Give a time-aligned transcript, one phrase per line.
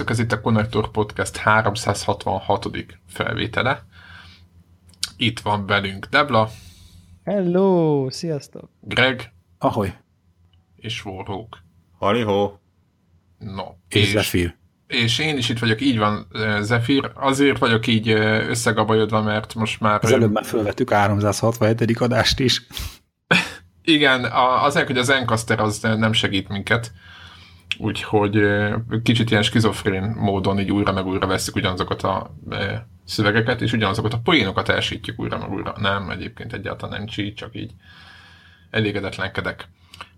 [0.00, 2.68] Sziasztok, ez itt a Connector Podcast 366.
[3.06, 3.84] felvétele.
[5.16, 6.50] Itt van velünk Debla.
[7.24, 8.70] Hello, sziasztok.
[8.80, 9.32] Greg.
[9.58, 9.92] Ahoy.
[10.76, 11.62] És Warhawk.
[11.98, 12.60] Halihó.
[13.38, 13.64] No.
[13.88, 14.54] És, és Zephyr.
[14.86, 16.26] És én is itt vagyok, így van,
[16.60, 17.10] Zephyr.
[17.14, 18.08] Azért vagyok így
[18.48, 19.98] összegabajodva, mert most már...
[20.02, 22.00] Az előbb már felvettük 367.
[22.00, 22.66] adást is.
[23.82, 24.24] Igen,
[24.62, 26.92] azért, hogy az Encaster az nem segít minket,
[27.80, 28.40] úgyhogy
[29.02, 32.34] kicsit ilyen skizofrén módon így újra meg újra veszük ugyanazokat a
[33.04, 35.74] szövegeket, és ugyanazokat a poénokat elsítjük újra meg újra.
[35.80, 37.70] Nem, egyébként egyáltalán nem csí, csak így
[38.70, 39.68] elégedetlenkedek.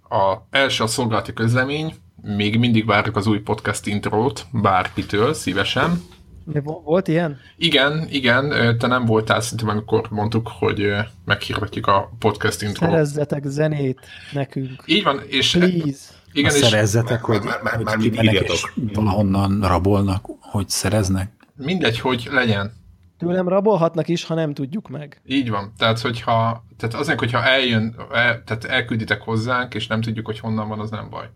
[0.08, 6.02] A első a szolgálati közlemény, még mindig várjuk az új podcast intrót bárkitől, szívesen.
[6.44, 7.38] De volt ilyen?
[7.56, 12.90] Igen, igen, te nem voltál szerintem, amikor mondtuk, hogy meghirdetjük a podcast intrót.
[12.90, 14.00] Szerezzetek zenét
[14.32, 14.82] nekünk.
[14.86, 15.50] Így van, és...
[15.50, 16.20] Please.
[16.32, 21.32] Igen, és szerezzetek, hogy, már, már, már hogy és valahonnan rabolnak, hogy szereznek?
[21.56, 22.72] Mindegy, hogy legyen.
[23.18, 25.20] Tőlem rabolhatnak is, ha nem tudjuk meg.
[25.26, 25.72] Így van.
[25.78, 30.68] Tehát, hogyha, tehát azért, hogyha eljön, el, tehát elkülditek hozzánk, és nem tudjuk, hogy honnan
[30.68, 31.26] van, az nem baj.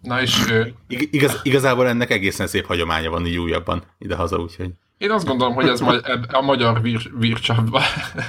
[0.00, 0.44] Na és...
[0.88, 4.70] Igaz, igazából ennek egészen szép hagyománya van így újabban ide-haza, úgyhogy...
[4.98, 5.80] Én azt gondolom, hogy ez
[6.28, 7.82] a magyar vír, vírcsapba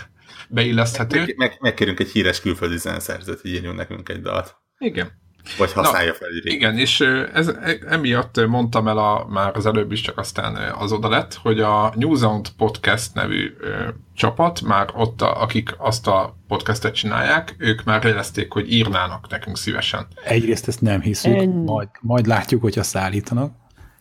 [0.49, 1.19] beilleszthető.
[1.19, 4.55] Meg, meg, megkérünk egy híres külföldi zeneszerzőt, hogy írjon nekünk egy dalt.
[4.77, 5.11] Igen.
[5.57, 6.99] Vagy használja Na, fel egy Igen, és
[7.33, 11.33] ez, e, emiatt mondtam el a, már az előbb is, csak aztán az oda lett,
[11.33, 16.95] hogy a New Sound Podcast nevű ö, csapat, már ott, a, akik azt a podcastet
[16.95, 20.07] csinálják, ők már jelezték, hogy írnának nekünk szívesen.
[20.23, 21.49] Egyrészt ezt nem hiszük, en...
[21.49, 23.53] majd, majd látjuk, hogyha szállítanak.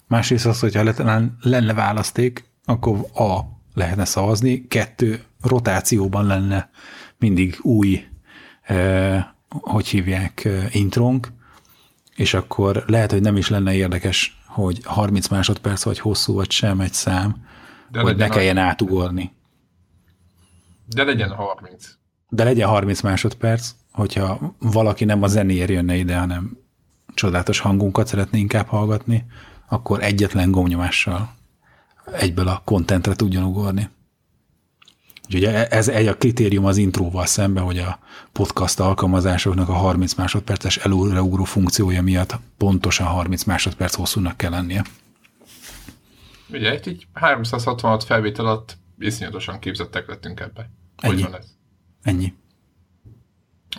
[0.06, 3.40] Másrészt az, hogyha lenne, lenne választék, akkor A
[3.74, 6.70] lehetne szavazni, kettő rotációban lenne
[7.18, 8.04] mindig új,
[8.62, 11.28] eh, hogy hívják, eh, intrónk,
[12.18, 16.80] és akkor lehet, hogy nem is lenne érdekes, hogy 30 másodperc vagy hosszú vagy sem
[16.80, 17.46] egy szám,
[17.90, 19.32] De hogy ne kelljen átugorni.
[20.86, 21.88] De legyen 30.
[22.28, 26.58] De legyen 30 másodperc, hogyha valaki nem a zenéért jönne ide, hanem
[27.14, 29.24] csodálatos hangunkat szeretné inkább hallgatni,
[29.68, 31.34] akkor egyetlen gomnyomással
[32.12, 33.88] egyből a kontentre tudjon ugorni.
[35.28, 37.98] Úgyhogy e- ez egy a kritérium az intróval szemben, hogy a
[38.32, 44.84] podcast alkalmazásoknak a 30 másodperces előreugró funkciója miatt pontosan 30 másodperc hosszúnak kell lennie.
[46.50, 50.70] Ugye egy, egy 366 felvétel alatt iszonyatosan képzettek lettünk ebbe.
[50.96, 51.22] Hogy Ennyi.
[51.22, 51.46] van ez?
[52.02, 52.34] Ennyi.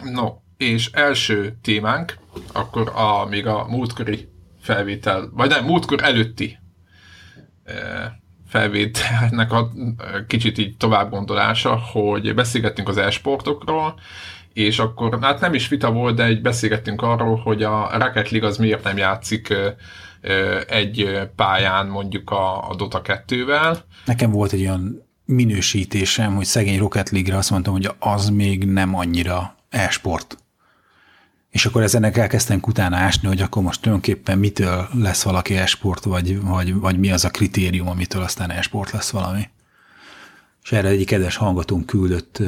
[0.03, 2.17] No, és első témánk,
[2.53, 6.57] akkor a, még a múltkori felvétel, vagy nem, múltkor előtti
[7.63, 8.11] eh,
[8.49, 9.71] felvételnek a
[10.27, 13.99] kicsit így tovább gondolása, hogy beszélgettünk az e-sportokról,
[14.53, 18.49] és akkor hát nem is vita volt, de egy beszélgettünk arról, hogy a Rocket League
[18.49, 19.53] az miért nem játszik
[20.67, 23.77] egy pályán mondjuk a, a Dota 2-vel.
[24.05, 28.95] Nekem volt egy olyan minősítésem, hogy szegény Rocket League-re azt mondtam, hogy az még nem
[28.95, 30.37] annyira e-sport.
[31.49, 36.41] És akkor ezenek elkezdtem utána ásni, hogy akkor most tulajdonképpen mitől lesz valaki esport, vagy,
[36.41, 39.49] vagy, vagy mi az a kritérium, amitől aztán esport lesz valami.
[40.63, 42.41] És erre egyik kedves hallgatónk küldött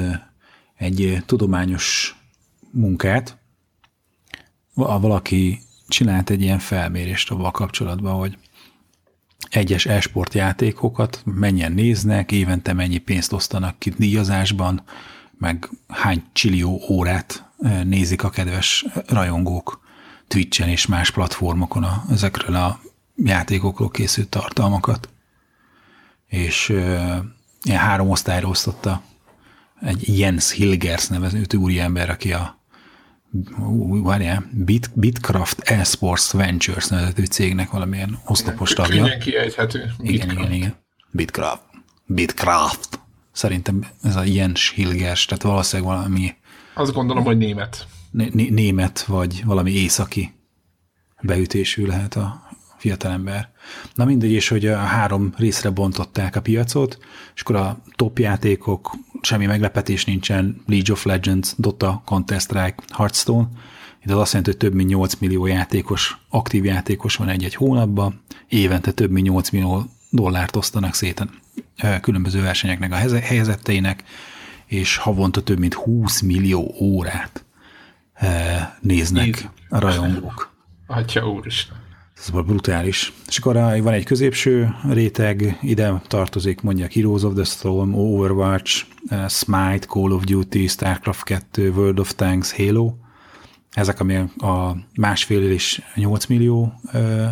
[0.78, 2.16] egy tudományos
[2.72, 3.38] munkát.
[4.74, 8.38] Valaki csinált egy ilyen felmérést avval kapcsolatban, hogy
[9.50, 14.84] egyes esport játékokat mennyien néznek, évente mennyi pénzt osztanak ki díjazásban,
[15.38, 17.51] meg hány csillió órát
[17.84, 19.82] nézik a kedves rajongók
[20.28, 22.80] Twitch-en és más platformokon a, ezekről a
[23.16, 25.10] játékokról készült tartalmakat.
[26.28, 26.70] És
[27.62, 29.02] ilyen három osztályra osztotta
[29.82, 32.60] egy Jens Hilgers nevező úriember, aki a
[34.04, 39.04] várjál, Bit, Bitcraft Esports Ventures nevezetű cégnek valamilyen oszlopos tagja.
[39.04, 39.94] Könnyen kiejthető.
[40.00, 40.76] Igen, igen, igen.
[41.12, 41.62] Bitcraft.
[42.06, 43.00] Bitcraft.
[43.32, 46.36] Szerintem ez a Jens Hilgers, tehát valószínűleg valami
[46.74, 47.88] azt gondolom, hogy német.
[48.12, 50.34] Né- német, vagy valami északi
[51.22, 53.50] beütésű lehet a fiatalember.
[53.96, 56.98] Na mindegy, és hogy a három részre bontották a piacot,
[57.36, 63.48] és akkor a top játékok, semmi meglepetés nincsen, League of Legends, Dota, Counter-Strike, Hearthstone,
[64.04, 68.22] itt az azt jelenti, hogy több mint 8 millió játékos, aktív játékos van egy-egy hónapban,
[68.48, 71.30] évente több mint 8 millió dollárt osztanak széten
[72.02, 74.04] különböző versenyeknek a helyezetteinek,
[74.72, 77.46] és havonta több mint 20 millió órát
[78.14, 80.54] eh, néznek a rajongók.
[80.88, 81.78] Atya úristen.
[82.18, 83.14] Ez volt brutális.
[83.28, 89.30] És akkor van egy középső réteg, ide tartozik mondják Heroes of the Storm, Overwatch, uh,
[89.30, 92.94] Smite, Call of Duty, Starcraft 2, World of Tanks, Halo.
[93.72, 96.74] ezek, ami a másfél és 8 millió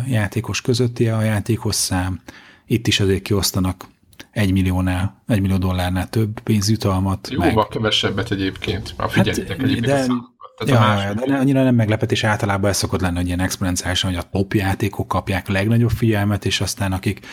[0.06, 2.20] játékos közötti a játékosszám,
[2.66, 3.88] itt is azért kiosztanak
[4.30, 7.28] egy milliónál, egy millió dollárnál több pénzjutalmat.
[7.30, 7.66] Jóval meg...
[7.70, 8.94] kevesebbet egyébként.
[8.96, 13.16] Ha figyeljetek hát, egyébként de, a Ja, de annyira nem meglepetés, általában ez szokott lenni,
[13.16, 17.26] hogy ilyen exponenciálisan, hogy a top játékok kapják a legnagyobb figyelmet, és aztán akik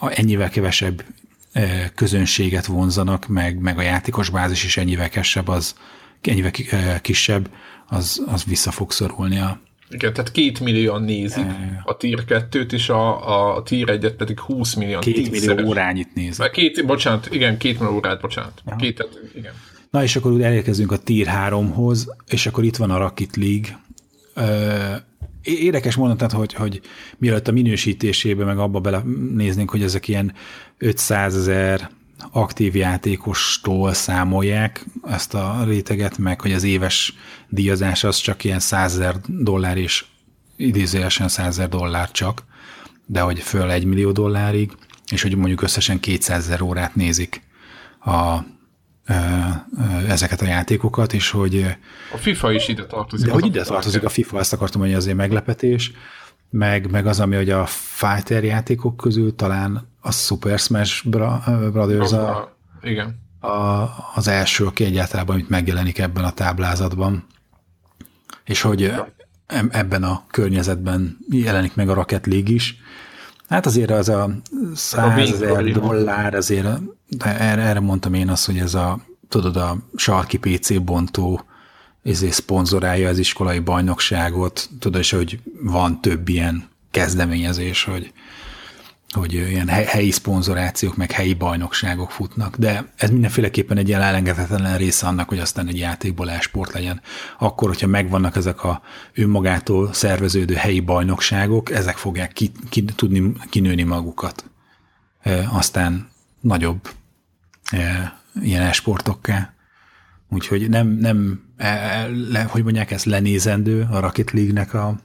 [0.00, 1.04] ennyivel kevesebb
[1.94, 5.74] közönséget vonzanak, meg, meg a játékos bázis is ennyivel kisebb, az
[6.20, 6.50] ennyivel
[7.00, 7.50] kisebb,
[7.86, 9.60] az, az vissza fog szorulni a,
[9.90, 11.44] igen, tehát két millióan nézik
[11.84, 14.98] a tier 2-t, és a, a tier 1-et pedig 20 millió.
[14.98, 16.50] Két millió órányit nézik.
[16.50, 18.62] Két, bocsánat, igen, két millió órát, bocsánat.
[18.64, 18.76] Aha.
[18.76, 19.52] Két, igen.
[19.90, 23.80] Na és akkor úgy elérkezünk a tier 3-hoz, és akkor itt van a Rocket League.
[25.42, 26.80] Érdekes mondatod, hogy, hogy
[27.18, 29.02] mielőtt a minősítésébe, meg abba bele
[29.34, 30.32] néznénk, hogy ezek ilyen
[30.78, 31.90] 500 ezer
[32.30, 37.14] aktív játékostól számolják ezt a réteget, meg hogy az éves
[37.48, 40.04] díjazás az csak ilyen 100 ezer dollár és
[40.56, 42.44] idézőjelesen 100 ezer dollár csak,
[43.06, 44.72] de hogy föl 1 millió dollárig,
[45.12, 47.42] és hogy mondjuk összesen 200 ezer órát nézik
[48.04, 48.38] a,
[50.08, 51.76] ezeket a játékokat, és hogy...
[52.12, 53.26] A FIFA is ide tartozik.
[53.26, 55.92] De hogy ide tartozik a FIFA, ezt akartam mondani, azért meglepetés,
[56.50, 61.08] meg, meg az, ami hogy a fighter játékok közül talán a Super Smash
[61.72, 63.20] Brothers a, igen.
[63.40, 67.26] A, az első, aki egyáltalán, amit megjelenik ebben a táblázatban.
[68.44, 68.92] És hogy
[69.70, 72.76] ebben a környezetben jelenik meg a Rocket League is.
[73.48, 74.30] Hát azért az a
[74.74, 76.66] 100 ezer dollár, azért
[77.08, 81.44] de erre, erre mondtam én azt, hogy ez a, tudod, a sarki PC bontó
[82.02, 88.12] ezért szponzorálja az iskolai bajnokságot, tudod, és hogy van több ilyen kezdeményezés, hogy,
[89.10, 95.06] hogy ilyen helyi szponzorációk, meg helyi bajnokságok futnak, de ez mindenféleképpen egy ilyen elengedhetetlen része
[95.06, 97.00] annak, hogy aztán egy játékból esport legyen.
[97.38, 98.82] Akkor, hogyha megvannak ezek a
[99.14, 104.50] önmagától szerveződő helyi bajnokságok, ezek fogják ki, ki, tudni kinőni magukat.
[105.22, 106.08] E, aztán
[106.40, 106.88] nagyobb
[107.70, 108.12] e,
[108.42, 109.54] ilyen esportokká.
[110.28, 115.00] Úgyhogy nem, nem e, e, le, hogy mondják, ez lenézendő a Rocket League-nek a,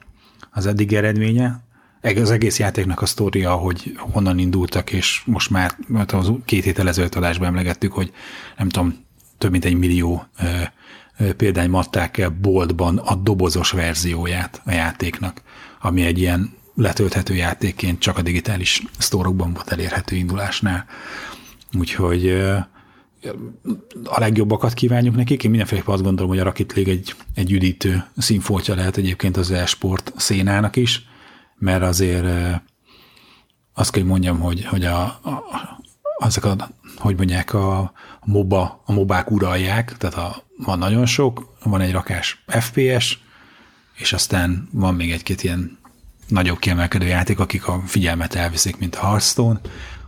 [0.51, 1.64] az eddig eredménye.
[2.05, 5.75] Az egész játéknak a sztória, hogy honnan indultak, és most már
[6.07, 8.13] az két héttel ezelőtt adásban emlegettük, hogy
[8.57, 9.05] nem tudom,
[9.37, 10.25] több mint egy millió
[11.37, 15.41] példány matták el boltban a dobozos verzióját a játéknak,
[15.81, 20.85] ami egy ilyen letölthető játékként csak a digitális sztórokban volt elérhető indulásnál.
[21.77, 22.29] Úgyhogy
[24.03, 25.43] a legjobbakat kívánjuk nekik.
[25.43, 29.51] Én mindenféleképpen azt gondolom, hogy a Rocket League egy, egy üdítő színfoltja lehet egyébként az
[29.51, 31.05] e-sport szénának is,
[31.65, 32.25] mert azért
[33.73, 35.43] azt kell, mondjam, hogy, hogy a, a,
[36.17, 37.91] azok a, hogy mondják, a
[38.25, 43.19] MOBA, a mobák uralják, tehát a, van nagyon sok, van egy rakás FPS,
[43.95, 45.77] és aztán van még egy-két ilyen
[46.27, 49.59] nagyobb kiemelkedő játék, akik a figyelmet elviszik, mint a Hearthstone,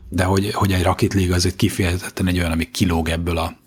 [0.10, 3.58] de hogy, hogy egy Rocket League az egy kifejezetten egy olyan, ami kilóg ebből a,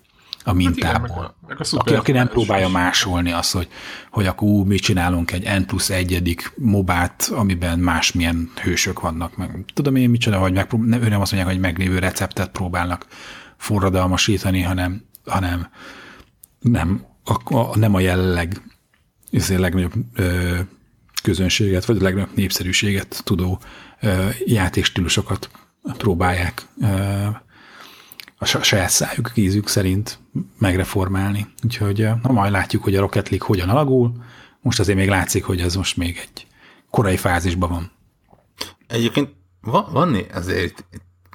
[0.45, 0.91] a mintából.
[0.91, 2.73] Hát igen, meg a, meg a aki, aki nem próbálja is.
[2.73, 3.69] másolni azt, hogy,
[4.11, 9.37] hogy akkor ú, mi csinálunk egy N plusz egyedik mobát, amiben másmilyen hősök vannak.
[9.37, 13.07] Meg, tudom én micsoda, hogy megprób- nem, ő nem azt mondják, hogy meglévő receptet próbálnak
[13.57, 15.69] forradalmasítani, hanem, hanem
[16.61, 18.63] nem a, a, nem a jelenleg
[19.33, 20.59] a legnagyobb ö,
[21.23, 23.61] közönséget, vagy a legnagyobb népszerűséget tudó
[24.01, 25.51] ö, játékstílusokat
[25.83, 26.67] próbálják
[28.41, 30.19] a saját szájuk ízük szerint
[30.59, 31.47] megreformálni.
[31.65, 34.13] Úgyhogy na majd látjuk, hogy a Rocket League hogyan alakul.
[34.61, 36.47] Most azért még látszik, hogy ez most még egy
[36.91, 37.91] korai fázisban van.
[38.87, 39.31] Egyébként
[39.61, 40.85] van, van azért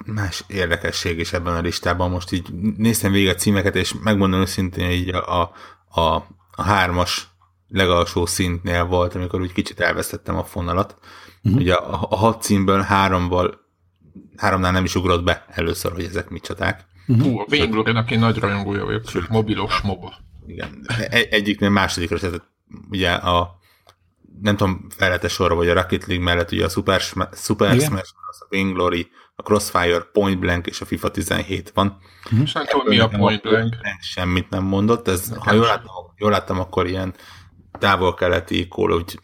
[0.06, 2.10] más érdekesség is ebben a listában.
[2.10, 5.52] Most így néztem végig a címeket, és megmondom őszintén, hogy a,
[5.88, 7.28] a, a hármas
[7.68, 10.96] legalsó szintnél volt, amikor úgy kicsit elvesztettem a fonalat.
[11.42, 11.60] Uh-huh.
[11.60, 13.64] Ugye a, a hat címből háromból
[14.36, 16.84] háromnál nem is ugrott be először, hogy ezek mit csaták.
[17.06, 17.26] Uh-huh.
[17.26, 20.14] Hú, a Vainglory-nak én nagy rajongója vagyok, sőt, mobilos moba.
[20.46, 22.42] Igen, egy, egyiknél másodikra, tehát
[22.90, 23.58] ugye a
[24.40, 27.00] nem tudom, felette sorra, vagy a Rocket League mellett ugye a Super,
[27.32, 31.98] Super Smash, a Vainglory, a Crossfire, Point Blank és a FIFA 17 van.
[32.24, 32.40] Uh-huh.
[32.42, 33.76] És nem tudom, mi a Point Blank.
[34.00, 37.14] Semmit nem mondott, ez, ha jól láttam, jól láttam, akkor ilyen
[37.78, 39.14] távol-keleti Call of,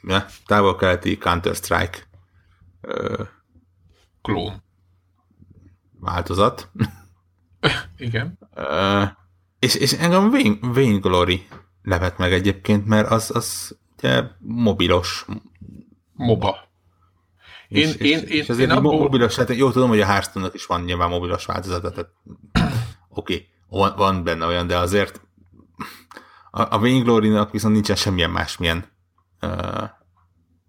[0.47, 1.99] távol-keleti Counter-Strike
[4.23, 4.63] klón
[6.01, 6.71] változat.
[8.07, 8.39] Igen.
[8.57, 9.09] Uh,
[9.59, 11.47] és, és engem Vain, Vain Glory
[11.83, 15.27] levet meg egyébként, mert az, az ugye mobilos.
[16.13, 16.71] Moba.
[17.69, 18.99] És, én, és, én, és azért én abból...
[18.99, 22.11] mobilos, hát jó tudom, hogy a hearthstone is van nyilván mobilos változata, tehát
[23.09, 25.21] oké, okay, van, van benne olyan, de azért
[26.51, 28.85] a Vainglory-nak viszont nincsen semmilyen másmilyen
[29.41, 29.89] uh,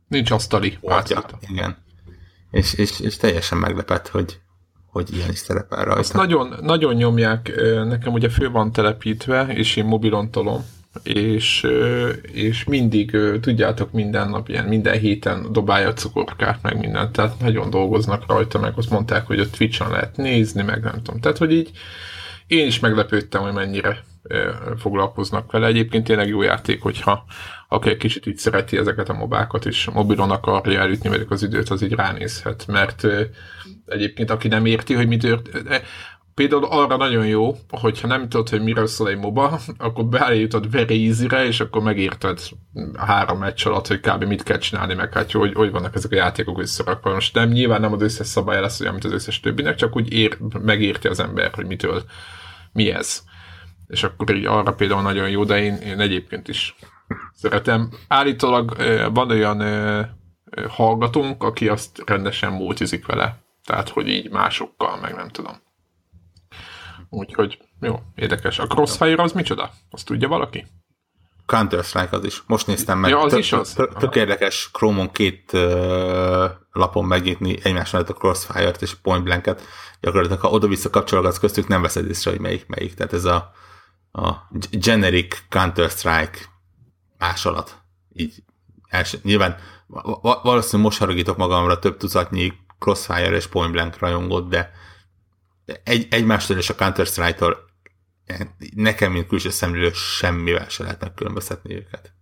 [0.07, 1.37] Nincs asztali változata.
[1.47, 1.83] Igen.
[2.51, 4.41] És, és, és teljesen meglepett, hogy,
[4.93, 5.99] hogy ilyen is szerepel rajta.
[5.99, 7.51] Azt nagyon, nagyon nyomják,
[7.87, 10.65] nekem ugye fő van telepítve, és én mobilon tolom,
[11.03, 11.67] és,
[12.21, 17.69] és mindig, tudjátok, minden nap, ilyen minden héten dobálja a cukorkát, meg mindent, tehát nagyon
[17.69, 21.19] dolgoznak rajta, meg azt mondták, hogy a Twitch-on lehet nézni, meg nem tudom.
[21.19, 21.71] Tehát, hogy így
[22.47, 24.03] én is meglepődtem, hogy mennyire
[24.77, 25.67] foglalkoznak vele.
[25.67, 27.25] Egyébként tényleg jó játék, hogyha
[27.67, 31.69] aki egy kicsit így szereti ezeket a mobákat, és mobilon akarja elütni velük az időt,
[31.69, 33.07] az így ránézhet, mert
[33.85, 35.83] egyébként aki nem érti, hogy mi történt,
[36.33, 41.07] például arra nagyon jó, hogyha nem tudod, hogy miről szól egy MOBA, akkor beállítod very
[41.07, 42.39] easy-re, és akkor megérted
[42.97, 44.23] három meccs alatt, hogy kb.
[44.23, 47.13] mit kell csinálni, meg hát, hogy, hogy vannak ezek a játékok összerakva.
[47.13, 50.13] Most nem, nyilván nem az összes szabály lesz olyan, mint az összes többinek, csak úgy
[50.13, 52.03] ér, megérti az ember, hogy mitől,
[52.71, 53.23] mi ez.
[53.87, 56.75] És akkor így arra például nagyon jó, de én, én egyébként is
[57.33, 57.89] szeretem.
[58.07, 58.75] Állítólag
[59.13, 59.61] van olyan
[60.67, 63.37] hallgatónk, aki azt rendesen multizik vele.
[63.65, 65.55] Tehát, hogy így másokkal, meg nem tudom.
[67.09, 68.59] Úgyhogy jó, érdekes.
[68.59, 69.71] A Crossfire az micsoda?
[69.91, 70.65] Azt tudja valaki?
[71.45, 72.43] Counter-Strike az is.
[72.47, 73.09] Most néztem meg.
[73.11, 73.73] Ja, az Tök- is az?
[73.73, 79.23] tök- Tök érdekes Chrome-on két uh, lapon megnyitni egymás mellett a Crossfire-t és a Point
[79.23, 79.61] Blank-et.
[80.01, 82.93] Gyakorlatilag, ha oda-vissza kapcsolgatsz köztük, nem veszed észre, hogy melyik melyik.
[82.93, 83.51] Tehát ez a,
[84.13, 84.31] a
[84.71, 86.39] generic Counter-Strike
[87.17, 87.81] másolat.
[88.13, 88.43] Így
[88.87, 94.49] első, nyilván va- va- valószínűleg most haragítok magamra több tucatnyi Crossfire és Point Blank rajongót,
[94.49, 94.71] de
[95.83, 97.71] egy, egymástól és a Counter-Strike-tól
[98.75, 102.13] nekem, mint külső szemlélő, semmivel se lehet megkülönböztetni őket.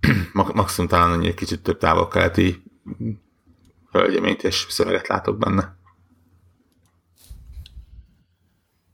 [0.32, 2.62] Ma- Maximum talán egy kicsit több távol-keleti
[3.90, 5.76] hölgyeményt és szöveget látok benne.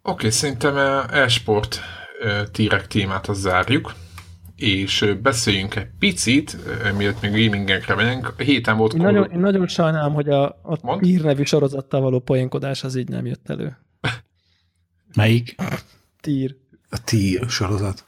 [0.09, 1.81] Oké, szerintem eh, e-sport
[2.23, 3.95] eh, tírek témát az zárjuk,
[4.57, 6.57] és eh, beszéljünk egy picit,
[6.97, 8.35] mielőtt még gamingekre megyünk.
[8.39, 10.99] A héten volt Én Call nagyon, én nagyon sajnálom, hogy a, a.
[10.99, 13.79] Tír nevű sorozattal való poénkodás az így nem jött elő.
[15.17, 15.55] Melyik?
[16.21, 16.57] Tír.
[16.91, 18.05] A ti sorozat.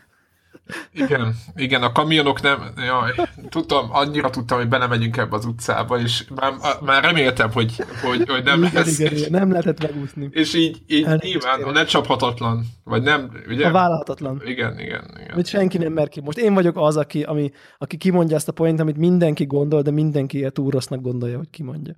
[0.92, 6.24] Igen, igen, a kamionok nem, jaj, tudtam, annyira tudtam, hogy belemegyünk ebbe az utcába, és
[6.34, 8.98] már, már reméltem, hogy, hogy, hogy nem igen, lesz.
[8.98, 10.28] igen, igen, nem lehetett megúszni.
[10.30, 11.70] És így, így Elnézést nyilván, kérek.
[11.70, 13.66] a lecsaphatatlan, vagy nem, ugye?
[13.66, 14.42] A vállalhatatlan.
[14.44, 15.34] Igen, igen, igen.
[15.34, 16.20] Hogy senki nem mer ki.
[16.20, 19.90] Most én vagyok az, aki, ami, aki kimondja ezt a point, amit mindenki gondol, de
[19.90, 21.94] mindenki ilyen túl rossznak gondolja, hogy kimondja.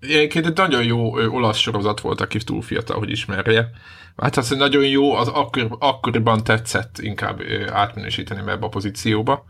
[0.00, 3.70] Egyébként egy nagyon jó olasz sorozat volt, aki túl fiatal, hogy ismerje.
[4.20, 7.40] Hát az, nagyon jó, az akkor, akkoriban tetszett inkább
[7.72, 9.44] átminősíteni ebbe a pozícióba,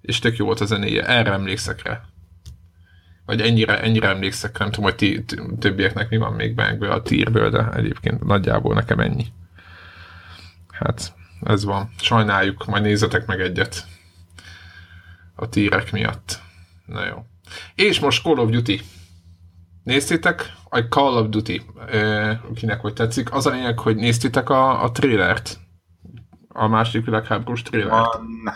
[0.00, 2.04] és tök jó volt a zenéje, erre emlékszek rá.
[3.26, 5.24] Vagy ennyire, ennyire emlékszek, nem tudom, hogy ti,
[5.58, 9.26] többieknek mi van még benkből a tírből, de egyébként nagyjából nekem ennyi.
[10.68, 11.90] Hát, ez van.
[12.00, 13.86] Sajnáljuk, majd nézzetek meg egyet
[15.34, 16.40] a tírek miatt.
[16.86, 17.26] Na jó.
[17.74, 18.80] És most Call of Duty.
[19.82, 20.52] Néztétek?
[20.70, 21.62] A Call of Duty,
[22.54, 23.32] kinek hogy tetszik.
[23.32, 25.58] Az a lényeg, hogy néztétek a, a trélert?
[26.48, 28.14] A második világháborús trélert?
[28.14, 28.52] Ah, ne.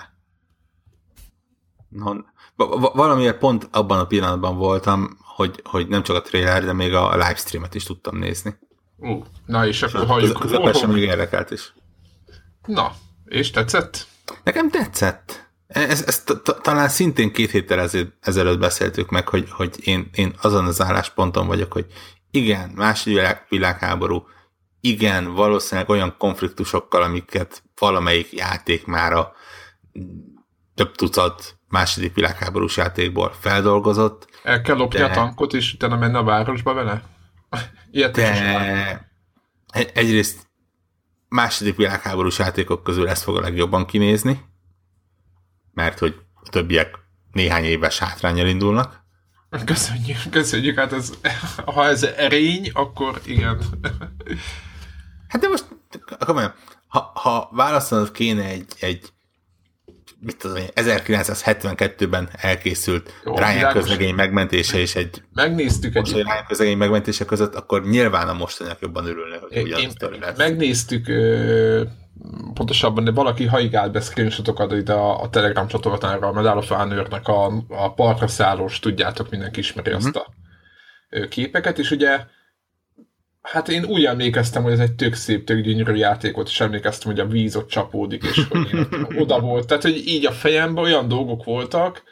[1.89, 2.13] No,
[2.57, 6.73] va- va- valamiért pont abban a pillanatban voltam, hogy, hogy nem csak a trailer, de
[6.73, 8.59] még a livestreamet is tudtam nézni.
[8.97, 10.39] Ú, na és akkor halljuk.
[10.41, 11.75] Közepesen még érdekelt is.
[12.67, 12.93] Na,
[13.25, 14.07] és tetszett?
[14.45, 15.52] Nekem tetszett.
[15.73, 17.89] Ez, ez t- t- talán szintén két héttel
[18.21, 21.87] ezelőtt beszéltük meg, hogy, hogy én, én azon az állásponton vagyok, hogy
[22.31, 24.27] igen, második világ, világháború,
[24.81, 29.33] igen, valószínűleg olyan konfliktusokkal, amiket valamelyik játék már a
[30.75, 36.17] több tucat második világháborús játékból feldolgozott, El kell lopni De- a tankot, és utána menni
[36.17, 37.03] a városba vele?
[37.91, 39.09] Ilyet de
[39.73, 40.47] egy- egyrészt
[41.29, 44.41] második világháborús játékok közül ezt fog a legjobban kinézni,
[45.73, 46.99] mert hogy a többiek
[47.33, 49.01] néhány éves hátrányjal indulnak.
[49.65, 51.13] Köszönjük, köszönjük, hát ez,
[51.65, 53.63] ha ez erény, akkor igen.
[55.29, 55.67] Hát de most,
[56.19, 56.55] komolyan,
[56.87, 59.12] ha, ha választanod kéne egy, egy
[60.25, 63.83] mit tudom én, 1972-ben elkészült Jó, Ryan világos.
[63.83, 66.13] közlegény megmentése és egy Megnéztük egy...
[66.13, 70.37] Ryan közlegény megmentése között, akkor nyilván a mostaniak jobban örülne, hogy Én, ugyanaz én, lesz.
[70.39, 71.83] megnéztük ö,
[72.55, 77.29] pontosabban, de valaki haigált be screenshotokat ide a, a Telegram csatornára, a Medal of Honor-nak
[77.29, 79.99] a, a partra szállós, tudjátok, mindenki ismeri Mhm.
[79.99, 80.27] azt a
[81.29, 82.21] képeket, és ugye
[83.43, 87.11] hát én úgy emlékeztem, hogy ez egy tök szép, tök gyönyörű játék volt, és emlékeztem,
[87.11, 88.89] hogy a víz ott csapódik, és hogy én
[89.23, 89.67] oda volt.
[89.67, 92.03] Tehát, hogy így a fejemben olyan dolgok voltak,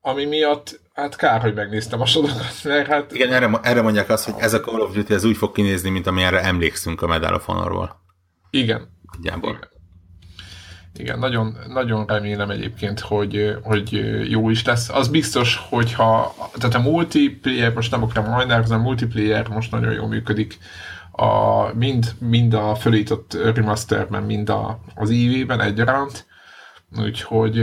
[0.00, 4.24] ami miatt hát kár, hogy megnéztem a sorokat, mert hát Igen, erre, erre mondják azt,
[4.24, 7.34] hogy ez a Call of Duty ez úgy fog kinézni, mint amilyenre emlékszünk a Medal
[7.34, 8.00] of Honor-ból.
[8.50, 8.88] Igen.
[9.22, 9.40] Igen.
[10.98, 13.90] Igen, nagyon, nagyon remélem egyébként, hogy, hogy
[14.30, 14.88] jó is lesz.
[14.88, 20.08] Az biztos, hogyha, tehát a multiplayer, most nem akarom hajnálkozni, a multiplayer most nagyon jól
[20.08, 20.58] működik,
[21.12, 26.26] a, mind, mind a fölított remasterben, mind a, az IV-ben egyaránt,
[26.98, 27.60] úgyhogy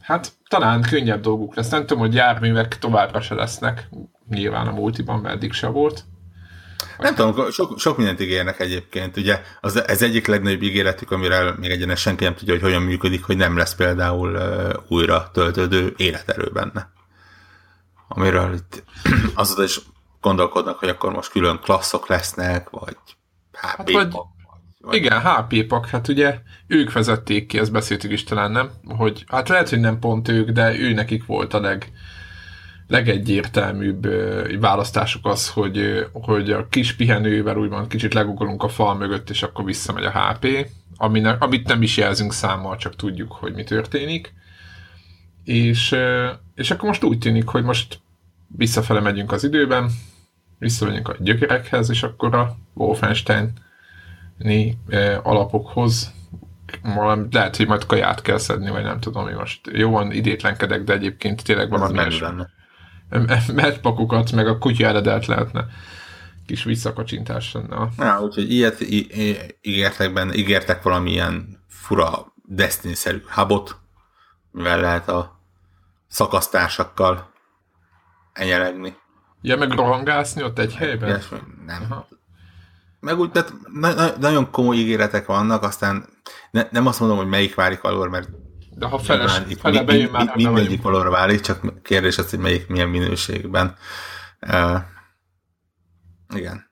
[0.00, 1.70] hát talán könnyebb dolguk lesz.
[1.70, 3.88] Nem tudom, hogy járművek továbbra se lesznek,
[4.28, 6.04] nyilván a multiban, mert eddig se volt.
[7.02, 9.16] Nem tudom, sok, sok mindent ígérnek egyébként.
[9.16, 13.24] Ugye az, ez egyik legnagyobb ígéretük, amire még egyenes senki nem tudja, hogy hogyan működik,
[13.24, 16.92] hogy nem lesz például uh, újra töltődő életerő benne.
[18.08, 18.82] Amiről itt
[19.34, 19.80] azóta is
[20.20, 22.96] gondolkodnak, hogy akkor most külön klasszok lesznek, vagy
[23.52, 24.08] HP hát vagy,
[24.80, 24.94] vagy...
[24.94, 28.70] Igen, HP pak, hát ugye ők vezették ki, ezt beszéltük is talán, nem?
[28.96, 31.92] Hogy, hát lehet, hogy nem pont ők, de ő nekik volt a leg,
[32.92, 34.06] legegyértelműbb
[34.60, 39.64] választásuk az, hogy, hogy a kis pihenővel úgymond kicsit legugolunk a fal mögött, és akkor
[39.64, 44.34] visszamegy a HP, aminek, amit nem is jelzünk számmal, csak tudjuk, hogy mi történik.
[45.44, 45.96] És,
[46.54, 48.00] és akkor most úgy tűnik, hogy most
[48.56, 49.90] visszafele megyünk az időben,
[50.58, 53.52] visszamegyünk a gyökerekhez, és akkor a Wolfenstein
[55.22, 56.12] alapokhoz
[56.82, 59.60] valami, lehet, hogy majd kaját kell szedni, vagy nem tudom, hogy most.
[59.72, 61.98] Jóan idétlenkedek, de egyébként tényleg valami
[63.54, 65.66] medpakokat, meg a kutya eredet lehetne
[66.46, 67.88] kis visszakacsintás lenne.
[67.98, 68.80] Ja, úgyhogy ilyet
[69.60, 73.76] ígértek benne, ígértek valamilyen fura Destiny-szerű hubot,
[74.50, 75.40] mivel lehet a
[76.08, 77.32] szakasztásakkal
[78.32, 78.96] enyelegni.
[79.40, 81.08] Ja, meg rohangászni ott egy helyben?
[81.08, 81.86] Ilyesmi, nem.
[81.90, 82.08] Aha.
[83.00, 86.08] Meg úgy, tehát na- na- nagyon komoly ígéretek vannak, aztán
[86.50, 88.28] ne, nem azt mondom, hogy melyik válik alól, mert
[88.82, 92.38] de ha feles, itt fele bejön már, mi, mindegyik valóra válik, csak kérdés az, hogy
[92.38, 93.76] melyik milyen minőségben.
[94.40, 94.78] Uh,
[96.34, 96.70] igen.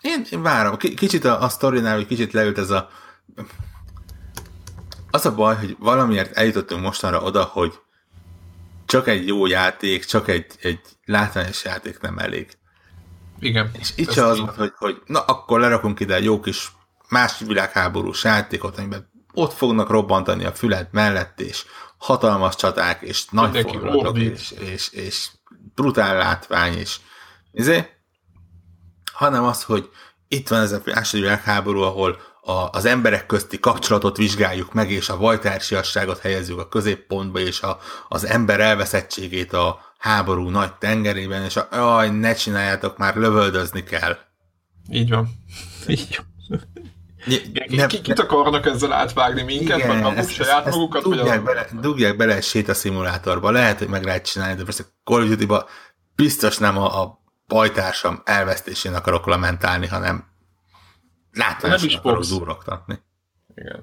[0.00, 0.76] Én, én várom.
[0.76, 2.88] K- kicsit a, a sztorinál, hogy kicsit leült ez a...
[5.10, 7.78] Az a baj, hogy valamiért eljutottunk mostanra oda, hogy
[8.86, 12.58] csak egy jó játék, csak egy, egy látványos játék nem elég.
[13.38, 13.70] Igen.
[13.78, 16.72] És itt az volt, hogy, hogy na akkor lerakunk ide egy jó kis
[17.08, 21.64] más világháborús játékot, amiben ott fognak robbantani a fület mellett, és
[21.98, 25.30] hatalmas csaták, és nagy forratok, és, és, és
[25.74, 26.96] brutál látvány, és
[27.52, 27.86] izé,
[29.12, 29.90] hanem az, hogy
[30.28, 35.08] itt van ez a második világháború, ahol a, az emberek közti kapcsolatot vizsgáljuk meg, és
[35.08, 41.56] a vajtársiasságot helyezzük a középpontba, és a, az ember elveszettségét a háború nagy tengerében, és
[41.56, 44.16] a, jaj, ne csináljátok, már lövöldözni kell.
[44.90, 45.28] Így van.
[45.86, 46.29] Így van.
[47.68, 51.02] Nem, Kik kit akarnak ezzel átvágni minket, igen, vagy maguk ezt, saját ezt, magukat?
[51.02, 55.22] Dugják, vagy bele, dugják bele egy sétaszimulátorba, lehet, hogy meg lehet csinálni, de persze Call
[55.22, 55.46] of duty
[56.16, 60.24] biztos nem a, a bajtársam elvesztésén akarok lamentálni, hanem
[61.32, 62.98] látványosan akarok duroktatni.
[63.54, 63.82] Igen.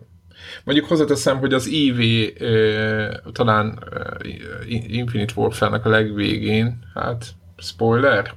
[0.64, 7.26] Mondjuk hozzáteszem, hogy az uh, talán uh, Infinite Warfare-nek a legvégén, hát
[7.58, 8.34] spoiler?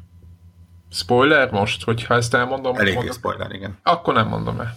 [0.90, 2.76] Spoiler most, hogyha ezt elmondom?
[2.76, 3.78] Elég spoiler, igen.
[3.82, 4.76] Akkor nem mondom el.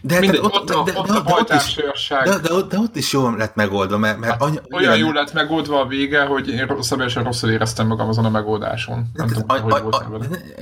[0.00, 1.74] De, Mindegy, ott, de, de, ott, de, de, ott is,
[2.08, 5.12] de, de, ott, de ott is jól lett megoldva, mert, mert hát, any, olyan jól
[5.12, 9.06] lett megoldva a vége, hogy én rosszabb és rosszul éreztem magam azon a megoldáson.
[9.12, 10.12] Nem tudom, a, hogy a, a,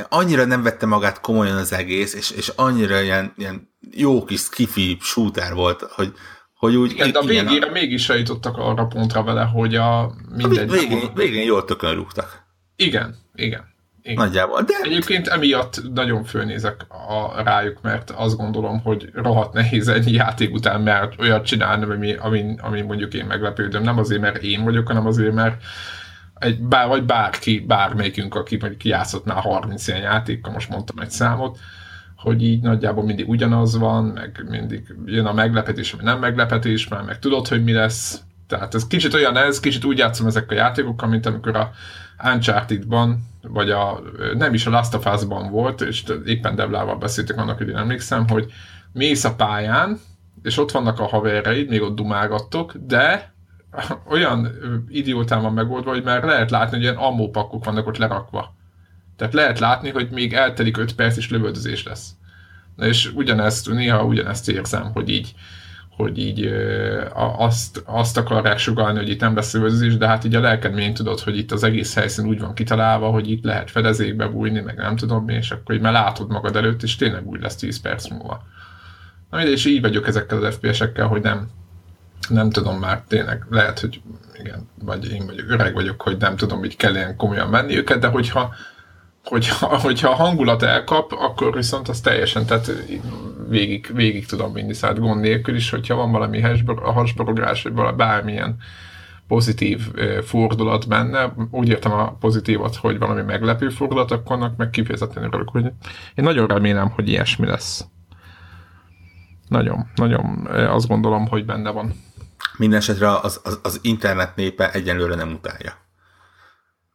[0.09, 4.97] annyira nem vette magát komolyan az egész, és, és annyira ilyen, ilyen jó kis skifi
[5.01, 6.13] shooter volt, hogy,
[6.55, 6.91] hogy úgy...
[6.91, 7.73] Igen, de a végére a...
[7.73, 10.71] mégis eljutottak arra pontra vele, hogy a mindegy...
[10.71, 12.45] Végén, végén jól tökön rúgtak.
[12.77, 13.75] Igen, igen.
[14.07, 14.25] Igen.
[14.25, 14.63] Nagyjából.
[14.63, 14.75] De...
[14.83, 20.81] Egyébként emiatt nagyon fölnézek a, rájuk, mert azt gondolom, hogy rohadt nehéz egy játék után
[20.81, 23.83] mert olyat csinálni, ami, ami, ami mondjuk én meglepődöm.
[23.83, 25.63] Nem azért, mert én vagyok, hanem azért, mert
[26.39, 31.11] egy, bár, vagy bárki, bármelyikünk, aki mondjuk játszott már 30 ilyen játékkal, most mondtam egy
[31.11, 31.59] számot,
[32.17, 37.03] hogy így nagyjából mindig ugyanaz van, meg mindig jön a meglepetés, ami nem meglepetés, már
[37.03, 38.21] meg tudod, hogy mi lesz.
[38.47, 41.71] Tehát ez kicsit olyan ez, kicsit úgy játszom ezek a játékokkal, mint amikor a
[42.25, 44.01] Uncharted-ban, vagy a,
[44.35, 48.29] nem is a Last of Us-ban volt, és éppen Devlával beszéltük annak, hogy én emlékszem,
[48.29, 48.53] hogy
[48.93, 50.01] mész a pályán,
[50.43, 53.35] és ott vannak a haverjaid, még ott dumálgattok, de
[54.15, 54.49] olyan
[54.89, 58.55] idiótán van megoldva, hogy már lehet látni, hogy ilyen ammópakok vannak ott lerakva.
[59.17, 62.11] Tehát lehet látni, hogy még eltelik 5 perc, és lövöldözés lesz.
[62.77, 65.35] Na és ugyanezt, néha ugyanezt érzem, hogy így
[65.97, 66.53] hogy így
[67.37, 71.21] azt, azt akarják sugalni, hogy itt nem lesz szövözés, de hát így a lelkedmény tudod,
[71.21, 74.97] hogy itt az egész helyszín úgy van kitalálva, hogy itt lehet fedezékbe bújni, meg nem
[74.97, 78.09] tudom mi, és akkor így már látod magad előtt, és tényleg úgy lesz 10 perc
[78.09, 78.43] múlva.
[79.31, 81.49] Na és így vagyok ezekkel az FPS-ekkel, hogy nem,
[82.29, 84.01] nem tudom már tényleg, lehet, hogy
[84.39, 87.99] igen, vagy én vagyok, öreg vagyok, hogy nem tudom, hogy kell ilyen komolyan menni őket,
[87.99, 88.55] de hogyha
[89.25, 92.71] hogyha, hogyha a hangulat elkap, akkor viszont az teljesen, tehát
[93.49, 96.41] végig, végig tudom vinni, szóval gond nélkül is, hogyha van valami
[96.83, 98.57] hasborogás, vagy bármilyen
[99.29, 99.81] pozitív
[100.25, 105.49] fordulat benne, úgy értem a pozitívat, hogy valami meglepő fordulat, akkor annak meg kifejezetten örülök,
[105.49, 105.65] hogy
[106.15, 107.85] én nagyon remélem, hogy ilyesmi lesz.
[109.49, 111.93] Nagyon, nagyon azt gondolom, hogy benne van.
[112.57, 115.73] Mindenesetre az, az, az internet népe egyenlőre nem utálja.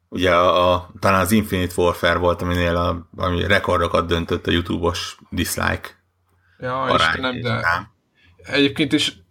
[0.09, 5.17] Ugye a, a, talán az Infinite Warfare volt, aminél a, ami rekordokat döntött a YouTube-os
[5.29, 6.00] dislike
[6.61, 7.91] Ja, arány, Istenem, de nem.
[8.43, 9.21] egyébként is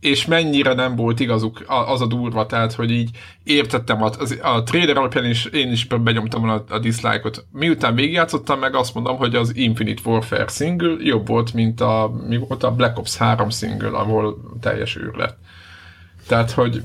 [0.00, 3.10] és mennyire nem volt igazuk az a durva, tehát, hogy így
[3.44, 4.10] értettem, a,
[4.42, 7.46] a trailer alapján is én is benyomtam a, a dislike-ot.
[7.52, 12.36] Miután végigjátszottam meg, azt mondom, hogy az Infinite Warfare single jobb volt, mint a, mi
[12.36, 15.38] volt a Black Ops 3 single, ahol teljes űr lett.
[16.26, 16.82] Tehát, hogy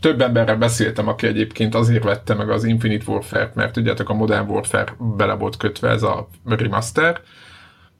[0.00, 4.48] több emberrel beszéltem, aki egyébként azért vette meg az Infinite Warfare-t, mert tudjátok, a Modern
[4.48, 7.20] Warfare bele volt kötve ez a remaster,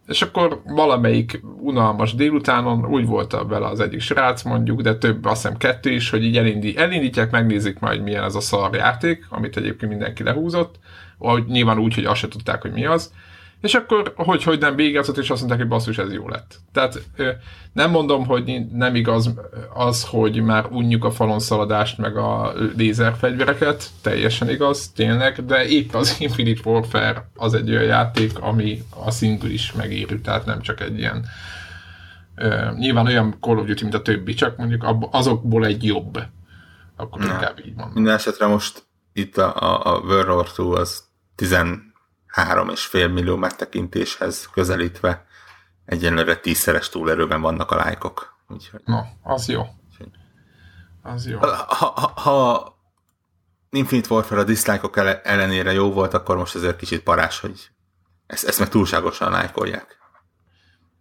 [0.07, 5.43] és akkor valamelyik unalmas délutánon úgy volt vele az egyik srác mondjuk, de több, azt
[5.43, 9.57] hiszem kettő is, hogy így elindi, elindítják, megnézik majd milyen ez a szar játék, amit
[9.57, 10.79] egyébként mindenki lehúzott,
[11.19, 13.13] vagy nyilván úgy, hogy azt se tudták, hogy mi az,
[13.65, 16.61] és akkor, hogy, hogy nem végezott, és azt mondták, hogy basszus, ez jó lett.
[16.73, 17.03] Tehát
[17.73, 19.35] nem mondom, hogy nem igaz
[19.75, 25.95] az, hogy már unjuk a falon szaladást, meg a lézerfegyvereket, teljesen igaz, tényleg, de épp
[25.95, 30.81] az Infinite Warfare az egy olyan játék, ami a single is megérő, tehát nem csak
[30.81, 31.27] egy ilyen
[32.37, 36.23] uh, nyilván olyan Call of Duty, mint a többi, csak mondjuk azokból egy jobb.
[36.97, 37.95] Akkor Na, inkább így mondom.
[37.95, 41.57] Minden esetre most itt a, a, a World War 2 az 10
[42.37, 45.27] 3,5 millió megtekintéshez közelítve
[45.85, 48.37] egyenlőre tízszeres túlerőben vannak a lájkok.
[48.49, 48.81] Úgyhogy...
[48.85, 49.67] Na, az jó.
[51.03, 51.39] Az jó.
[51.39, 52.69] Ha, ha, ha
[53.71, 57.71] Infinite Warfare a diszlájkok ellenére jó volt, akkor most ezért kicsit parás, hogy
[58.27, 59.99] ezt, ezt meg túlságosan lájkolják.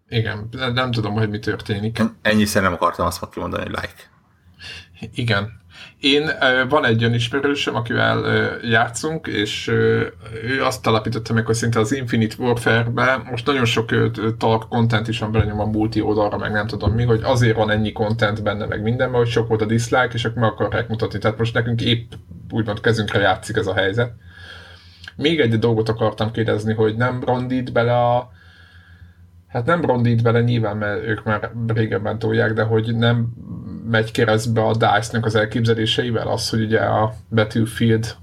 [0.08, 2.02] Igen, nem tudom, hogy mi történik.
[2.22, 4.12] Ennyiszer nem akartam azt kimondani, hogy like.
[5.14, 5.63] Igen,
[6.04, 6.30] én,
[6.70, 8.26] van egy olyan ismerősöm, akivel
[8.62, 9.68] játszunk, és
[10.44, 13.90] ő azt alapította meg, hogy szinte az Infinite Warfare-be most nagyon sok
[14.38, 17.70] talk content is van benne a multi oldalra, meg nem tudom mi, hogy azért van
[17.70, 21.20] ennyi content benne, meg mindenben, hogy sok volt a dislike, és akkor meg akarják mutatni.
[21.20, 22.12] Tehát most nekünk épp
[22.50, 24.14] úgymond kezünkre játszik ez a helyzet.
[25.16, 28.32] Még egy dolgot akartam kérdezni, hogy nem rondít bele a
[29.48, 33.34] Hát nem rondít bele nyilván, mert ők már régebben tolják, de hogy nem
[33.90, 38.16] megy keresztbe a DICE-nak az elképzeléseivel, az, hogy ugye a Battlefield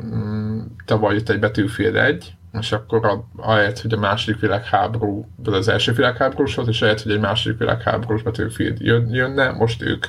[0.00, 5.54] mm, tavaly jött egy Battlefield 1, és akkor a, ahelyett, hogy a második világháború, vagy
[5.54, 10.06] az első világháborús volt, és ahelyett, hogy egy második világháborús Battlefield jön, jönne, most ők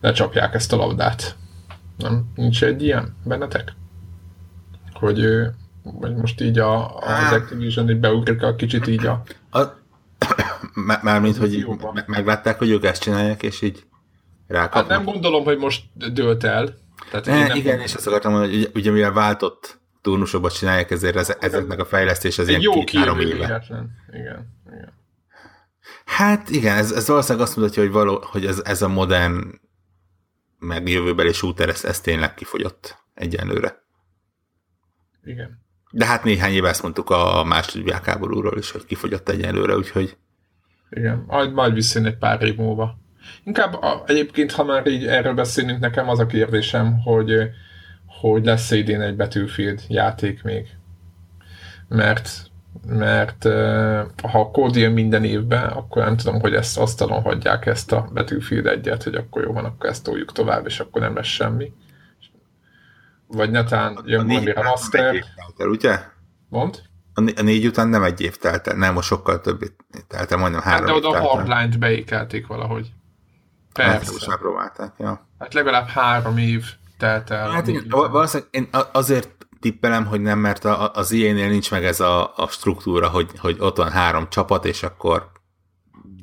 [0.00, 1.36] lecsapják ezt a labdát.
[1.96, 2.24] Nem?
[2.34, 3.72] Nincs egy ilyen bennetek?
[4.92, 5.26] Hogy,
[5.82, 9.22] hogy most így a, az Activision így beugrik a kicsit így a...
[9.50, 9.62] a
[11.02, 11.66] Mármint, hogy
[12.06, 13.86] meglátták, hogy ők ezt csinálják, és így
[14.48, 14.90] rákapnak.
[14.90, 16.74] Hát nem gondolom, hogy most dőlt el.
[17.10, 21.16] Tehát, ne, nem igen, és azt akartam mondani, hogy ugye, mivel váltott turnusokba csinálják, ezért
[21.16, 23.64] ez, ezeknek a fejlesztés az ilyen jó két-három éve.
[24.12, 24.96] Igen, igen.
[26.04, 29.60] Hát igen, ez, ez valószínűleg azt mutatja, hogy, való, hogy ez, ez a modern
[30.58, 33.82] meg jövőbeli shooter, ez, ez tényleg kifogyott egyenlőre.
[35.24, 35.66] Igen.
[35.90, 40.16] De hát néhány éve ezt mondtuk a második világháborúról is, hogy kifogyott egyenlőre, úgyhogy...
[40.90, 42.98] Igen, majd, majd visszajön egy pár év múlva.
[43.44, 47.50] Inkább a, egyébként, ha már így erről beszélünk, nekem az a kérdésem, hogy,
[48.06, 50.68] hogy lesz idén egy Battlefield játék még.
[51.88, 52.30] Mert,
[52.86, 53.42] mert
[54.22, 58.10] ha a kód jön minden évben, akkor nem tudom, hogy ezt asztalon hagyják ezt a
[58.14, 61.72] Battlefield egyet, hogy akkor jó van, akkor ezt toljuk tovább, és akkor nem lesz semmi.
[63.26, 65.24] Vagy netán jön valami remaster.
[65.58, 65.98] Ugye?
[66.48, 66.82] Mond?
[67.14, 69.58] A négy után nem egy év telt el, nem, most sokkal több
[70.08, 72.92] telt el, majdnem három hát, De oda a Hardline-t beékelték valahogy.
[73.84, 74.30] Persze.
[74.30, 75.28] Hát, próbálták, ja.
[75.38, 76.64] Hát legalább három év
[76.98, 77.50] telt el.
[77.50, 82.00] Hát igen, valószínűleg én azért tippelem, hogy nem, mert a, az ilyen nincs meg ez
[82.00, 85.30] a, a struktúra, hogy, hogy ott van három csapat, és akkor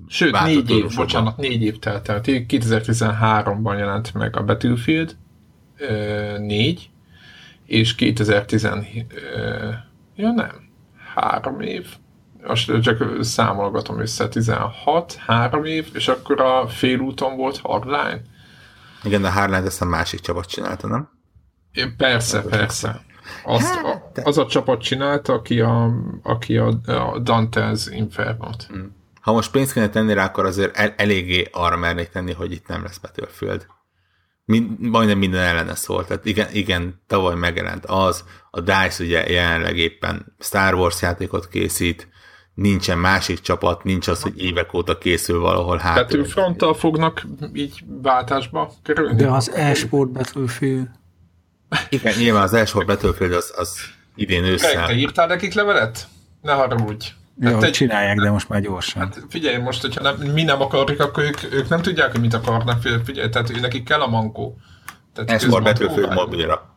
[0.08, 2.22] Sőt, négy év, bocsánat, négy év telt el.
[2.24, 5.18] 2013-ban jelent meg a Battlefield
[6.38, 6.90] 4,
[7.66, 9.14] és 2017,
[10.16, 10.52] ja nem,
[11.16, 11.88] három év,
[12.48, 18.22] most csak számolgatom össze, 16, három év, és akkor a félúton volt Hardline.
[19.04, 21.10] Igen, de Hardline ezt a másik csapat csinálta, nem?
[21.72, 23.02] É, persze, persze.
[23.44, 25.92] Azt, hát, a, az a csapat csinálta, aki a,
[26.24, 28.64] aki a, a Dante's Inferno-t.
[28.64, 28.96] Hmm.
[29.22, 32.68] Ha most pénzt kéne tenni rá, akkor azért el, eléggé arra mernék tenni, hogy itt
[32.68, 33.66] nem lesz Battlefield.
[34.46, 36.06] Mind, majdnem minden ellene szól.
[36.06, 42.08] Tehát igen, igen, tavaly megjelent az, a DICE ugye jelenleg éppen Star Wars játékot készít,
[42.56, 45.96] nincsen másik csapat, nincs az, hogy évek óta készül valahol hát.
[45.96, 49.16] Battlefronttal fognak így váltásba kerülni?
[49.16, 50.88] De az e-sport Battlefield.
[51.90, 53.78] Igen, nyilván az e-sport Battlefield az, az
[54.16, 54.92] idén Te ősszel.
[54.92, 56.08] írtál nekik levelet?
[56.42, 57.08] Ne haragudj.
[57.40, 59.02] Jó, Hát egy- csinálják, de most már gyorsan.
[59.02, 62.34] Hát figyelj, most, hogyha nem, mi nem akarjuk, akkor ők, ők nem tudják, hogy mit
[62.34, 62.82] akarnak.
[63.06, 64.58] Figyelj, tehát nekik kell a mankó.
[65.14, 66.76] Tehát E-sport közben Battlefield mobilra.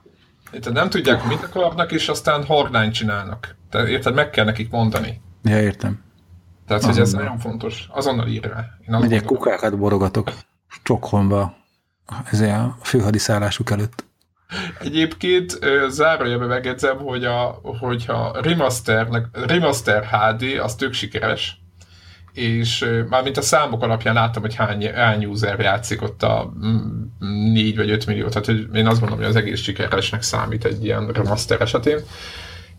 [0.53, 3.57] Érted, nem tudják, hogy mit akarnak, és aztán hardline csinálnak.
[3.71, 5.21] Tehát érted, meg kell nekik mondani.
[5.42, 6.03] Ja, értem.
[6.66, 7.22] Tehát, hogy ez Azonnal.
[7.24, 7.88] nagyon fontos.
[7.92, 8.64] Azonnal ír rá.
[8.88, 9.42] Én azt Megyek gondolom.
[9.42, 10.33] kukákat borogatok
[10.68, 11.57] Stockholmba
[12.31, 14.05] ezért a főhadiszállásuk előtt.
[14.81, 21.61] Egyébként zárójelbe megjegyzem, hogy a, hogyha remasternek, remaster HD, az tök sikeres,
[22.33, 26.53] és mármint a számok alapján láttam, hogy hány, hány user játszik ott a
[27.53, 31.09] 4 vagy 5 millió, tehát én azt gondolom, hogy az egész sikeresnek számít egy ilyen
[31.09, 31.98] remaster esetén,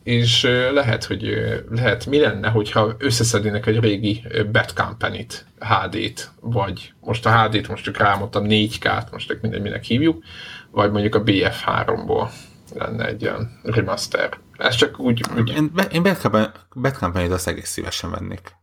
[0.04, 1.22] és lehet, hogy
[1.70, 7.84] lehet, mi lenne, hogyha összeszednének egy régi Bad Company-t, HD-t, vagy most a HD-t most
[7.84, 10.24] csak rámondtam 4K-t, most mindegy, minek hívjuk,
[10.72, 12.30] vagy mondjuk a BF3-ból
[12.74, 14.38] lenne egy ilyen remaster.
[14.58, 18.58] Ez csak úgy, úgy Én, én Bad Company- Bad Company-t azt egész szívesen vennék.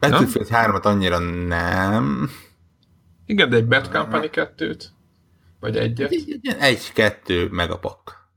[0.00, 2.30] Battlefield 3-at annyira nem.
[3.26, 4.84] igen, de egy Bad Company 2-t,
[5.60, 6.14] vagy egyet.
[6.58, 8.28] Egy-kettő megapak.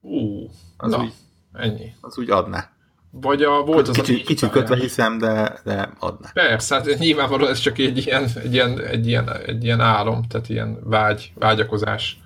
[0.00, 1.12] Ú, Az na, úgy-
[1.56, 1.94] ennyi.
[2.00, 2.70] Az úgy adná.
[3.10, 6.30] Vagy a, volt az Kicsit, kicsit kötve hiszem, de, de adná.
[6.32, 10.48] Persze, hát nyilvánvalóan ez csak egy ilyen, egy ilyen, egy ilyen, egy ilyen álom, tehát
[10.48, 12.18] ilyen vágy, vágyakozás.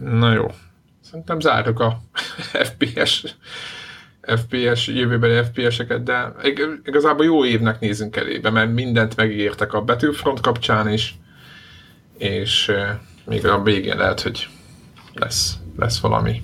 [0.00, 0.46] Na jó.
[1.00, 2.00] Szerintem zárjuk a
[2.70, 3.36] FPS
[4.22, 10.40] FPS, jövőbeli FPS-eket, de ig- igazából jó évnek nézünk elébe, mert mindent megígértek a Battlefront
[10.40, 11.18] kapcsán is,
[12.18, 14.48] és eh, még a végén lehet, hogy
[15.14, 16.42] lesz, lesz valami.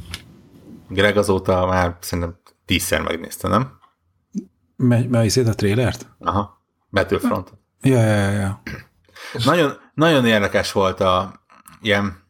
[0.89, 3.79] Greg azóta már szerintem tízszer megnézte, nem?
[5.09, 6.07] Megy szét a trélert?
[6.19, 6.63] Aha.
[6.91, 7.53] Battlefront.
[7.83, 8.63] Ja, ja, ja, ja.
[9.45, 11.43] Nagyon, nagyon érdekes volt a
[11.81, 12.23] ilyen,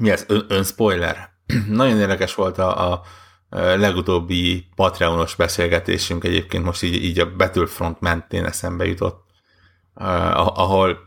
[0.00, 1.30] mi ez, ön, önspoiler?
[1.68, 3.02] nagyon érdekes volt a, a
[3.50, 9.24] legutóbbi Patreonos beszélgetésünk egyébként most így, így a Battlefront mentén eszembe jutott,
[9.94, 10.98] ahol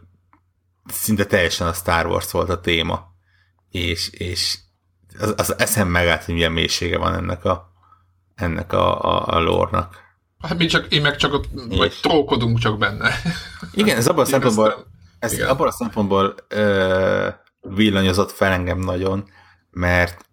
[0.86, 3.13] szinte teljesen a Star Wars volt a téma,
[3.70, 4.60] és, és
[5.19, 7.71] az, az eszem megállt, hogy milyen mélysége van ennek a,
[8.36, 9.97] ennek a, a, a lore-nak.
[10.39, 13.10] Hát mi csak, én meg csak ott, vagy trókodunk csak benne.
[13.74, 14.86] Igen, ez abban a szempontból,
[15.19, 15.47] ez igen.
[15.47, 17.28] abban a szempontból ö,
[17.62, 19.30] villanyozott fel engem nagyon,
[19.71, 20.26] mert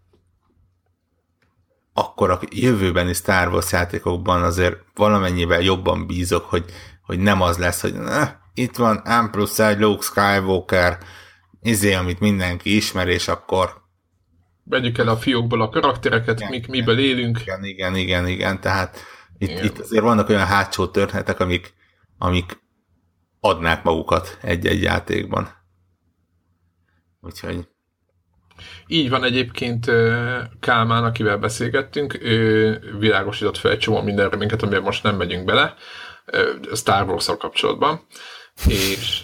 [1.99, 6.65] akkor a jövőbeni Star Wars játékokban azért valamennyivel jobban bízok, hogy,
[7.03, 10.99] hogy nem az lesz, hogy eh, itt van M plusz egy Luke Skywalker,
[11.63, 13.78] izé, amit mindenki ismer, és akkor
[14.69, 17.41] Vegyük el a fiókból a karaktereket, Igen, mik, miből élünk.
[17.41, 18.99] igen, igen, igen, igen, tehát
[19.39, 19.65] itt, Igen.
[19.65, 21.75] itt azért vannak olyan hátsó történetek, amik,
[22.19, 22.59] amik
[23.41, 25.49] adnák magukat egy-egy játékban.
[27.21, 27.69] Úgyhogy
[28.87, 29.91] Így van egyébként
[30.61, 35.75] Kálmán, akivel beszélgettünk, ő világosított fel egy csomó mindenre minket, amiben most nem megyünk bele,
[36.75, 38.07] Star wars kapcsolatban,
[38.69, 39.23] és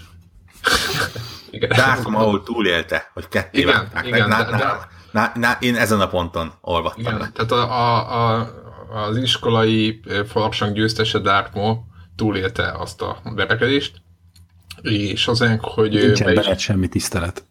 [1.50, 1.68] igen.
[1.68, 4.06] Dátum, ahol túlélte, hogy ketté Igen, vágták.
[4.06, 7.30] igen, de- de- na, na, én ezen a ponton olvattam Igen, le.
[7.34, 8.48] tehát a, a, a,
[9.06, 11.78] az iskolai ö, farsang győztese Dark Maul
[12.16, 14.02] túlélte azt a verekedést,
[14.82, 17.44] és az ennek, hogy Nincsen be is- benned semmi tisztelet.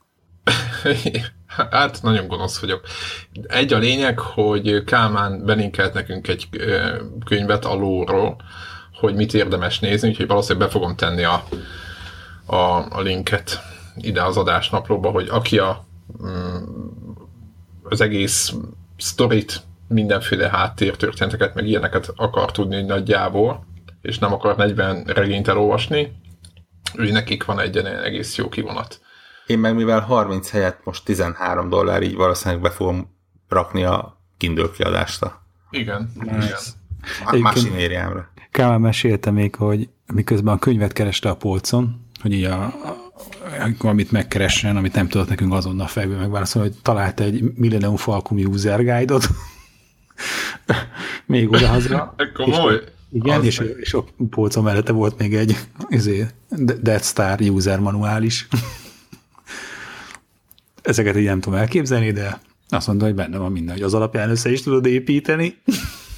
[1.47, 2.81] Hát nagyon gonosz vagyok.
[3.47, 6.95] Egy a lényeg, hogy Kálmán belinkelt nekünk egy ö,
[7.25, 8.35] könyvet a lóról,
[8.93, 11.43] hogy mit érdemes nézni, úgyhogy valószínűleg be fogom tenni a,
[12.45, 13.61] a, a linket
[13.95, 15.85] ide az adásnaplóba, hogy aki a,
[16.23, 16.55] mm,
[17.83, 18.53] az egész
[18.97, 23.65] sztorit, mindenféle háttértörténeteket, meg ilyeneket akar tudni nagyjából,
[24.01, 26.11] és nem akar 40 regényt elolvasni,
[26.95, 29.01] ő nekik van egy ilyen egész jó kivonat.
[29.47, 33.15] Én meg mivel 30 helyett most 13 dollár, így valószínűleg be fogom
[33.49, 35.41] rakni a Kindle kiadásra.
[35.69, 36.35] Igen, igen.
[36.35, 36.43] Má-
[37.19, 38.31] Egyébként- Másinériámra.
[38.51, 42.73] Kálmán mesélte még, hogy miközben a könyvet kereste a polcon, hogy így a,
[43.59, 48.45] a, valamit megkeressen, amit nem tudott nekünk azonnal fejből megválaszolni, hogy talált egy Millennium Falcon
[48.45, 49.27] user guide-ot,
[51.25, 52.15] még odahaza.
[52.33, 52.81] Komoly.
[53.11, 53.75] Igen, Az és, meg.
[53.79, 55.57] és a polcon mellette volt még egy
[55.89, 56.25] izé,
[56.81, 58.47] Death Star user manuál is.
[60.81, 64.29] Ezeket így nem tudom elképzelni, de azt mondta, hogy benne van minden, hogy az alapján
[64.29, 65.61] össze is tudod építeni.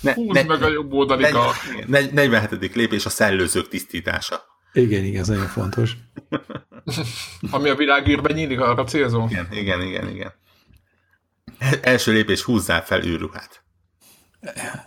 [0.01, 1.53] Ne, Húzd meg a jobb oldali kar.
[1.87, 2.75] negy- 47.
[2.75, 4.41] lépés a szellőzők tisztítása.
[4.75, 5.97] Igen, igen, ez nagyon fontos.
[7.51, 9.27] Ami a világűrben nyílik, arra célzó.
[9.29, 10.33] Igen, igen, igen, igen.
[11.57, 13.63] El- Első lépés, húzzál fel űrruhát.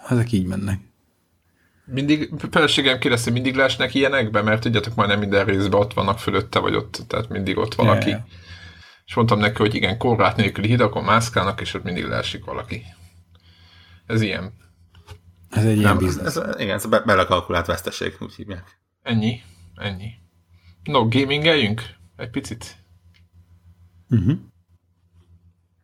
[0.08, 0.80] Ezek így mennek.
[1.84, 6.58] mindig, feleségem kérdezi, hogy mindig leesnek ilyenekbe, mert tudjátok, majdnem minden részben ott vannak fölötte,
[6.58, 8.10] vagy ott, tehát mindig ott valaki.
[8.10, 8.26] Ja, ja.
[9.06, 12.82] És mondtam neki, hogy igen, korlát nélküli hidakon mászkálnak, és ott mindig leesik valaki.
[14.06, 14.52] Ez ilyen.
[15.50, 16.36] Ez egy ilyen Nem, biznisz.
[16.36, 18.78] ez, igen, ez a be- belekalkulált veszteség, úgy hívják.
[19.02, 19.40] Ennyi.
[19.78, 20.10] Ennyi.
[20.84, 21.82] No, gamingeljünk?
[22.16, 22.76] Egy picit.
[24.10, 24.38] Uh-huh.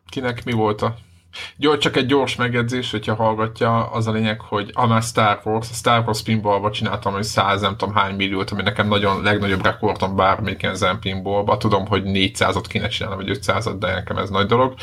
[0.09, 0.97] Kinek mi volt a...
[1.57, 5.71] Gyors, csak egy gyors megjegyzés, hogyha hallgatja, az a lényeg, hogy a már Star Wars,
[5.71, 9.63] a Star Wars pinballba csináltam, hogy 100 nem tudom hány milliót, ami nekem nagyon legnagyobb
[9.63, 11.57] rekordom bármelyik ezen pinballba.
[11.57, 14.75] Tudom, hogy 400-ot kéne csinálni, vagy 500-at, de nekem ez nagy dolog.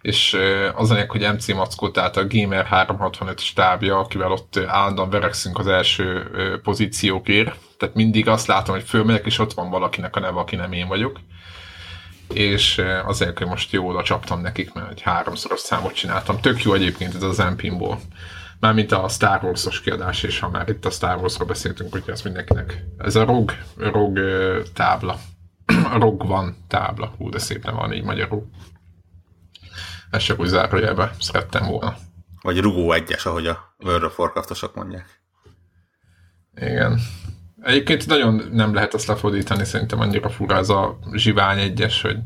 [0.00, 0.36] És
[0.74, 5.58] az a lényeg, hogy MC Mackó, tehát a Gamer 365 stábja, akivel ott állandóan verekszünk
[5.58, 6.30] az első
[6.62, 7.56] pozíciókért.
[7.78, 10.88] Tehát mindig azt látom, hogy fölmegyek, és ott van valakinek a neve, aki nem én
[10.88, 11.20] vagyok
[12.32, 16.40] és azért, hogy most jól oda csaptam nekik, mert egy háromszoros számot csináltam.
[16.40, 18.00] Tök jó egyébként ez az Empinból.
[18.60, 22.24] Mármint a Star Wars-os kiadás, és ha már itt a Star Wars-ról beszéltünk, úgyhogy azt
[22.24, 22.84] mindenkinek.
[22.98, 24.18] Ez a ROG, ROG
[24.74, 25.18] tábla.
[25.92, 27.14] A ROG van tábla.
[27.18, 28.50] Hú, de szép nem van így magyarul.
[30.10, 31.96] Ez csak úgy zárójelbe szerettem volna.
[32.42, 35.20] Vagy rugó egyes, ahogy a World of Warcraftosok mondják.
[36.56, 37.00] Igen.
[37.62, 42.16] Egyébként nagyon nem lehet azt lefordítani, szerintem annyira fura ez a zsivány egyes, hogy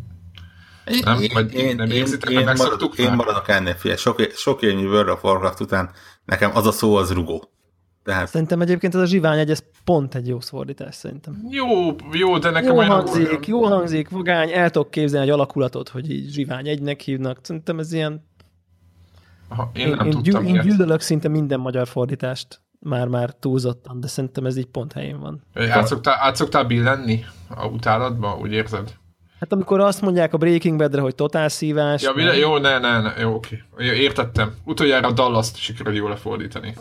[1.02, 1.18] Nem?
[1.32, 5.24] Vagy nem érzitek, én, hogy maradok, én maradok ennél, figyelj, sok, sok évnyi World of
[5.24, 5.90] Warcraft után
[6.24, 7.53] nekem az a szó az rugó.
[8.04, 11.46] Tehát Szerintem egyébként ez a zsivány egy, ez pont egy jó fordítás szerintem.
[11.50, 11.66] jó,
[12.12, 16.10] jó, de nekem Jó olyan- hangzik, jó hangzik, vagány, el tudok képzelni egy alakulatot, hogy
[16.10, 17.38] így zsivány egynek hívnak.
[17.42, 18.24] Szerintem ez ilyen...
[19.48, 24.06] Aha, én, Én, nem én, tudtam én gyűlölök szinte minden magyar fordítást, már-már túlzottan, de
[24.06, 25.42] szerintem ez így pont helyén van.
[25.54, 28.94] Át szoktál, át szoktál billenni a utálatba, úgy érzed?
[29.40, 33.00] Hát amikor azt mondják a Breaking Badre, hogy totál szívás, Ja, bile, jó, ne, ne,
[33.00, 33.62] ne, jó, oké.
[33.78, 34.54] Értettem.
[34.64, 36.74] Utoljára a Dallas-t sikerül jól lefordítani.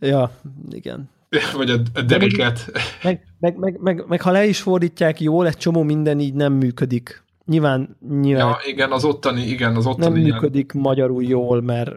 [0.00, 0.30] Ja,
[0.70, 1.10] igen.
[1.56, 2.70] Vagy a, a Deriket.
[3.02, 6.52] Meg, meg, meg, meg, meg, ha le is fordítják jól, egy csomó minden így nem
[6.52, 7.22] működik.
[7.46, 11.90] Nyilván, nyilván Ja, igen, az ottani, igen, az nem ottani ilyen- működik magyarul jól, mert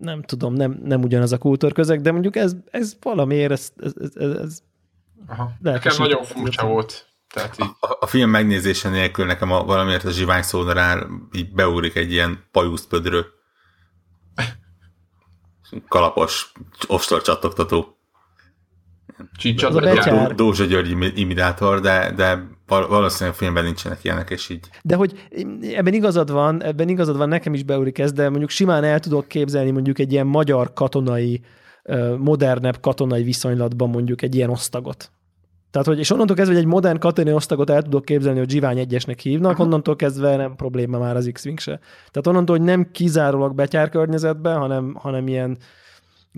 [0.00, 4.30] nem tudom, nem, nem ugyanaz a kultúrközeg, de mondjuk ez, ez valamiért, ez, ez, ez,
[4.36, 4.62] ez,
[5.26, 5.52] Aha.
[5.60, 7.06] Nekem nagyon furcsa volt.
[7.34, 11.06] Tehát így, a, a film megnézése nélkül nekem a, valamiért a zsivány szónál
[11.36, 13.24] így beugrik egy ilyen pajuszpödrő.
[15.88, 16.52] Kalapos,
[16.86, 17.94] ostor csattogtató.
[20.14, 20.34] Jár.
[20.34, 24.94] Dózsa György imi- imitátor, de, de val- valószínűleg a filmben nincsenek ilyenek, és így De
[24.94, 25.26] hogy
[25.62, 29.28] ebben igazad van, ebben igazad van, nekem is beugrik ez, de mondjuk simán el tudok
[29.28, 31.40] képzelni mondjuk egy ilyen magyar katonai,
[32.18, 35.10] modernebb katonai viszonylatban mondjuk egy ilyen osztagot.
[35.70, 38.78] Tehát, hogy, és onnantól kezdve, hogy egy modern katonai osztagot el tudok képzelni, hogy Zsivány
[38.78, 41.78] egyesnek hívnak, onnantól kezdve nem probléma már az X-Wing se.
[42.10, 45.58] Tehát onnantól, hogy nem kizárólag betyár környezetben, hanem, hanem ilyen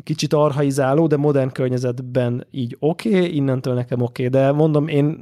[0.04, 4.40] kicsit arhaizáló, de modern környezetben így oké, okay, innentől nekem oké, okay.
[4.40, 5.20] de mondom, én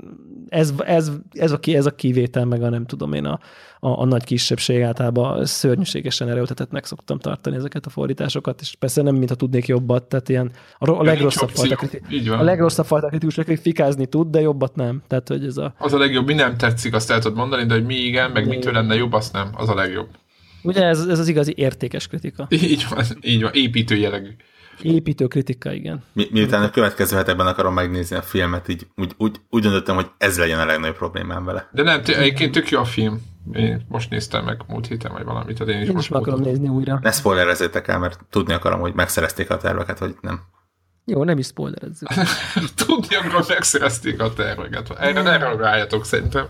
[0.51, 3.41] ez, ez, ez, a, ez a kivétel, meg a nem tudom én a,
[3.81, 9.15] a, a nagy kisebbség általában szörnyűségesen erőltetettnek szoktam tartani ezeket a fordításokat, és persze nem,
[9.15, 14.07] mintha tudnék jobbat, tehát ilyen a, a legrosszabb fajta kriti- a legrosszabb fajta kritikus fikázni
[14.07, 15.03] tud, de jobbat nem.
[15.07, 17.75] Tehát, hogy ez a, Az a legjobb, mi nem tetszik, azt el tudod mondani, de
[17.75, 19.51] hogy mi igen, meg mitől lenne jobb, azt nem.
[19.57, 20.09] Az a legjobb.
[20.63, 22.47] ugye ez, ez az igazi értékes kritika.
[22.51, 24.31] Így van, így van, építő jellegű.
[24.83, 26.03] Építő kritika, igen.
[26.13, 30.11] Mi, miután a következő hetekben akarom megnézni a filmet, így úgy, úgy, úgy döntöttem, hogy
[30.19, 31.69] ez legyen a legnagyobb problémám vele.
[31.73, 33.21] De nem, egyébként tök jó a film.
[33.53, 36.21] Én most néztem meg múlt héten, vagy valamit, tehát én is Én most is meg
[36.21, 36.99] akarom nézni újra.
[37.03, 40.41] Ne spoilerezzétek el, mert tudni akarom, hogy megszerezték a terveket, vagy nem.
[41.05, 42.09] Jó, nem is spoilerezzük.
[42.87, 44.91] Tudni, amikor megszerezték a terveket.
[44.99, 46.47] Erre ne reagáljatok szerintem.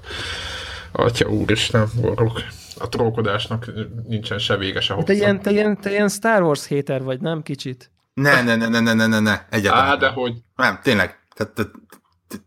[0.92, 2.42] Atya úristen, borok.
[2.78, 3.70] A trókodásnak
[4.08, 5.12] nincsen se vége, se Te hossza.
[5.12, 7.42] ilyen, te, ilyen, te ilyen Star Wars hater vagy, nem?
[7.42, 7.90] Kicsit.
[8.20, 9.46] Ne, ne, ne, ne, ne, ne, ne, ne.
[9.50, 9.88] egyáltalán.
[9.90, 10.34] Á, de hogy.
[10.56, 11.18] Nem, tényleg.
[11.34, 11.70] Tehát,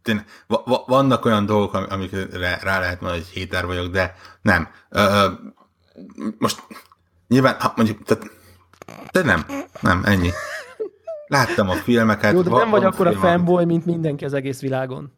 [0.02, 0.26] tényleg.
[0.48, 4.68] Va- va- vannak olyan dolgok, am- amikre rá lehet mondani, hogy héter vagyok, de nem.
[6.38, 6.64] Most
[7.28, 8.32] nyilván, ha mondjuk, tehát,
[9.12, 9.46] de nem,
[9.80, 10.30] nem, ennyi.
[11.28, 12.34] Láttam a filmeket.
[12.34, 15.12] Jó, de nem vagy akkor a fanboy, mint mindenki az egész világon.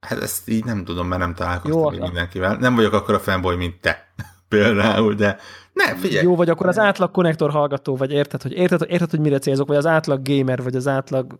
[0.00, 2.56] Hát ezt így nem tudom, mert nem találkoztam Jó, mindenkivel.
[2.56, 4.12] Nem vagyok akkor a fanboy, mint te.
[4.48, 5.38] Például, de
[5.72, 6.24] ne, figyelj.
[6.24, 9.68] Jó, vagy akkor az átlag konnektor hallgató, vagy érted, hogy érted, érted, hogy mire célzok,
[9.68, 11.38] vagy az átlag gamer, vagy az átlag...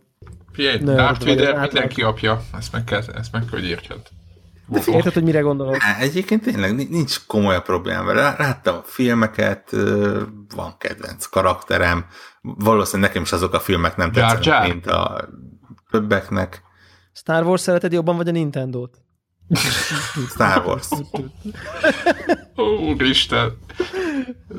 [0.53, 1.73] Figyelj, Nerd Darth Vader átlag.
[1.73, 2.43] mindenki apja.
[2.59, 4.01] Ezt meg kell, ezt meg kell, hogy értsed.
[4.87, 5.77] Érted, hogy mire gondolok?
[5.79, 8.23] Ne, egyébként tényleg ni- nincs komoly problémám vele.
[8.23, 9.71] Lá- Láttam a filmeket,
[10.57, 12.05] van kedvenc karakterem,
[12.43, 15.29] valószínűleg nekem is azok a filmek nem tetszenek, mint a
[15.91, 16.63] többeknek.
[17.13, 18.95] Star Wars szereted jobban, vagy a Nintendo-t?
[20.29, 20.89] Star Wars.
[22.57, 23.59] Ó, Úristen.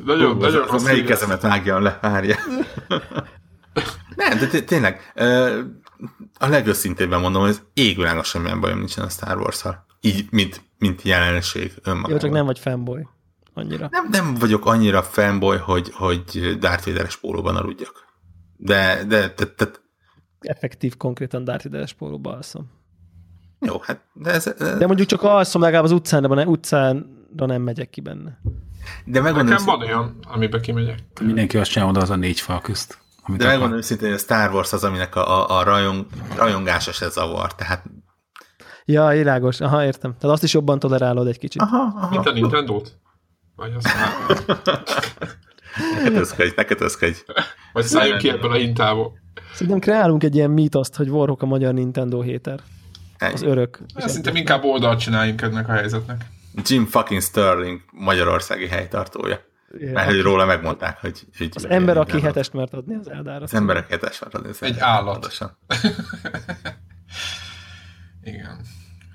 [0.06, 2.36] Nagyon, nagyon Hú, rossz melyik kezemet vágjon le, várja.
[4.16, 5.12] ne, Nem, de té- tényleg,
[6.40, 9.64] a legőszintébben mondom, hogy égvilágos semmilyen bajom nincsen a Star wars
[10.02, 12.12] Így, mint, mint jelenség önmagában.
[12.12, 13.08] Jó, csak nem vagy fanboy
[13.54, 13.88] annyira.
[13.92, 18.06] Nem, nem vagyok annyira fanboy, hogy, hogy Darth Vader-es pólóban aludjak.
[18.58, 19.70] De, de, de, de,
[20.40, 22.81] Effektív, konkrétan Darth Vader-es pólóba alszom.
[23.66, 27.62] Jó, hát, de ez, ez De mondjuk csak alszom legalább az utcán, de utcánra nem
[27.62, 28.40] megyek ki benne.
[29.06, 31.00] de megmondom, Nekem van olyan, amibe kimegyek.
[31.22, 32.98] Mindenki azt csinál oda az a négy fal közt.
[33.24, 33.54] Amit de akar.
[33.58, 36.06] megmondom őszintén, hogy a Star Wars az, aminek a, a, a rajong,
[36.36, 37.56] rajongása se zavar.
[37.56, 37.84] Tehát,
[38.86, 39.60] Ja, világos.
[39.62, 40.16] Aha, értem.
[40.20, 41.62] Tehát azt is jobban tolerálod egy kicsit.
[41.62, 42.10] aha, aha.
[42.10, 43.00] Mint a Nintendo-t?
[43.56, 43.84] Vagy, az,
[45.96, 47.18] Ne kötözkedj, ne kötözkedj.
[47.74, 49.20] vagy szálljunk ki ebből a hintából.
[49.54, 52.60] Szerintem kreálunk egy ilyen mítoszt, hogy Warhawk a magyar Nintendo héter.
[53.22, 53.80] Az örök.
[53.96, 56.26] Szerintem inkább oldalt csináljunk ennek a helyzetnek.
[56.64, 59.40] Jim fucking Sterling magyarországi helytartója.
[59.78, 59.92] Ja.
[59.92, 61.20] Mert hogy róla megmondták, hogy...
[61.38, 63.44] hogy Az ember, aki minden- hetest mert adni az Eldára.
[63.44, 64.50] Az emberek hetes van adni.
[64.60, 65.12] Egy állat.
[65.12, 65.58] Pontosan.
[68.24, 68.62] Igen.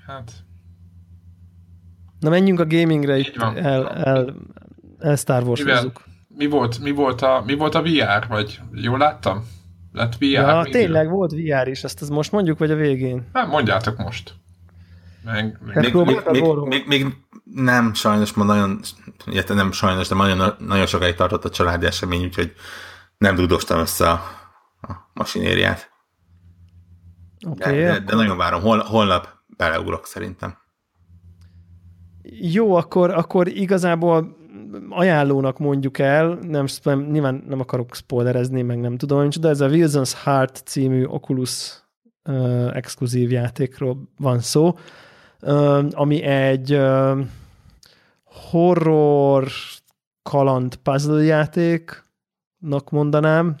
[0.07, 0.31] Hát,
[2.19, 3.57] Na menjünk a gamingre Így itt, van.
[3.57, 4.35] el, el,
[4.99, 5.63] el Star wars
[6.27, 8.27] mi volt, mi, volt a, mi volt a VR?
[8.27, 9.47] Vagy jól láttam?
[9.97, 10.25] Lett VR?
[10.25, 10.71] Ja, még?
[10.71, 13.27] tényleg volt VR is, ezt az most mondjuk, vagy a végén?
[13.33, 14.33] Hát mondjátok most.
[15.23, 18.79] Meg, Hát Még, még, még, még, még, nem sajnos, ma nagyon,
[19.25, 22.53] illetve nem sajnos, de nagyon, nagyon sokáig tartott a családi esemény, úgyhogy
[23.17, 24.21] nem dudostam össze a,
[24.81, 25.91] a masinériát.
[27.47, 29.27] Oké, De, okay, de, de nagyon várom, Hol, holnap
[29.57, 30.57] beleugrok szerintem.
[32.41, 34.37] Jó, akkor, akkor igazából
[34.89, 39.67] ajánlónak mondjuk el, nem, nem, nyilván nem akarok spoilerezni, meg nem tudom, de ez a
[39.67, 41.83] Wilson's Heart című Oculus
[42.23, 44.77] uh, exkluzív játékról van szó,
[45.41, 47.19] uh, ami egy uh,
[48.23, 49.47] horror
[50.23, 53.55] kaland puzzle játéknak mondanám,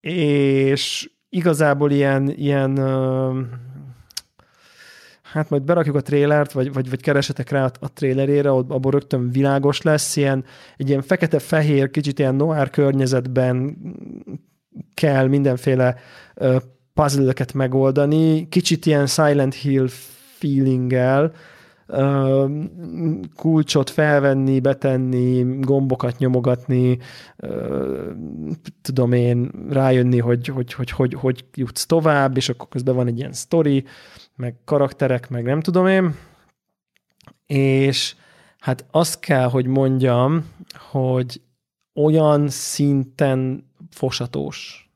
[0.00, 3.36] és igazából ilyen, ilyen uh,
[5.32, 8.90] hát majd berakjuk a trélert, vagy, vagy, vagy keresetek rá a, a trélerére, ott abból
[8.90, 10.44] rögtön világos lesz, ilyen,
[10.76, 13.76] egy ilyen fekete-fehér, kicsit ilyen noir környezetben
[14.94, 15.96] kell mindenféle
[16.34, 16.56] uh,
[16.94, 19.86] puzzle-eket megoldani, kicsit ilyen Silent Hill
[20.38, 21.32] feelinggel,
[23.34, 26.98] kulcsot felvenni, betenni, gombokat nyomogatni,
[28.82, 33.18] tudom én, rájönni, hogy hogy, hogy, hogy, hogy jutsz tovább, és akkor közben van egy
[33.18, 33.84] ilyen sztori,
[34.36, 36.14] meg karakterek, meg nem tudom én.
[37.46, 38.14] És
[38.58, 40.50] hát azt kell, hogy mondjam,
[40.90, 41.40] hogy
[41.94, 44.90] olyan szinten fosatós.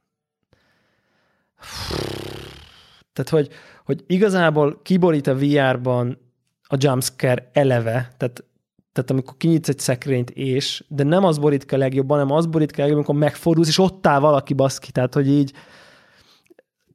[3.12, 3.48] Tehát, hogy,
[3.84, 6.18] hogy igazából kiborít a VR-ban
[6.62, 8.44] a jumpscare eleve, tehát,
[8.92, 12.46] tehát amikor kinyitsz egy szekrényt és, de nem az borít ki a legjobban, hanem az
[12.46, 15.52] borít ki a legjobban, amikor megfordulsz, és ott áll valaki baszki, tehát, hogy így,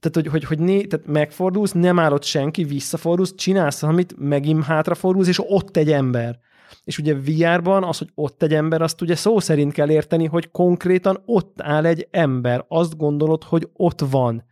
[0.09, 4.63] tehát, hogy, hogy, hogy né, tehát megfordulsz, nem áll ott senki, visszafordulsz, csinálsz valamit, megint
[4.63, 6.39] hátrafordulsz, és ott egy ember.
[6.83, 10.51] És ugye VR-ban az, hogy ott egy ember, azt ugye szó szerint kell érteni, hogy
[10.51, 12.65] konkrétan ott áll egy ember.
[12.67, 14.43] Azt gondolod, hogy ott van.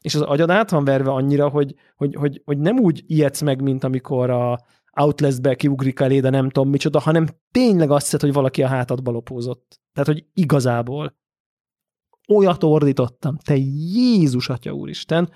[0.00, 3.62] És az agyad át van verve annyira, hogy, hogy, hogy, hogy nem úgy ijedsz meg,
[3.62, 4.60] mint amikor a
[5.00, 9.10] Outlast-be kiugrik elé, de nem tudom micsoda, hanem tényleg azt hiszed, hogy valaki a hátadba
[9.10, 9.80] lopózott.
[9.92, 11.14] Tehát, hogy igazából
[12.36, 13.56] olyat ordítottam, te
[13.94, 15.30] Jézus Atya Úristen.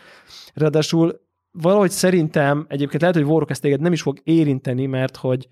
[0.54, 1.20] Ráadásul
[1.50, 5.48] valahogy szerintem, egyébként lehet, hogy Warrock ezt téged nem is fog érinteni, mert hogy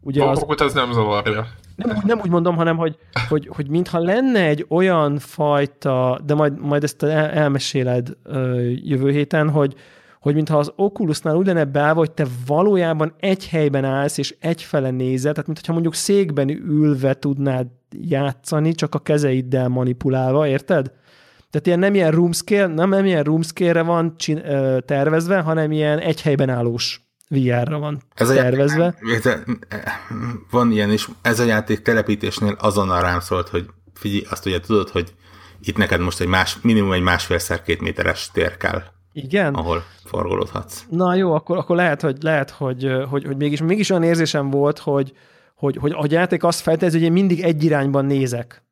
[0.00, 1.46] ugye az, Akkor ez nem zavarja.
[1.76, 2.96] nem, nem úgy mondom, hanem hogy,
[3.28, 9.10] hogy, hogy mintha lenne egy olyan fajta, de majd, majd ezt el, elmeséled ö, jövő
[9.10, 9.74] héten, hogy,
[10.20, 14.90] hogy mintha az Oculusnál úgy lenne beállva, hogy te valójában egy helyben állsz, és egyfele
[14.90, 20.92] nézel, tehát mintha mondjuk székben ülve tudnád játszani, csak a kezeiddel manipulálva, érted?
[21.50, 25.40] Tehát ilyen nem ilyen room scale, nem, nem ilyen room scale-re van csin, ö, tervezve,
[25.40, 28.94] hanem ilyen egy helyben állós VR-ra van Ez a tervezve.
[29.12, 29.58] Játék,
[30.50, 34.88] van ilyen is, ez a játék telepítésnél azonnal rám szólt, hogy figyelj, azt ugye tudod,
[34.88, 35.14] hogy
[35.60, 38.82] itt neked most egy más, minimum egy másfélszer két méteres tér kell,
[39.16, 39.54] Igen?
[39.54, 40.86] ahol forgolódhatsz.
[40.90, 44.78] Na jó, akkor, akkor lehet, hogy, lehet hogy, hogy, hogy mégis, mégis olyan érzésem volt,
[44.78, 45.12] hogy,
[45.54, 48.64] hogy, hogy a játék azt feltételezi, hogy én mindig egy irányban nézek.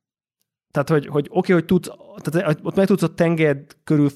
[0.70, 1.88] Tehát, hogy, hogy oké, okay, hogy tudsz,
[2.22, 4.08] tehát ott meg tudsz a tenger körül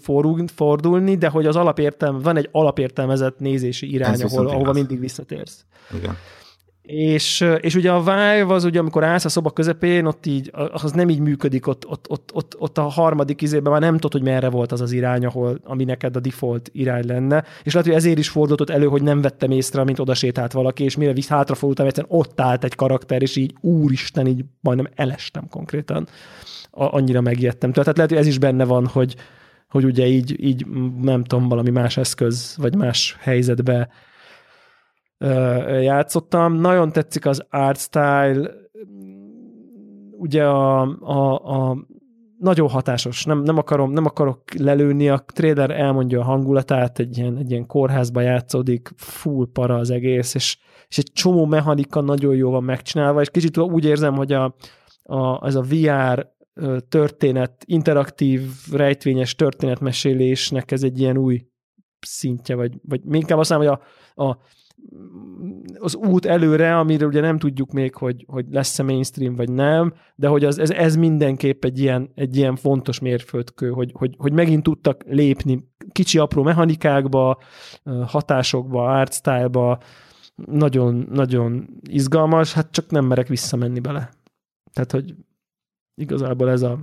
[0.55, 4.75] fordulni, de hogy az alapértelme, van egy alapértelmezett nézési irány, ahol, ahova igaz.
[4.75, 5.65] mindig visszatérsz.
[5.97, 6.17] Igen.
[6.89, 10.93] És, és ugye a Vive az ugye, amikor állsz a szoba közepén, ott így, az
[10.93, 14.23] nem így működik, ott, ott, ott, ott, ott a harmadik izében már nem tudod, hogy
[14.23, 17.45] merre volt az az irány, ahol, ami neked a default irány lenne.
[17.63, 20.85] És lehet, hogy ezért is fordult elő, hogy nem vettem észre, mint oda sétált valaki,
[20.85, 25.49] és mire visz hátrafordultam, egyszerűen ott állt egy karakter, és így úristen, így majdnem elestem
[25.49, 26.09] konkrétan.
[26.71, 27.73] A, annyira megijedtem.
[27.73, 29.17] Tehát lehet, hogy ez is benne van, hogy,
[29.69, 30.67] hogy ugye így, így
[31.01, 33.89] nem tudom, valami más eszköz, vagy más helyzetbe
[35.81, 36.55] játszottam.
[36.55, 38.51] Nagyon tetszik az art style,
[40.19, 41.87] ugye a, a, a
[42.39, 47.37] nagyon hatásos, nem, nem, akarom, nem akarok lelőni, a trailer elmondja a hangulatát, egy ilyen,
[47.37, 50.59] egy ilyen kórházba játszódik, full para az egész, és,
[50.89, 54.55] és egy csomó mechanika nagyon jó van megcsinálva, és kicsit úgy érzem, hogy a,
[55.03, 56.37] a, ez a VR
[56.89, 58.43] történet, interaktív,
[58.73, 61.47] rejtvényes történetmesélésnek ez egy ilyen új
[62.01, 63.79] szintje, vagy, vagy inkább azt mondom, hogy
[64.15, 64.39] a, a
[65.79, 70.29] az út előre, amiről ugye nem tudjuk még, hogy, hogy lesz-e mainstream vagy nem, de
[70.29, 74.63] hogy az, ez, ez mindenképp egy ilyen, egy ilyen fontos mérföldkő, hogy, hogy, hogy megint
[74.63, 77.39] tudtak lépni kicsi apró mechanikákba,
[78.07, 79.79] hatásokba, artstyle-ba,
[80.47, 84.11] nagyon, nagyon izgalmas, hát csak nem merek visszamenni bele.
[84.73, 85.15] Tehát, hogy
[85.95, 86.79] igazából ez a,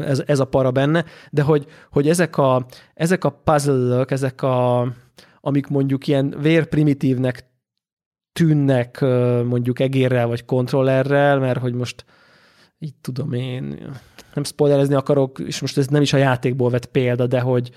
[0.00, 4.92] ez, ez a para benne, de hogy, hogy ezek a, ezek a puzzle ezek a,
[5.40, 7.48] amik mondjuk ilyen vérprimitívnek
[8.32, 9.00] tűnnek
[9.44, 12.04] mondjuk egérrel vagy kontrollerrel, mert hogy most
[12.78, 13.62] így tudom én,
[14.34, 17.70] nem spoilerezni akarok, és most ez nem is a játékból vett példa, de hogy,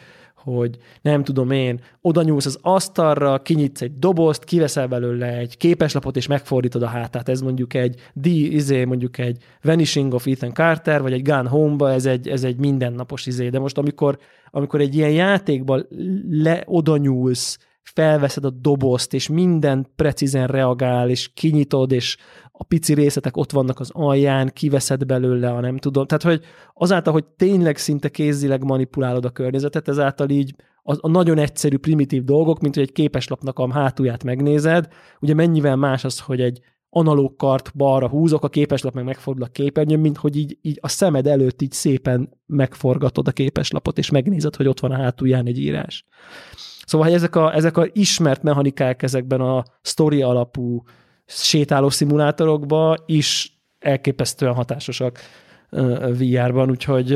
[0.44, 6.16] hogy nem tudom én, oda nyúlsz az asztalra, kinyitsz egy dobozt, kiveszel belőle egy képeslapot,
[6.16, 7.30] és megfordítod a hátát.
[7.30, 11.92] Ez mondjuk egy D, izé, mondjuk egy Vanishing of Ethan Carter, vagy egy Gun Home-ba,
[11.92, 13.50] ez egy, ez egy mindennapos izé.
[13.50, 14.18] De most amikor,
[14.52, 15.88] amikor egy ilyen játékban
[16.30, 22.18] le, oda nyúlsz, felveszed a dobozt, és minden precízen reagál, és kinyitod, és
[22.64, 26.06] a pici részletek ott vannak az alján, kiveszed belőle, a nem tudom.
[26.06, 26.42] Tehát, hogy
[26.74, 32.24] azáltal, hogy tényleg szinte kézileg manipulálod a környezetet, ezáltal így a, a nagyon egyszerű, primitív
[32.24, 34.88] dolgok, mint hogy egy képeslapnak a hátulját megnézed,
[35.20, 36.60] ugye mennyivel más az, hogy egy
[36.90, 40.88] analóg kart balra húzok, a képeslap meg megfordul a képernyőn, mint hogy így, így a
[40.88, 45.60] szemed előtt így szépen megforgatod a képeslapot, és megnézed, hogy ott van a hátulján egy
[45.60, 46.06] írás.
[46.86, 50.84] Szóval, hogy ezek a, ezek a ismert mechanikák ezekben a story alapú
[51.26, 55.20] sétáló szimulátorokban is elképesztően hatásosak
[56.18, 57.10] VR-ban, úgyhogy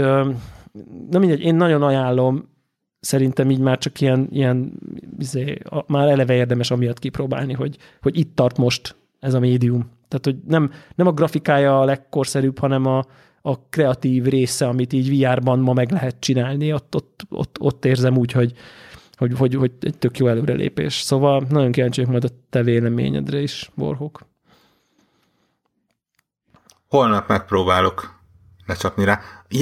[1.10, 2.50] nem mindegy, én nagyon ajánlom,
[3.00, 4.74] szerintem így már csak ilyen, ilyen
[5.20, 9.90] izé, már eleve érdemes amiatt kipróbálni, hogy, hogy itt tart most ez a médium.
[10.08, 13.06] Tehát, hogy nem, nem a grafikája a legkorszerűbb, hanem a,
[13.42, 18.18] a kreatív része, amit így VR-ban ma meg lehet csinálni, ott, ott, ott, ott érzem
[18.18, 18.54] úgy, hogy,
[19.18, 20.94] hogy, hogy, hogy egy tök jó előrelépés.
[20.94, 24.26] Szóval nagyon kíváncsi majd a te véleményedre is, Borhók.
[26.88, 28.16] Holnap megpróbálok
[28.66, 29.22] lecsapni rá.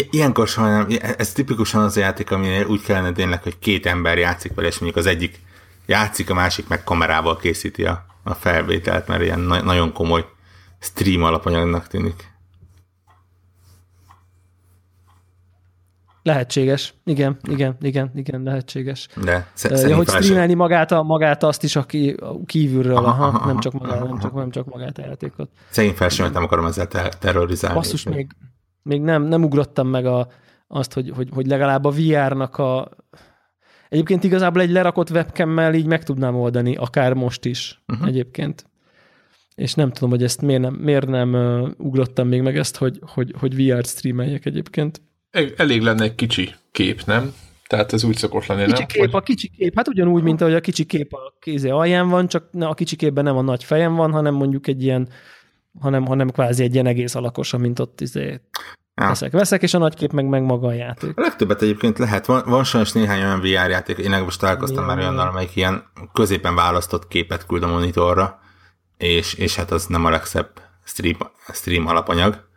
[0.10, 0.88] Ilyenkor sajnálom,
[1.18, 4.80] ez tipikusan az a játék, ami úgy kellene tényleg, hogy két ember játszik vele, és
[4.80, 5.40] mondjuk az egyik
[5.86, 10.26] játszik, a másik meg kamerával készíti a, a felvételt, mert ilyen na- nagyon komoly
[10.80, 12.34] stream alapanyagnak tűnik.
[16.26, 16.94] Lehetséges.
[17.04, 19.08] Igen, igen, igen, igen, lehetséges.
[19.24, 22.16] De ja, hogy streamelni magát, a, magát azt is, aki
[22.46, 25.50] kívülről, aha, aha, aha, nem, csak magát, aha, nem, csak, nem csak magát a játékot.
[25.70, 27.78] Szegény felsőt nem akarom ezzel ter- terrorizálni.
[27.78, 28.32] Basszus, még,
[28.82, 30.28] még nem, nem ugrottam meg a,
[30.68, 32.90] azt, hogy, hogy, hogy legalább a VR-nak a...
[33.90, 38.08] Egyébként igazából egy lerakott webcammel így meg tudnám oldani, akár most is uh-huh.
[38.08, 38.66] egyébként.
[39.56, 43.00] És nem tudom, hogy ezt miért nem, miért nem uh, ugrottam még meg ezt, hogy,
[43.14, 45.02] hogy, hogy VR-t streameljek egyébként.
[45.58, 47.34] Elég lenne egy kicsi kép, nem?
[47.68, 48.88] Tehát ez úgy szokott lenni, kicsi nem?
[48.88, 49.14] Kép.
[49.14, 52.50] A kicsi kép, hát ugyanúgy, mint ahogy a kicsi kép a kézé alján van, csak
[52.60, 55.10] a kicsi képben nem a nagy fejem van, hanem mondjuk egy ilyen,
[55.80, 58.40] hanem, hanem kvázi egy ilyen egész alakos, mint ott izé
[59.02, 59.08] Ja.
[59.08, 61.18] Veszek, veszek, és a nagy kép meg, meg maga a játék.
[61.18, 62.26] A legtöbbet egyébként lehet.
[62.26, 65.84] Van, van sajnos néhány olyan VR játék, én most találkoztam már olyannal, amelyik ilyen
[66.14, 68.40] középen választott képet küld a monitorra,
[68.98, 70.50] és, és hát az nem a legszebb
[70.84, 71.18] stream,
[71.54, 72.48] stream alapanyag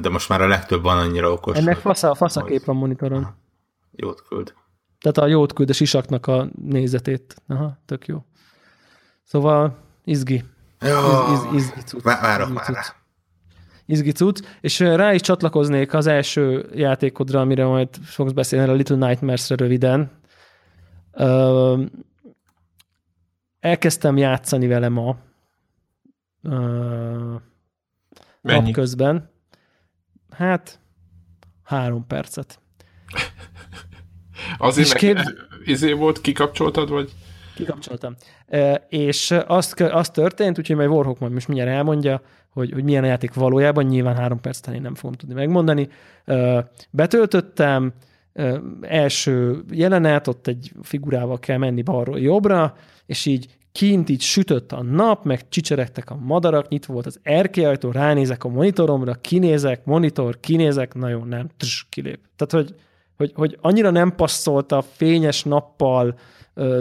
[0.00, 1.56] de most már a legtöbb van annyira okos.
[1.56, 3.34] Ennek fasz a, fasz a kép a monitoron.
[3.90, 4.54] Jót küld.
[5.00, 7.42] Tehát a jót küld a sisaknak a nézetét.
[7.46, 8.24] Aha, tök jó.
[9.22, 10.44] Szóval izgi.
[10.80, 10.98] Jó,
[11.32, 12.02] iz, iz, izgi cucc.
[12.02, 12.82] Várok izgi már rá.
[13.86, 14.44] Izgi cucc.
[14.60, 20.10] És rá is csatlakoznék az első játékodra, amire majd fogsz beszélni, a Little Nightmares-re röviden.
[21.12, 21.82] Ö,
[23.60, 25.16] elkezdtem játszani vele ma.
[26.42, 27.34] Ö,
[28.40, 29.30] napközben.
[30.32, 30.80] Hát,
[31.62, 32.60] három percet.
[34.58, 35.18] Azért meg kép...
[35.64, 37.12] izé volt, kikapcsoltad, vagy?
[37.54, 38.14] Kikapcsoltam.
[38.46, 43.04] E, és azt, az történt, úgyhogy majd Warhawk majd most mindjárt elmondja, hogy, hogy milyen
[43.04, 45.88] a játék valójában, nyilván három perc után én nem fogom tudni megmondani.
[46.24, 47.92] E, betöltöttem,
[48.32, 52.76] e, első jelenet, ott egy figurával kell menni balról jobbra,
[53.06, 57.90] és így kint így sütött a nap, meg csicseregtek a madarak, nyitva volt az erkélyajtó,
[57.90, 62.20] ránézek a monitoromra, kinézek, monitor, kinézek, na jó, nem, tss, kilép.
[62.36, 62.74] Tehát, hogy,
[63.16, 66.18] hogy, hogy annyira nem passzolt a fényes nappal,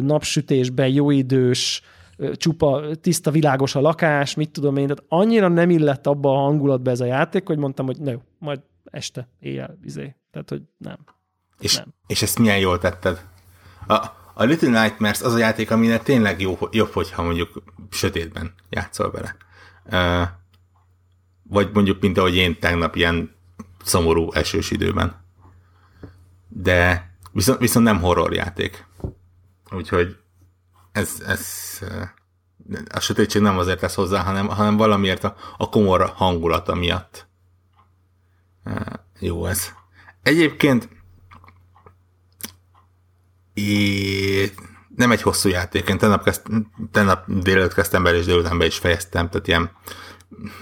[0.02, 1.82] napsütésben, jóidős,
[2.34, 6.92] csupa, tiszta, világos a lakás, mit tudom én, tehát annyira nem illett abba a hangulatba
[6.92, 10.16] ez a játék, hogy mondtam, hogy ne, majd este, éjjel, izé.
[10.32, 10.98] Tehát, hogy nem.
[11.60, 11.94] És, nem.
[12.08, 13.26] és ezt milyen jól tetted?
[13.88, 19.12] A, a Little Nightmares az a játék, aminek tényleg jó, jobb, hogyha mondjuk sötétben játszol
[19.12, 19.36] vele.
[21.44, 23.36] Vagy mondjuk, mint ahogy én tegnap ilyen
[23.84, 25.24] szomorú esős időben.
[26.48, 28.86] De viszont, viszont nem horror játék.
[29.72, 30.18] Úgyhogy
[30.92, 31.48] ez, ez
[32.90, 37.28] a sötétség nem azért lesz hozzá, hanem, hanem valamiért a, a komor hangulata miatt.
[39.20, 39.72] Jó ez.
[40.24, 40.90] Egyébként
[43.68, 44.51] É,
[44.95, 45.89] nem egy hosszú játék.
[45.89, 46.41] Én tegnap, kezd,
[46.91, 49.72] tegnap délelőtt kezdtem bele, és délután be is fejeztem, tehát ilyen,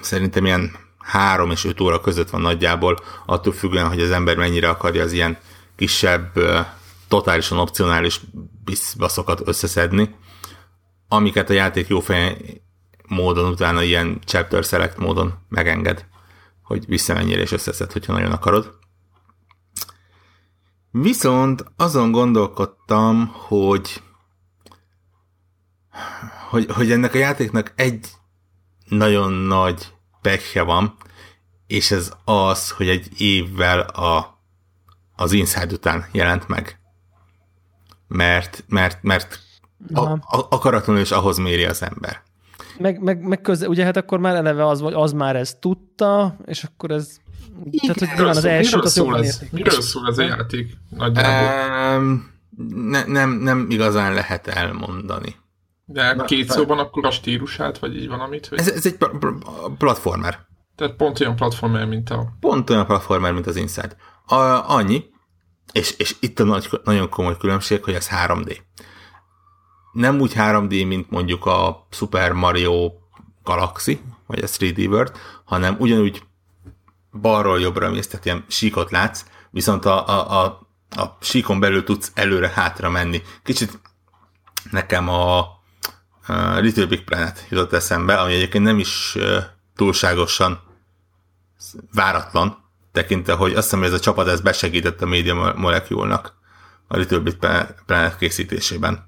[0.01, 4.69] szerintem ilyen három és öt óra között van nagyjából, attól függően, hogy az ember mennyire
[4.69, 5.37] akarja az ilyen
[5.75, 6.39] kisebb,
[7.07, 8.21] totálisan opcionális
[8.97, 10.15] baszokat összeszedni,
[11.07, 11.99] amiket a játék jó
[13.07, 16.05] módon utána ilyen chapter select módon megenged,
[16.63, 18.78] hogy visszamennyire és összeszed, hogyha nagyon akarod.
[20.91, 24.03] Viszont azon gondolkodtam, hogy,
[26.49, 28.07] hogy, hogy ennek a játéknak egy
[28.87, 30.95] nagyon nagy pekje van,
[31.67, 34.39] és ez az, hogy egy évvel a,
[35.15, 36.79] az Inside után jelent meg.
[38.07, 39.39] Mert, mert, mert
[39.93, 40.19] a, a,
[40.49, 42.21] akaratlanul is ahhoz méri az ember.
[42.77, 46.63] Meg, meg, meg köze, ugye hát akkor már eleve az, az már ezt tudta, és
[46.63, 47.19] akkor ez
[47.69, 50.77] igen, Tehát, hogy az első, miről, szól ez, miről szól ez a játék?
[50.97, 52.31] Um,
[52.73, 55.35] ne, nem, nem igazán lehet elmondani.
[55.85, 58.47] De Na, két szóban akkor a stílusát, vagy így van amit?
[58.47, 58.59] Hogy...
[58.59, 58.97] Ez, ez egy
[59.77, 60.47] platformer.
[60.75, 62.33] Tehát pont olyan platformer, mint a...
[62.39, 63.95] Pont olyan platformer, mint az Inside.
[64.25, 64.35] A,
[64.75, 65.03] annyi,
[65.71, 68.57] és, és itt a nagy, nagyon komoly különbség, hogy ez 3D.
[69.91, 72.91] Nem úgy 3D, mint mondjuk a Super Mario
[73.43, 75.11] Galaxy, vagy a 3D World,
[75.45, 76.23] hanem ugyanúgy
[77.12, 80.45] balról jobbra mész, tehát ilyen síkot látsz, viszont a, a, a,
[81.01, 83.22] a síkon belül tudsz előre-hátra menni.
[83.43, 83.80] Kicsit
[84.72, 89.18] nekem a, a Little Big Planet jutott eszembe, ami egyébként nem is
[89.76, 90.60] túlságosan
[91.93, 92.57] váratlan,
[92.91, 96.34] tekintve, hogy azt hiszem, hogy ez a csapat ez besegített a Media Molecule-nak
[96.88, 97.38] a Little Big
[97.86, 99.07] Planet készítésében.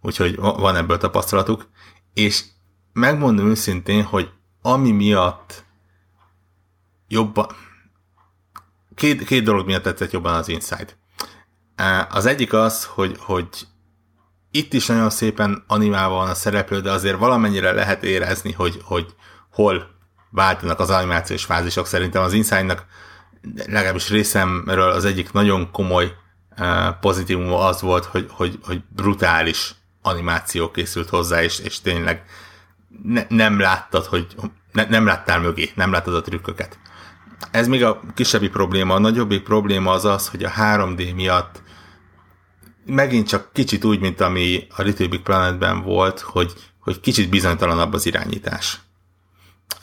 [0.00, 1.68] Úgyhogy van ebből tapasztalatuk.
[2.14, 2.44] És
[2.92, 4.30] megmondom őszintén, hogy
[4.62, 5.63] ami miatt
[7.08, 7.46] jobban...
[8.94, 10.98] Két, két dolog miatt tetszett jobban az Inside.
[12.08, 13.48] Az egyik az, hogy, hogy
[14.50, 19.14] itt is nagyon szépen animálva van a szereplő, de azért valamennyire lehet érezni, hogy, hogy
[19.50, 19.90] hol
[20.30, 21.86] váltanak az animációs fázisok.
[21.86, 22.86] Szerintem az Inside-nak
[23.66, 26.12] legalábbis részemről az egyik nagyon komoly
[27.00, 32.24] pozitívum az volt, hogy, hogy, hogy brutális animáció készült hozzá, és, és tényleg
[33.02, 34.26] ne, nem láttad, hogy
[34.72, 36.78] ne, nem láttál mögé, nem láttad a trükköket.
[37.50, 38.94] Ez még a kisebbi probléma.
[38.94, 41.62] A nagyobbik probléma az az, hogy a 3D miatt
[42.86, 47.92] megint csak kicsit úgy, mint ami a Little Big Planetben volt, hogy, hogy kicsit bizonytalanabb
[47.92, 48.80] az irányítás.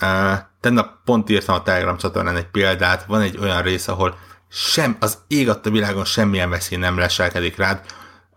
[0.02, 4.18] Uh, tegnap pont írtam a Telegram csatornán egy példát, van egy olyan rész, ahol
[4.50, 7.86] sem, az ég a világon semmilyen veszély nem leselkedik rád,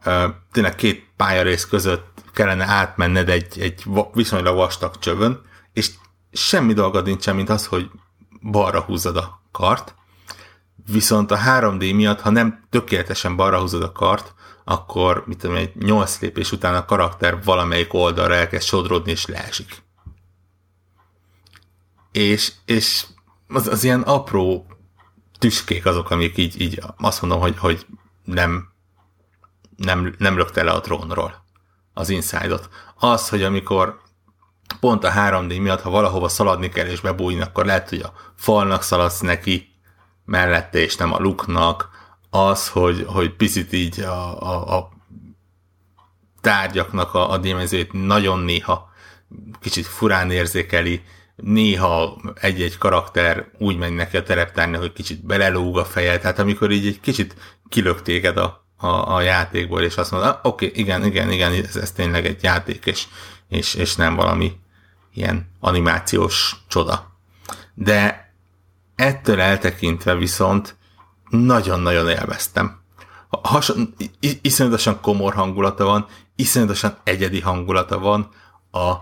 [0.06, 5.40] uh, tényleg két pályarész között kellene átmenned egy, egy viszonylag vastag csövön,
[5.72, 5.90] és
[6.32, 7.90] semmi dolgod nincsen, mint az, hogy
[8.50, 9.94] balra húzod a kart,
[10.86, 14.34] viszont a 3D miatt, ha nem tökéletesen balra húzod a kart,
[14.64, 19.82] akkor mit tudom, egy 8 lépés után a karakter valamelyik oldalra elkezd sodrodni és leesik.
[22.12, 23.06] És, és
[23.48, 24.66] az, az ilyen apró
[25.38, 27.86] tüskék azok, amik így, így azt mondom, hogy, hogy
[28.24, 28.68] nem,
[29.76, 31.44] nem, nem lökte le a trónról
[31.94, 32.68] az inside-ot.
[32.98, 34.00] Az, hogy amikor
[34.80, 38.82] pont a 3D miatt, ha valahova szaladni kell és bebújni, akkor lehet, hogy a falnak
[38.82, 39.68] szaladsz neki
[40.24, 41.88] mellette, és nem a luknak.
[42.30, 44.90] Az, hogy, hogy picit így a, a, a
[46.40, 48.92] tárgyaknak a, a dimenziót nagyon néha
[49.60, 51.02] kicsit furán érzékeli,
[51.36, 56.70] néha egy-egy karakter úgy megy neki a tereptárni, hogy kicsit belelóg a feje, tehát amikor
[56.70, 57.34] így egy kicsit
[57.68, 61.52] kilök téged a, a, a játékból, és azt mondod, ah, oké, okay, igen, igen, igen,
[61.52, 63.06] ez, ez tényleg egy játék, és,
[63.54, 64.56] és, és nem valami
[65.12, 67.12] ilyen animációs csoda.
[67.74, 68.32] De
[68.94, 70.76] ettől eltekintve viszont
[71.28, 72.82] nagyon-nagyon élveztem.
[73.28, 78.30] Hason, iszonyatosan komor hangulata van, iszonyatosan egyedi hangulata van,
[78.70, 78.92] a,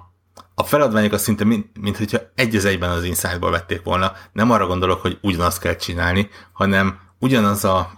[0.55, 4.13] a feladványok az szinte, mint, mint hogyha egy az egyben az Inside-ból vették volna.
[4.33, 7.91] Nem arra gondolok, hogy ugyanazt kell csinálni, hanem ugyanaz a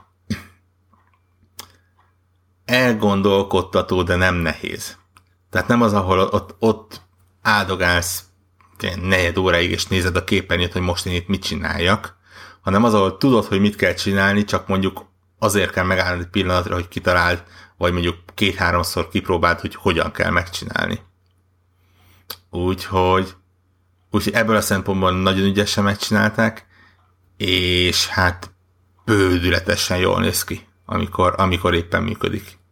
[2.64, 4.96] elgondolkodtató, de nem nehéz.
[5.54, 7.00] Tehát nem az, ahol ott, ott
[7.42, 8.24] áldogálsz
[9.02, 12.16] negyed óráig, és nézed a képernyőt, hogy most én itt mit csináljak,
[12.60, 15.06] hanem az, ahol tudod, hogy mit kell csinálni, csak mondjuk
[15.38, 17.42] azért kell megállni egy pillanatra, hogy kitaláld,
[17.76, 21.00] vagy mondjuk két-háromszor kipróbáld, hogy hogyan kell megcsinálni.
[22.50, 23.34] Úgyhogy,
[24.10, 26.66] úgyhogy ebből a szempontból nagyon ügyesen megcsinálták,
[27.36, 28.50] és hát
[29.04, 32.62] bődületesen jól néz ki, amikor, amikor éppen működik.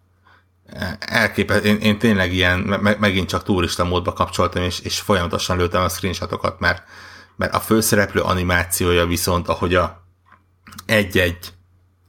[0.99, 5.83] Elképesztő, én, én tényleg ilyen, me, megint csak turista módba kapcsoltam, és, és folyamatosan lőttem
[5.83, 6.83] a screenshotokat, mert,
[7.37, 10.03] mert a főszereplő animációja viszont, ahogy a
[10.87, 11.53] egy-egy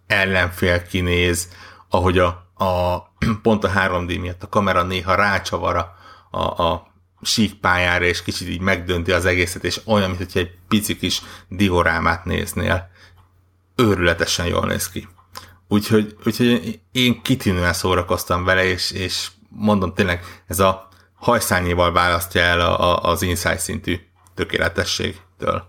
[0.08, 1.50] ellenfél kinéz,
[1.90, 2.28] ahogy a,
[2.66, 2.98] a
[3.44, 5.96] pont a 3D miatt a kamera néha rácsavar a,
[6.38, 6.92] a, a
[7.22, 12.90] síkpályára, és kicsit így megdönti az egészet, és olyan, mintha egy pici kis diorámát néznél.
[13.76, 15.08] Őrületesen jól néz ki.
[15.74, 22.62] Úgyhogy, úgyhogy én kitűnően szórakoztam vele, és, és mondom tényleg, ez a hajszányival választja el
[22.62, 24.00] a, a, az insight szintű
[24.34, 25.64] tökéletességtől.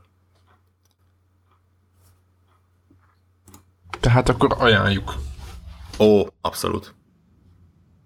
[4.01, 5.15] Tehát akkor ajánljuk.
[5.99, 6.95] Ó, abszolút.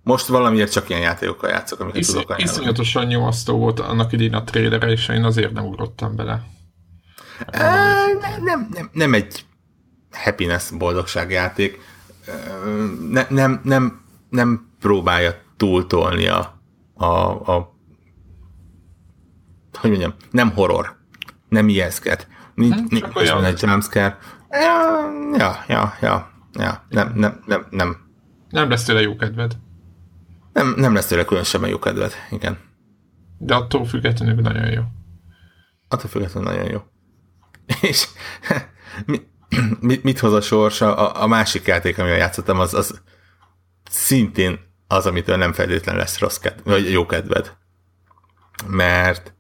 [0.03, 2.51] Most valamiért csak ilyen játékokkal játszok, amiket Isz, tudok ajánlani.
[2.51, 6.43] Iszonyatosan nyomasztó volt annak idén a trailer és én azért nem ugrottam bele.
[7.51, 9.47] nem, nem, nem, nem egy
[10.25, 11.79] happiness boldogságjáték.
[13.11, 16.61] Ne, nem, nem, nem próbálja túltolni a,
[16.95, 17.07] a,
[17.53, 17.77] a
[19.73, 20.97] hogy mondjam, nem horror,
[21.49, 22.29] nem ijeszket.
[22.55, 24.19] Nincs, hmm, nincs olyan egy jumpscare.
[24.51, 26.85] Ja, ja, ja, ja, ja.
[26.89, 27.97] Nem, nem, nem, nem.
[28.51, 29.57] Nem lesz tőle jó kedved.
[30.53, 32.59] Nem, nem lesz tőle különösebben jó kedved, igen.
[33.39, 34.83] De attól függetlenül nagyon jó.
[35.89, 36.81] Attól függetlenül nagyon jó.
[37.89, 38.09] És
[39.07, 39.21] mi,
[39.81, 40.81] mit, mit hoz a sors?
[40.81, 43.01] A, a másik játék, amivel játszottam, az, az
[43.91, 47.57] szintén az, amitől nem feltétlen lesz rossz kedv, vagy jó kedved.
[48.67, 49.35] Mert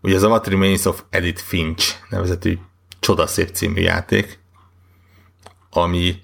[0.00, 2.58] ugye az a What Remains of Edith Finch nevezetű
[3.00, 4.38] csodaszép című játék,
[5.70, 6.22] ami,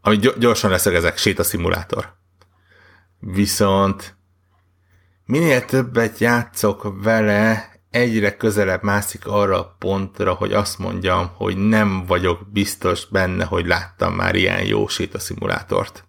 [0.00, 2.16] ami gyorsan leszögezek, sétaszimulátor.
[3.18, 4.16] Viszont
[5.24, 12.06] minél többet játszok vele, egyre közelebb mászik arra a pontra, hogy azt mondjam, hogy nem
[12.06, 16.06] vagyok biztos benne, hogy láttam már ilyen jó szimulátort.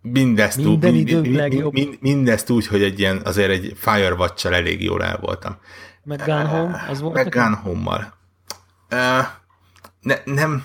[0.00, 1.72] Mindezt, Minden úgy, mind.
[1.72, 5.56] Mind, mindezt úgy, hogy egy ilyen, azért egy firewatch elég jól el voltam.
[6.04, 7.14] Meg Gun Home, az volt?
[7.14, 8.14] Meg Gun Home-mal.
[10.00, 10.64] Ne, nem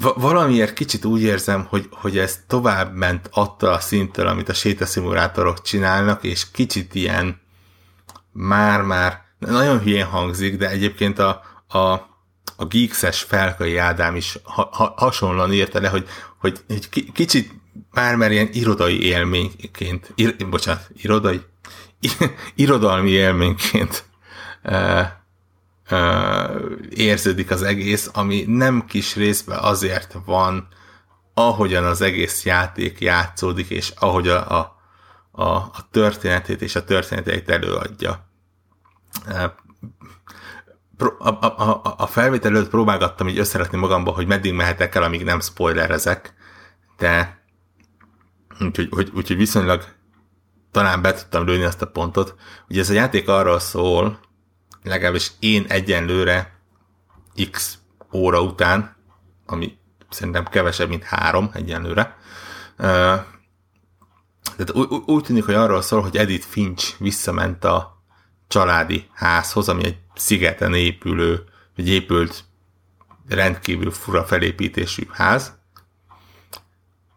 [0.00, 5.62] valamiért kicsit úgy érzem, hogy, hogy ez tovább ment attól a szinttől, amit a sétaszimulátorok
[5.62, 7.40] csinálnak, és kicsit ilyen
[8.32, 11.78] már-már, nagyon hülyén hangzik, de egyébként a, a,
[12.56, 17.52] a Geekses Felkai Ádám is ha, ha, hasonlóan írta le, hogy, hogy egy kicsit
[17.90, 21.40] már-már ilyen irodai élményként, ir, bocsánat, irodai,
[22.54, 24.04] irodalmi élményként
[26.90, 30.68] érződik az egész, ami nem kis részben azért van,
[31.34, 34.76] ahogyan az egész játék játszódik, és ahogy a, a,
[35.30, 38.28] a, a történetét és a történeteit előadja.
[41.18, 45.24] A, a, a, a felvétel előtt próbálgattam így összerakni magamba, hogy meddig mehetek el, amíg
[45.24, 46.34] nem spoilerezek,
[46.98, 47.42] de
[48.60, 49.84] úgyhogy, úgy, úgy, viszonylag
[50.70, 52.34] talán be tudtam lőni azt a pontot.
[52.68, 54.18] Ugye ez a játék arról szól,
[54.88, 56.58] legalábbis én egyenlőre
[57.50, 57.78] x
[58.12, 58.96] óra után,
[59.46, 59.78] ami
[60.10, 62.16] szerintem kevesebb, mint három egyenlőre.
[64.56, 64.74] Tehát
[65.06, 68.02] úgy tűnik, hogy arról szól, hogy Edith Finch visszament a
[68.48, 71.44] családi házhoz, ami egy szigeten épülő,
[71.76, 72.44] vagy épült
[73.28, 75.58] rendkívül fura felépítésű ház,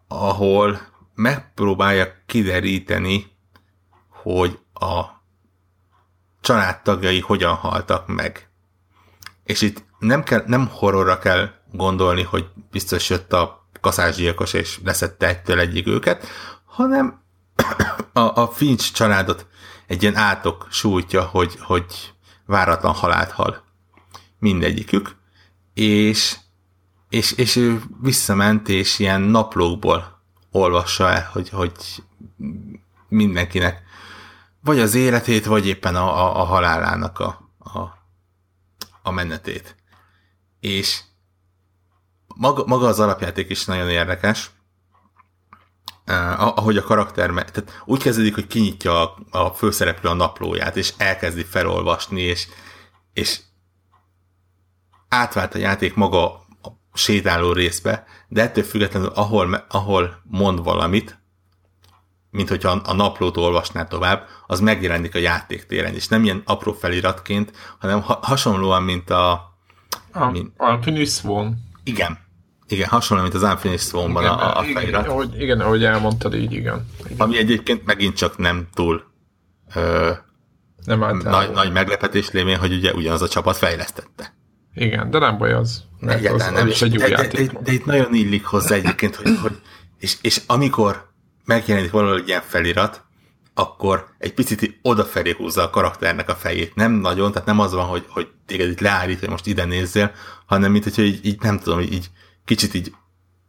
[0.08, 0.82] ahol
[1.16, 3.32] megpróbálja kideríteni,
[4.10, 5.19] hogy a
[6.50, 8.50] családtagjai hogyan haltak meg.
[9.44, 15.28] És itt nem, kell, nem horrorra kell gondolni, hogy biztos jött a kaszásgyilkos és leszette
[15.28, 16.28] egytől egyik őket,
[16.66, 17.22] hanem
[18.14, 19.48] a, a Finch családot
[19.88, 22.14] egy ilyen átok sújtja, hogy, hogy
[22.46, 23.64] váratlan halált hal
[24.40, 25.16] mindegyikük,
[25.74, 26.38] és
[27.10, 30.22] és, és ő visszament, és ilyen naplókból
[30.52, 31.74] olvassa el, hogy, hogy
[33.08, 33.88] mindenkinek
[34.62, 37.80] vagy az életét, vagy éppen a, a, a halálának a, a,
[39.02, 39.76] a menetét.
[40.60, 41.02] És
[42.36, 44.52] maga, maga az alapjáték is nagyon érdekes,
[46.38, 51.44] ahogy a karakter, tehát úgy kezdődik, hogy kinyitja a, a főszereplő a naplóját, és elkezdi
[51.44, 52.48] felolvasni, és,
[53.14, 53.40] és
[55.08, 61.20] átvált a játék maga a sétáló részbe, de ettől függetlenül, ahol, ahol mond valamit,
[62.32, 67.52] mint hogyha a naplót olvasná tovább, az megjelenik a játéktéren, és nem ilyen apró feliratként,
[67.80, 69.58] hanem ha- hasonlóan, mint a...
[70.12, 71.58] A mint, Unfinished Swan.
[71.84, 72.18] Igen.
[72.68, 75.08] Igen, hasonlóan, mint az Unfinished Swan-ban igen, a, a igen, felirat.
[75.08, 76.86] Ahogy, igen, ahogy elmondtad, így igen.
[77.06, 77.18] igen.
[77.18, 79.04] Ami egyébként megint csak nem túl
[79.76, 80.12] ö,
[80.86, 84.34] nem nagy, nagy meglepetés lévén, hogy ugye ugyanaz a csapat fejlesztette.
[84.74, 85.84] Igen, de nem baj az.
[86.00, 87.52] Mert az, nem, nem is egy jó de, játék.
[87.52, 89.62] De, de, de, itt nagyon illik hozzá egyébként, hogy, hogy
[89.98, 91.09] és, és amikor
[91.50, 93.04] megjelenik valahol egy ilyen felirat,
[93.54, 96.76] akkor egy picit odafelé húzza a karakternek a fejét.
[96.76, 100.12] Nem nagyon, tehát nem az van, hogy, hogy téged itt leállít, hogy most ide nézzél,
[100.46, 102.10] hanem mint hogy így, így nem tudom, így
[102.46, 102.94] kicsit így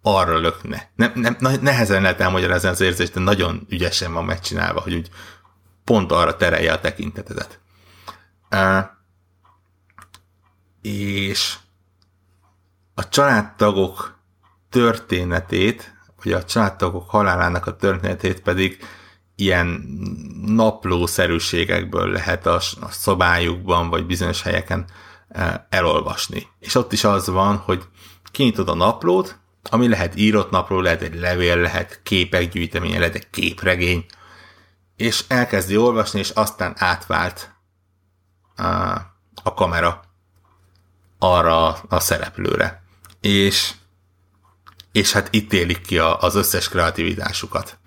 [0.02, 0.90] arra lökne.
[0.94, 5.10] Nem, nem, nehezen lehet elmagyarázni az érzést, de nagyon ügyesen van megcsinálva, hogy úgy
[5.84, 7.60] pont arra terelje a tekintetedet.
[8.50, 8.84] Uh,
[10.82, 11.56] és
[12.94, 14.18] a családtagok
[14.70, 18.78] történetét, vagy a családtagok halálának a történetét pedig
[19.36, 19.66] ilyen
[20.46, 22.60] naplószerűségekből lehet a,
[22.90, 24.84] szobájukban, vagy bizonyos helyeken
[25.68, 26.46] elolvasni.
[26.58, 27.82] És ott is az van, hogy
[28.30, 29.38] kinyitod a naplót,
[29.70, 34.04] ami lehet írott napló, lehet egy levél, lehet képek gyűjteménye, lehet egy képregény,
[34.96, 37.54] és elkezdi olvasni, és aztán átvált
[38.56, 38.62] a,
[39.42, 40.02] a kamera
[41.18, 42.82] arra a szereplőre.
[43.20, 43.72] És,
[44.92, 47.78] és hát itt élik ki a, az összes kreativitásukat.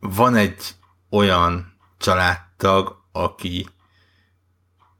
[0.00, 0.74] Van egy
[1.10, 3.68] olyan családtag, aki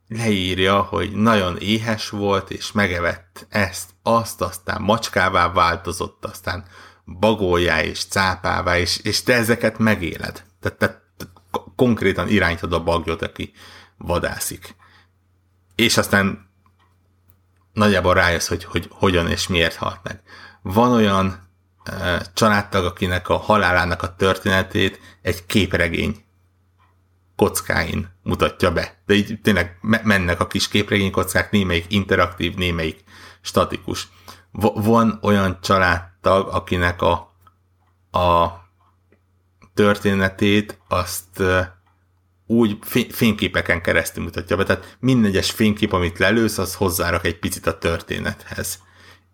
[0.08, 6.64] leírja, hogy nagyon éhes volt, és megevett ezt, azt, aztán macskává változott, aztán
[7.04, 10.44] bagoljá és cápává, és, és te ezeket megéled.
[10.60, 11.04] Tehát te,
[11.76, 13.52] konkrétan irányítod a bagyot, aki
[13.96, 14.74] vadászik.
[15.74, 16.50] És aztán
[17.76, 20.20] nagyjából rájössz, hogy, hogy hogyan és miért halt meg.
[20.62, 21.48] Van olyan
[21.84, 26.24] e, családtag, akinek a halálának a történetét egy képregény
[27.36, 29.02] kockáin mutatja be.
[29.06, 33.04] De így tényleg mennek a kis képregény kockák, némelyik interaktív, némelyik
[33.40, 34.08] statikus.
[34.74, 37.12] Van olyan családtag, akinek a,
[38.10, 38.50] a
[39.74, 41.42] történetét azt
[42.46, 42.78] úgy
[43.10, 44.64] fényképeken keresztül mutatja be.
[44.64, 48.78] Tehát minden egyes fénykép, amit lelősz, az hozzárak egy picit a történethez.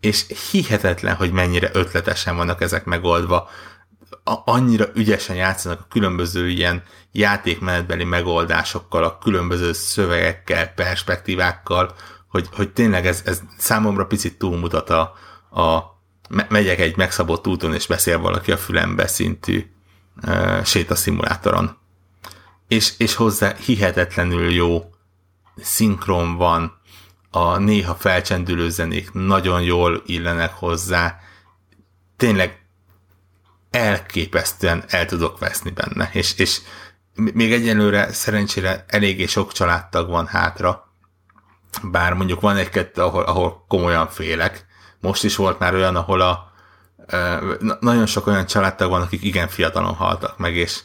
[0.00, 3.48] És hihetetlen, hogy mennyire ötletesen vannak ezek megoldva
[4.44, 6.82] annyira ügyesen játszanak a különböző ilyen
[7.12, 11.94] játékmenetbeli megoldásokkal, a különböző szövegekkel, perspektívákkal,
[12.28, 15.00] hogy, hogy tényleg ez, ez számomra picit túlmutat a,
[15.60, 16.00] a
[16.48, 19.70] megyek egy megszabott úton, és beszél valaki a fülembe szintű
[20.26, 21.76] uh, sétaszimulátoron.
[22.72, 24.90] És, és hozzá hihetetlenül jó
[25.56, 26.80] szinkron van,
[27.30, 31.18] a néha felcsendülő zenék nagyon jól illenek hozzá,
[32.16, 32.66] tényleg
[33.70, 36.60] elképesztően el tudok veszni benne, és, és
[37.14, 40.92] még egyelőre szerencsére eléggé sok családtag van hátra,
[41.82, 44.66] bár mondjuk van egy-kettő, ahol, ahol komolyan félek.
[45.00, 46.52] Most is volt már olyan, ahol a
[47.80, 50.80] nagyon sok olyan családtag van, akik igen fiatalon haltak meg, és,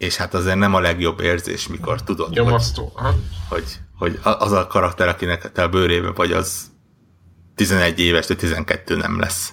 [0.00, 2.58] és hát azért nem a legjobb érzés, mikor tudod, hogy,
[3.48, 3.64] hogy,
[3.98, 6.70] hogy az a karakter, akinek te a bőrébe vagy, az
[7.54, 9.52] 11 éves, de 12 nem lesz.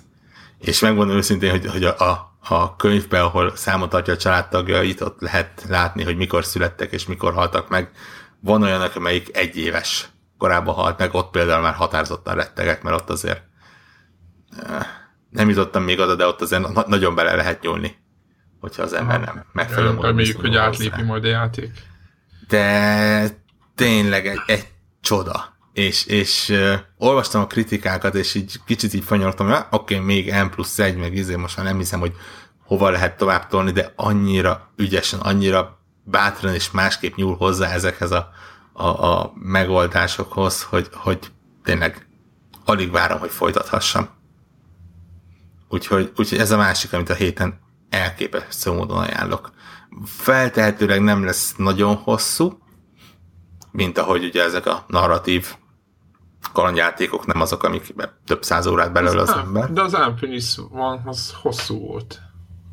[0.59, 5.21] És megmondom őszintén, hogy, hogy a, a a könyvben, ahol számot tartja a családtagjait, ott
[5.21, 7.91] lehet látni, hogy mikor születtek és mikor haltak meg.
[8.39, 13.09] Van olyan, amelyik egy éves korábban halt meg, ott például már határozottan rettegek, mert ott
[13.09, 13.41] azért
[14.67, 14.85] eh,
[15.29, 17.97] nem jutottam még oda, de ott azért nagyon bele lehet nyúlni,
[18.60, 21.72] hogyha az ember nem megfelelő módon Reméljük, hogy átlépi majd a játék.
[22.47, 23.30] De
[23.76, 24.68] tényleg egy, egy
[25.01, 30.34] csoda és, és uh, olvastam a kritikákat, és így kicsit így fanyoltam, oké, okay, még
[30.34, 32.14] M plusz egy, meg izé, most már nem hiszem, hogy
[32.66, 38.32] hova lehet tovább tolni, de annyira ügyesen, annyira bátran és másképp nyúl hozzá ezekhez a,
[38.74, 41.20] a, a megoldásokhoz, hogy, hogy
[41.64, 42.08] tényleg
[42.66, 44.10] alig várom, hogy folytathassam.
[45.70, 49.51] Úgyhogy, úgyhogy ez a másik, amit a héten elképesztő módon ajánlok.
[50.05, 52.57] Feltehetőleg nem lesz nagyon hosszú,
[53.71, 55.55] mint ahogy ugye ezek a narratív
[56.53, 57.93] kalandjátékok nem azok, amik
[58.25, 59.71] több száz órát belőle az, az ember.
[59.71, 62.19] De az Unfinished van, az hosszú volt.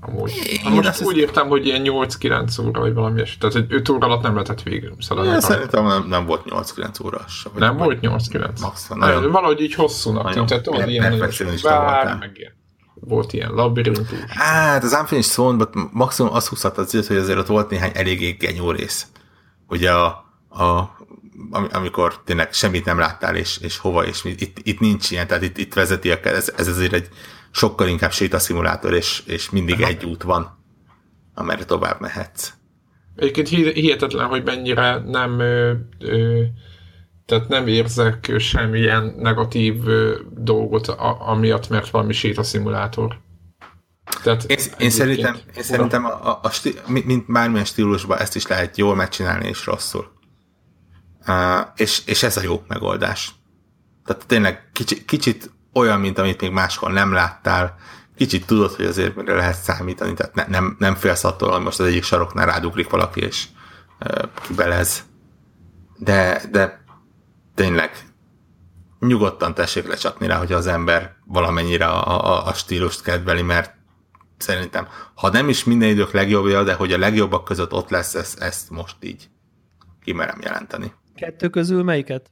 [0.00, 0.32] Amúgy.
[0.46, 3.38] Én Na most úgy írtam, hogy ilyen 8-9 óra, vagy valami ilyesmi.
[3.38, 4.90] Tehát egy 5 óra alatt nem lehetett végül.
[4.90, 5.40] Én rajta.
[5.40, 8.60] szerintem nem, nem volt 8-9 óra vagy- Nem volt 8-9.
[8.60, 10.48] Max, Nagyon, nagyon- valahogy így hosszúnak tűnt.
[10.48, 12.52] Tehát per- ilyen sok vár, meg ilyen.
[13.06, 14.18] Volt ilyen labirintus.
[14.28, 18.70] Hát az Unfinished Zone, maximum az húzhat az hogy azért ott volt néhány eléggé genyó
[18.70, 19.06] rész.
[19.68, 20.06] Ugye a,
[20.48, 20.96] a
[21.50, 25.26] ami- amikor tényleg semmit nem láttál, és, és hova, és mi, itt, itt nincs ilyen,
[25.26, 27.08] tehát itt, itt vezeti a, ez, ez azért egy
[27.50, 29.86] sokkal inkább sétaszimulátor, és, és mindig Aha.
[29.86, 30.58] egy út van,
[31.34, 32.52] amerre tovább mehetsz.
[33.16, 36.42] Egyébként hi- hihetetlen, hogy mennyire nem ö, ö,
[37.26, 39.82] tehát nem érzek semmilyen negatív
[40.30, 43.22] dolgot a, amiatt, mert valami sétaszimulátor.
[44.22, 46.50] Tehát Én, én szerintem, én szerintem a, a, a
[46.86, 50.12] mint, mint bármilyen stílusban ezt is lehet jól megcsinálni, és rosszul.
[51.26, 53.34] Uh, és, és ez a jó megoldás.
[54.04, 57.76] Tehát tényleg kicsi, kicsit olyan, mint amit még máshol nem láttál,
[58.16, 61.80] kicsit tudod, hogy azért mire lehet számítani, tehát ne, nem, nem félsz attól, hogy most
[61.80, 63.46] az egyik saroknál rádugrik valaki, és
[64.00, 65.04] uh, kibelez.
[65.98, 66.83] De, de
[67.54, 67.90] tényleg
[68.98, 73.74] nyugodtan tessék lecsapni rá, hogy az ember valamennyire a, a, a stílust kedveli, mert
[74.36, 78.40] szerintem, ha nem is minden idők legjobbja, de hogy a legjobbak között ott lesz, ezt,
[78.40, 79.28] ezt most így
[80.02, 80.92] kimerem jelenteni.
[81.14, 82.30] Kettő közül melyiket?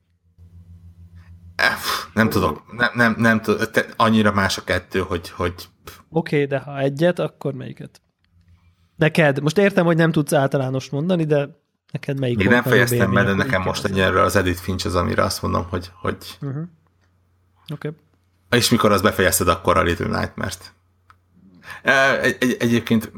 [1.57, 3.67] Pff, Nem tudok, nem, nem, nem tudom,
[3.97, 5.69] annyira más a kettő, hogy, hogy
[6.09, 8.01] Oké, okay, de ha egyet, akkor melyiket?
[8.97, 11.62] Neked, most értem, hogy nem tudsz általános mondani, de
[11.93, 15.23] neked melyik még nem fejeztem be, de nekem most egyelőre az Edith Finch az, amire
[15.23, 16.69] azt mondom, hogy, hogy Oké.
[17.73, 17.91] Okay.
[18.51, 20.73] és mikor azt befejezted, akkor a Little Nightmares-t.
[21.83, 23.13] Eh, Egy, egy, egyébként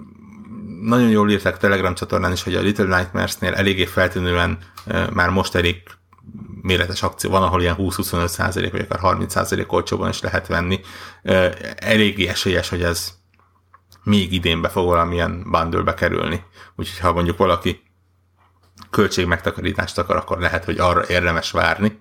[0.80, 5.54] nagyon jól írták Telegram csatornán is, hogy a Little Nightmares-nél eléggé feltűnően eh, már most
[5.54, 5.82] elég
[6.62, 10.80] méretes akció van, ahol ilyen 20-25 százalék, vagy akár 30 százalék olcsóban is lehet venni.
[11.22, 13.14] Eh, Eléggé esélyes, hogy ez
[14.02, 16.44] még idénbe fog valamilyen bundle kerülni.
[16.76, 17.82] Úgyhogy ha mondjuk valaki
[18.94, 21.98] költség megtakarítást akar, akkor lehet, hogy arra érdemes várni.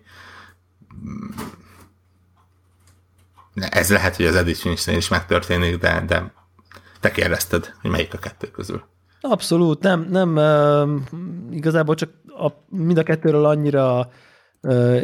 [3.56, 6.34] Ez lehet, hogy az Finch-nél is megtörténik, de, de
[7.00, 8.84] te kérdezted, hogy melyik a kettő közül.
[9.22, 10.40] Abszolút, nem, nem
[11.52, 14.10] igazából csak a, mind a kettőről annyira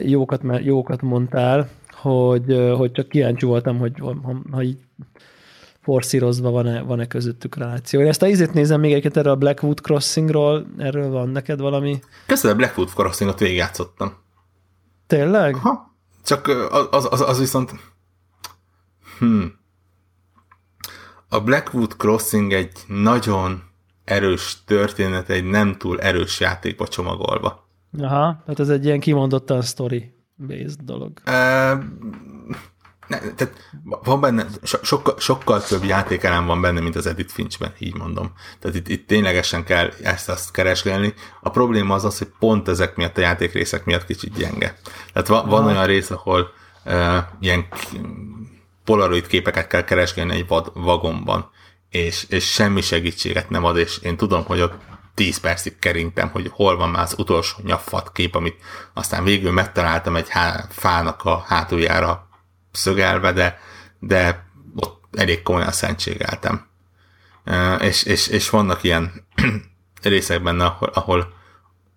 [0.01, 4.15] jókat, jókat mondtál, hogy, hogy csak kíváncsi voltam, hogy ha,
[4.51, 4.79] ha így
[5.89, 7.99] forszírozva van-e, van-e közöttük reláció.
[7.99, 11.99] Én ezt a ízét nézem még egyet erről a Blackwood Crossingról, erről van neked valami?
[12.25, 14.13] Köszönöm, Blackwood Crossingot végigjátszottam.
[15.07, 15.55] Tényleg?
[15.55, 16.47] Ha, csak
[16.91, 17.71] az, az, az viszont...
[19.19, 19.59] Hmm.
[21.29, 23.63] A Blackwood Crossing egy nagyon
[24.03, 27.67] erős történet, egy nem túl erős játékba csomagolva.
[27.99, 31.11] Aha, tehát ez egy ilyen kimondottan story-based dolog.
[31.25, 31.73] Ö,
[33.09, 37.73] ne, tehát van benne, so, sokkal, sokkal több játékelem van benne, mint az Edith Finchben,
[37.79, 38.31] így mondom.
[38.59, 41.13] Tehát itt, itt ténylegesen kell ezt-azt keresgélni.
[41.41, 44.77] A probléma az az, hogy pont ezek miatt a játékrészek miatt kicsit gyenge.
[45.13, 46.51] Tehát va, van olyan rész, ahol
[46.85, 47.67] uh, ilyen
[48.83, 51.49] polaroid képeket kell keresgélni egy vad, vagonban,
[51.89, 54.73] és, és semmi segítséget nem ad, és én tudom, hogy ott
[55.13, 58.55] 10 percig kerintem, hogy hol van már az utolsó nyaffat kép, amit
[58.93, 62.28] aztán végül megtaláltam egy há, fának a hátuljára
[62.71, 63.59] szögelve, de,
[63.99, 64.45] de
[64.75, 66.67] ott elég komolyan szentségeltem.
[67.79, 69.25] És, és, és vannak ilyen
[70.01, 71.33] részek benne, ahol, ahol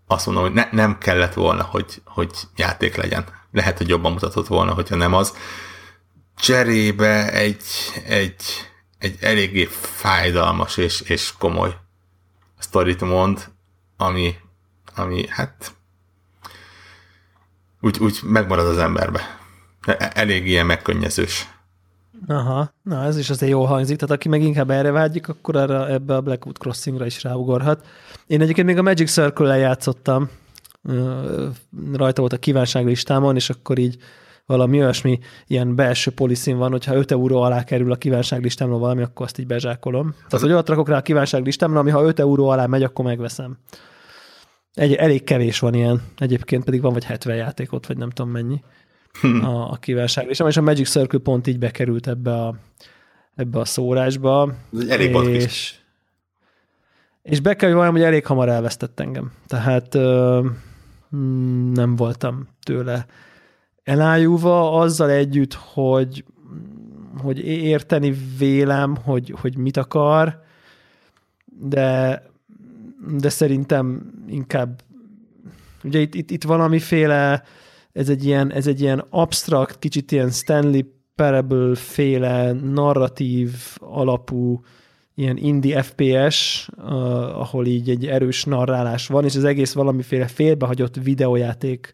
[0.06, 3.24] azt mondom, hogy ne, nem kellett volna, hogy, hogy játék legyen.
[3.52, 5.36] Lehet, hogy jobban mutatott volna, hogyha nem az.
[6.36, 7.64] Cserébe egy,
[8.04, 8.42] egy,
[8.98, 11.76] egy eléggé fájdalmas és, és komoly
[12.58, 13.50] sztorit mond,
[13.96, 14.36] ami,
[14.94, 15.74] ami hát
[17.80, 19.40] úgy, úgy megmarad az emberbe.
[19.86, 21.48] E- Elég ilyen megkönnyezős.
[22.26, 25.86] Aha, na ez is azért jól hangzik, tehát aki meg inkább erre vágyik, akkor erre,
[25.86, 27.86] ebbe a Blackwood Crossingra is ráugorhat.
[28.26, 30.30] Én egyébként még a Magic Circle-lel játszottam,
[31.92, 33.96] rajta volt a kívánságlistámon, és akkor így
[34.46, 39.26] valami olyasmi ilyen belső poliszin van, hogyha 5 euró alá kerül a kívánságlistámról valami, akkor
[39.26, 40.10] azt így bezsákolom.
[40.10, 43.58] Tehát, hogy olyat rakok rá a kívánságlistámra, ami ha 5 euró alá megy, akkor megveszem.
[44.74, 48.30] Egy, elég kevés van ilyen, egyébként pedig van vagy 70 játék ott, vagy nem tudom
[48.30, 48.62] mennyi
[49.42, 52.54] a, a kívánságlistám, és a Magic Circle pont így bekerült ebbe a,
[53.34, 54.54] ebbe a szórásba.
[54.72, 55.74] Ez egy elég és,
[57.22, 59.32] és be kell, hogy valami, hogy elég hamar elvesztett engem.
[59.46, 60.46] Tehát ö,
[61.72, 63.06] nem voltam tőle
[63.82, 66.24] elájúva azzal együtt, hogy,
[67.16, 70.42] hogy érteni vélem, hogy, hogy mit akar,
[71.44, 72.22] de,
[73.18, 74.82] de szerintem inkább
[75.84, 77.42] ugye itt, itt, itt valamiféle
[77.92, 80.82] ez egy ilyen, ez egy ilyen abstrakt, kicsit ilyen Stanley
[81.14, 84.60] Parable féle narratív alapú
[85.14, 86.84] ilyen indie FPS, uh,
[87.40, 91.92] ahol így egy erős narrálás van, és az egész valamiféle félbehagyott videójáték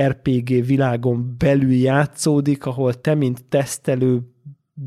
[0.00, 4.20] RPG világon belül játszódik, ahol te, mint tesztelő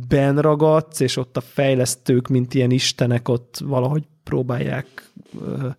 [0.07, 5.73] ben ragadsz, és ott a fejlesztők, mint ilyen istenek ott valahogy próbálják, uh,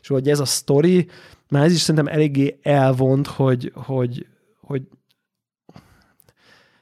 [0.00, 1.06] és hogy ez a sztori,
[1.52, 4.26] már ez is szerintem eléggé elvont, hogy, hogy,
[4.60, 4.82] hogy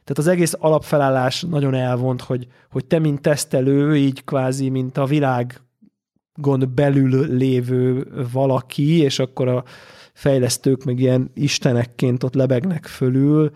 [0.05, 5.05] tehát az egész alapfelállás nagyon elvont, hogy, hogy te, mint tesztelő, így kvázi, mint a
[5.05, 9.65] világon belül lévő valaki, és akkor a
[10.13, 13.51] fejlesztők meg ilyen istenekként ott lebegnek fölül,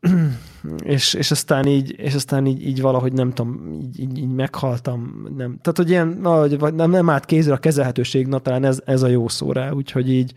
[0.84, 5.26] és, és aztán így, és aztán így, így valahogy nem tudom, így, így, így meghaltam.
[5.36, 5.58] Nem.
[5.60, 9.08] Tehát, hogy ilyen, valahogy nem, nem állt kézre a kezelhetőség, na talán ez, ez a
[9.08, 10.32] jó szó rá, úgyhogy így,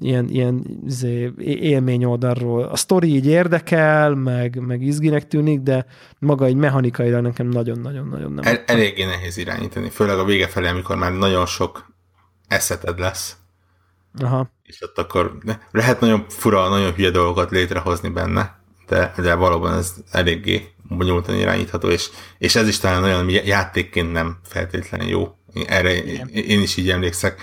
[0.00, 2.62] ilyen, ilyen izé, élmény oldalról.
[2.62, 5.86] A sztori így érdekel, meg, meg izginek tűnik, de
[6.18, 8.44] maga egy mechanikailag nekem nagyon-nagyon-nagyon nem.
[8.44, 11.94] El, eléggé nehéz irányítani, főleg a vége felé, amikor már nagyon sok
[12.48, 13.36] eszeted lesz.
[14.18, 14.50] Aha.
[14.62, 15.38] És ott akkor
[15.70, 18.60] lehet nagyon fura, nagyon hülye dolgokat létrehozni benne,
[18.92, 24.38] de, de valóban ez eléggé bonyolultan irányítható, és, és ez is talán nagyon játékként nem
[24.44, 25.36] feltétlenül jó.
[25.66, 26.28] Erre Igen.
[26.28, 27.40] én is így emlékszek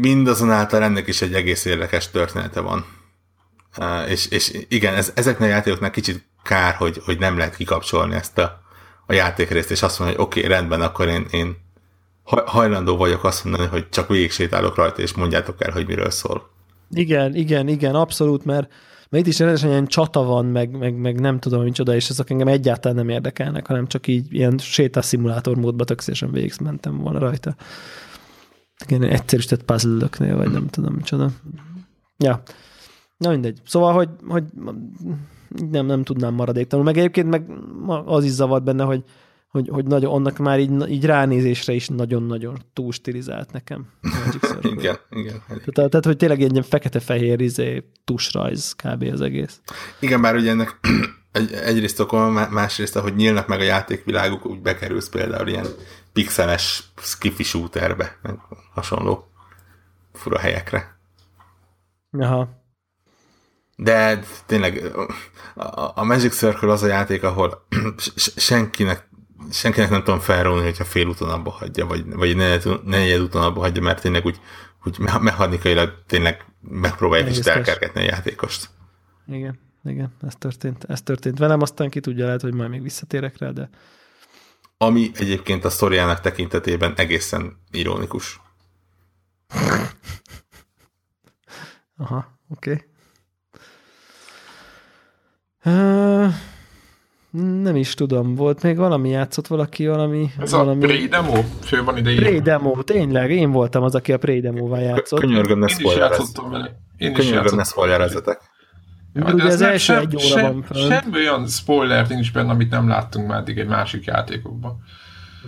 [0.00, 2.86] mindazonáltal ennek is egy egész érdekes története van.
[4.08, 8.38] És, és igen, ez, ezeknek a játékoknak kicsit kár, hogy, hogy nem lehet kikapcsolni ezt
[8.38, 8.60] a,
[9.06, 11.56] a játékrészt, és azt mondani, hogy oké, okay, rendben, akkor én, én
[12.24, 16.50] hajlandó vagyok azt mondani, hogy csak végig sétálok rajta, és mondjátok el, hogy miről szól.
[16.90, 18.70] Igen, igen, igen, abszolút, mert,
[19.08, 22.08] mert itt is rendesen ilyen csata van, meg, meg, meg nem tudom, hogy csoda, és
[22.08, 27.18] ezek engem egyáltalán nem érdekelnek, hanem csak így ilyen sétaszimulátor módba tökéletesen végig mentem volna
[27.18, 27.56] rajta
[28.84, 31.30] igen, egyszerűsített puzzle vagy nem tudom micsoda.
[32.16, 32.42] Ja.
[33.16, 33.60] Na mindegy.
[33.64, 34.44] Szóval, hogy, hogy
[35.70, 36.92] nem, nem tudnám maradéktalanul.
[36.92, 37.50] Meg egyébként meg
[38.04, 39.04] az is zavart benne, hogy,
[39.48, 43.86] hogy, hogy nagyon, annak már így, így ránézésre is nagyon-nagyon túl stilizált nekem.
[44.62, 45.42] igen, igen.
[45.46, 49.02] Tehát, tehát, hogy tényleg egy ilyen fekete-fehér izé, tusrajz kb.
[49.12, 49.60] az egész.
[50.00, 50.78] Igen, bár ugye ennek
[51.32, 55.66] egy, egyrészt okon, másrészt, ahogy nyílnak meg a játékviláguk, úgy bekerülsz például ilyen
[56.12, 58.38] pixeles skiffy shooterbe, meg
[58.74, 59.30] hasonló
[60.12, 60.98] fura helyekre.
[62.18, 62.64] Aha.
[63.76, 64.92] De tényleg
[65.94, 67.66] a Magic Circle az a játék, ahol
[68.36, 69.05] senkinek
[69.50, 72.36] senkinek nem tudom felrólni, hogyha félúton abba hagyja, vagy, vagy
[72.84, 74.40] negyed úton abba hagyja, mert tényleg úgy,
[74.84, 78.68] úgy mechanikailag tényleg megpróbálják is elkergetni a játékost.
[79.26, 83.38] Igen, igen, ez történt, ez történt velem, aztán ki tudja, lehet, hogy majd még visszatérek
[83.38, 83.68] rá, de
[84.78, 88.40] ami egyébként a sztoriának tekintetében egészen ironikus.
[91.96, 92.70] Aha, oké.
[92.70, 92.84] Okay.
[95.64, 96.34] Uh,
[97.62, 100.30] nem is tudom, volt még valami játszott valaki, valami...
[100.38, 100.84] Ez valami...
[100.84, 101.42] a Pré-demo?
[101.62, 105.20] Fő van ide Pré-demo, tényleg, én voltam az, aki a Pré-demóval játszott.
[105.20, 106.72] Könyörgöm, ne spoilerezzetek.
[107.12, 108.40] Könyörgöm, ne spoilerezzetek.
[109.12, 110.90] Ja, ugye az első sem, egy óra sem, van föl.
[110.90, 114.82] Semmi olyan spoiler nincs benne, amit nem láttunk már eddig egy másik játékokban.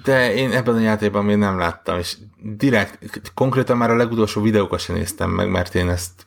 [0.04, 2.16] De én ebben a játékban még nem láttam, és
[2.56, 6.26] direkt, konkrétan már a legutolsó videókat sem néztem meg, mert én ezt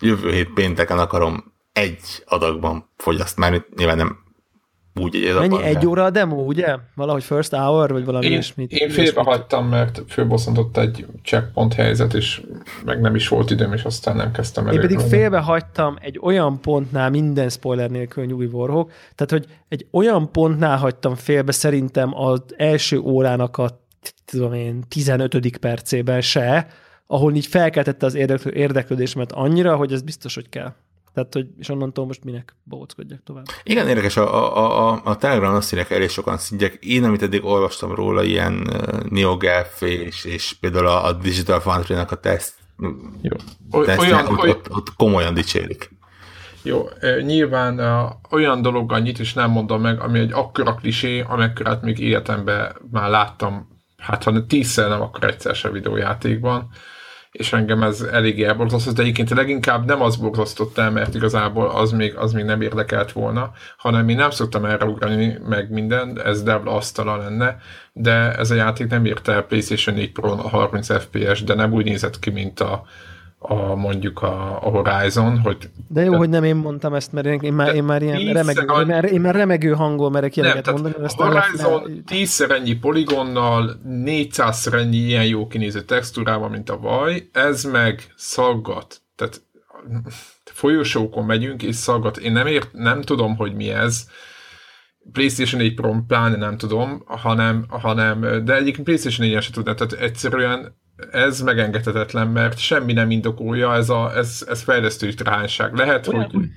[0.00, 4.16] jövő hét pénteken akarom egy adagban fogyaszt, már nyilván nem
[5.00, 6.76] úgy egy Mennyi egy óra a demo, ugye?
[6.94, 8.72] Valahogy first hour, vagy valami ilyesmit?
[8.72, 12.42] Én félbe hagytam, mert főbosszantott egy checkpoint helyzet, és
[12.84, 14.72] meg nem is volt időm, és aztán nem kezdtem el.
[14.72, 19.86] Én pedig félbe hagytam egy olyan pontnál, minden spoiler nélkül nyúj vorhok, tehát hogy egy
[19.90, 23.80] olyan pontnál hagytam félbe szerintem az első órának a
[24.24, 25.56] tudom én, 15.
[25.58, 26.66] percében se,
[27.06, 28.14] ahol így felkeltette az
[28.52, 30.74] érdeklődésemet annyira, hogy ez biztos, hogy kell.
[31.14, 33.44] Tehát, hogy és onnantól most minek bóckodjak tovább.
[33.62, 36.74] Igen, érdekes, a, a, a, a Telegram azt írják elég sokan szintjek.
[36.74, 42.10] Én, amit eddig olvastam róla, ilyen uh, NeoGAF és, és például a, a Digital Foundry-nak
[42.10, 42.54] a teszt,
[43.20, 43.36] Jó.
[43.84, 45.90] Teszt, olyan, ott, olyan, ott, ott komolyan dicsérik.
[46.62, 46.88] Jó,
[47.20, 51.98] nyilván uh, olyan dolog annyit is nem mondom meg, ami egy akkora klisé, amekkorát még
[51.98, 56.68] életemben már láttam, hát ha tízszer nem, akkor egyszer se videójátékban
[57.32, 61.90] és engem ez elég elborzasztott, de egyébként leginkább nem az borzasztott el, mert igazából az
[61.90, 66.42] még, az még nem érdekelt volna, hanem én nem szoktam erre ugrani meg minden, ez
[66.42, 67.56] Devla asztala lenne,
[67.92, 71.72] de ez a játék nem írta el PlayStation 4 Pro a 30 FPS, de nem
[71.72, 72.84] úgy nézett ki, mint a,
[73.42, 75.70] a mondjuk a, a Horizon, hogy...
[75.88, 78.66] De jó, hogy nem én mondtam ezt, mert én, én már, én már ilyen remegő,
[78.66, 81.04] a, én már, én már remegő hangol merek ilyeneket nem, mondani.
[81.04, 86.78] Ezt a Horizon lesz, tízszer ennyi poligonnal, 400-szer ennyi ilyen jó kinéző textúrával, mint a
[86.78, 89.02] vaj, ez meg szaggat.
[89.16, 89.42] Tehát
[90.44, 92.16] folyosókon megyünk, és szaggat.
[92.16, 94.06] Én nem, ért, nem tudom, hogy mi ez.
[95.12, 99.92] PlayStation 4 Pro pláne nem tudom, hanem, hanem de egyik PlayStation 4-en sem tudná, tehát
[99.92, 100.80] egyszerűen
[101.12, 105.74] ez megengedhetetlen, mert semmi nem indokolja, ez, a, ez, ez fejlesztői trányság.
[105.74, 106.48] Lehet, olyan, hogy...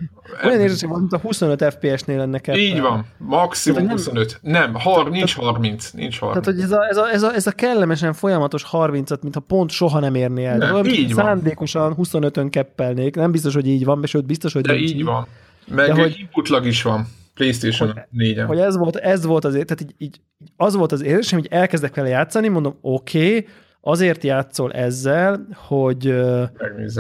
[0.44, 2.56] Olyan érzés, hogy mint a 25 FPS-nél lenne kell.
[2.56, 4.40] Így van, maximum tehát, 25.
[4.42, 6.46] Nem, har, nincs 30, nincs 30.
[6.46, 9.72] Tehát, hogy ez a, ez a, ez a, ez a kellemesen folyamatos 30-at, mintha pont
[9.72, 10.58] soha nem érné el.
[10.58, 11.26] Nem, olyan, így van.
[11.26, 15.28] Szándékosan 25-ön keppelnék, nem biztos, hogy így van, sőt biztos, hogy De így, így van.
[15.68, 17.08] Meg De hogy, inputlag is van.
[17.36, 20.20] PlayStation hogy, 4 Hogy ez volt, ez volt azért, tehát így, így,
[20.56, 23.48] az volt az érzésem, hogy elkezdek vele játszani, mondom, oké, okay,
[23.88, 26.16] azért játszol ezzel, hogy,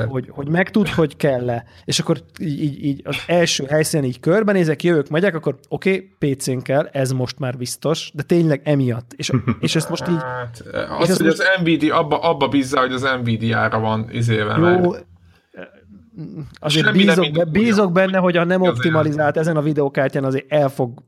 [0.08, 1.66] hogy, hogy megtud, hogy kell-e.
[1.86, 6.58] És akkor így, így, az első helyszínen így körbenézek, jövök, megyek, akkor oké, okay, PC-n
[6.58, 9.12] kell, ez most már biztos, de tényleg emiatt.
[9.16, 10.22] És, és ezt most így...
[10.22, 10.64] Hát,
[11.00, 11.40] az, hogy most...
[11.40, 14.60] az Nvidia, abba, abba bízza, hogy az Nvidia-ra van izével.
[14.60, 15.06] Jó, mert...
[16.60, 21.04] azért bízok, be, bízok benne, hogy a nem optimalizált ezen a videókártyán azért el fog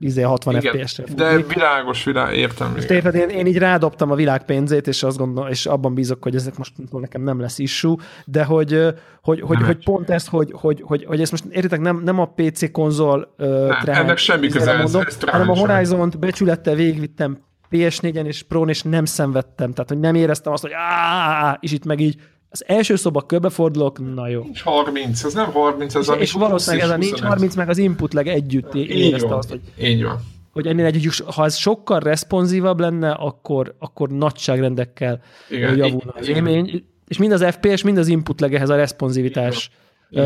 [0.00, 2.76] izé 60 FPS-re De világos, világ, értem.
[2.88, 6.34] Érted, én, én így rádobtam a világ pénzét, és azt gondolom, és abban bízok, hogy
[6.34, 8.86] ezek most nekem nem lesz issue, de hogy,
[9.22, 12.26] hogy, hogy, hogy pont ez, hogy, hogy, hogy, hogy ezt most értitek, nem, nem a
[12.26, 13.48] PC konzol uh,
[13.84, 17.38] nem, ennek semmi köze ez, ez hanem a Horizon-t becsülettel végigvittem
[17.70, 19.72] PS4-en és Pro-n, és nem szenvedtem.
[19.72, 22.16] Tehát, hogy nem éreztem azt, hogy áááá, és itt meg így
[22.50, 24.42] az első szoba körbefordulok, na jó.
[24.42, 27.78] Nincs 30, ez nem 30, ez És, és valószínűleg ez a nincs 30, meg az
[27.78, 30.20] input leg együtt érezte van, azt, hogy, így van.
[30.52, 35.20] hogy ennél egy, ha ez sokkal responsívabb lenne, akkor, akkor nagyságrendekkel
[35.50, 36.84] igen, javulna az élmény.
[37.08, 39.70] És mind az FPS, mind az input leg ehhez a responsivitás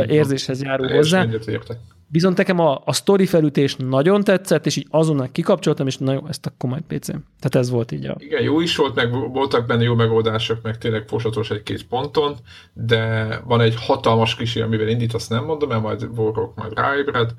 [0.06, 1.26] érzéshez járul hozzá.
[2.08, 6.26] Viszont nekem a, a story felütés nagyon tetszett, és így azonnal kikapcsoltam, és na jó,
[6.28, 7.06] ezt akkor majd PC.
[7.06, 8.16] Tehát ez volt így a...
[8.18, 12.36] Igen, jó is volt, meg voltak benne jó megoldások, meg tényleg fosatos egy-két ponton,
[12.72, 17.34] de van egy hatalmas kis amivel indít, azt nem mondom, mert majd Warrock majd ráébred,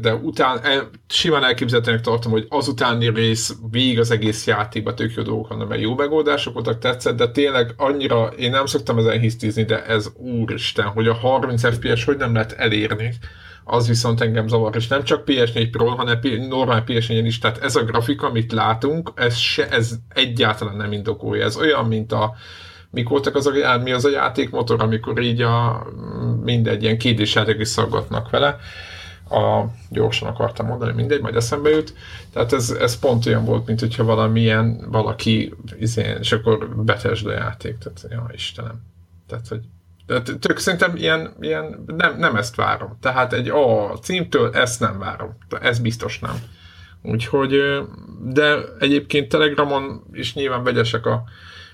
[0.00, 0.60] de után
[1.08, 5.80] simán elképzelhetőnek tartom, hogy azutáni rész végig az egész játékban tök jó dolgok vannak, mert
[5.80, 10.86] jó megoldások voltak, tetszett, de tényleg annyira, én nem szoktam ezen hisztizni, de ez úristen,
[10.86, 13.14] hogy a 30 FPS hogy nem lehet elérni,
[13.68, 16.18] az viszont engem zavar, és nem csak PS4 Pro, hanem
[16.48, 21.44] normál PS4-en is, tehát ez a grafika, amit látunk, ez, se, ez egyáltalán nem indokolja,
[21.44, 22.34] ez olyan, mint a
[22.90, 25.86] mik voltak az a, mi az a játékmotor, amikor így a
[26.42, 28.58] mindegy ilyen kédés játék is szaggatnak vele,
[29.30, 31.94] a, gyorsan akartam mondani, mindegy, majd eszembe jut.
[32.32, 37.32] Tehát ez, ez pont olyan volt, mint hogyha valamilyen valaki, izén, és akkor betesd a
[37.32, 37.78] játék.
[37.78, 38.82] Tehát, ja, Istenem.
[39.26, 39.60] Tehát, hogy
[40.40, 42.98] Tök szerintem ilyen, ilyen nem, nem ezt várom.
[43.00, 45.36] Tehát egy a címtől ezt nem várom.
[45.60, 46.34] Ez biztos nem.
[47.02, 47.60] Úgyhogy,
[48.24, 51.22] de egyébként Telegramon is nyilván vegyesek a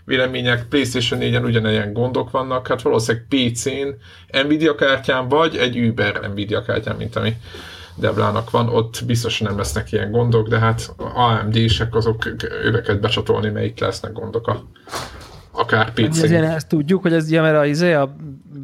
[0.04, 3.88] vélemények, PlayStation 4-en ugyanilyen gondok vannak, hát valószínűleg PC-n,
[4.46, 7.36] Nvidia kártyán, vagy egy Uber Nvidia kártyán, mint ami
[7.96, 12.24] Deblának van, ott biztos nem lesznek ilyen gondok, de hát AMD-sek azok
[12.64, 14.64] öveket becsatolni, melyik lesznek gondok a
[15.52, 16.22] akár PC.
[16.22, 18.16] Ezért ezt tudjuk, hogy ez ugye, mert a, izé, a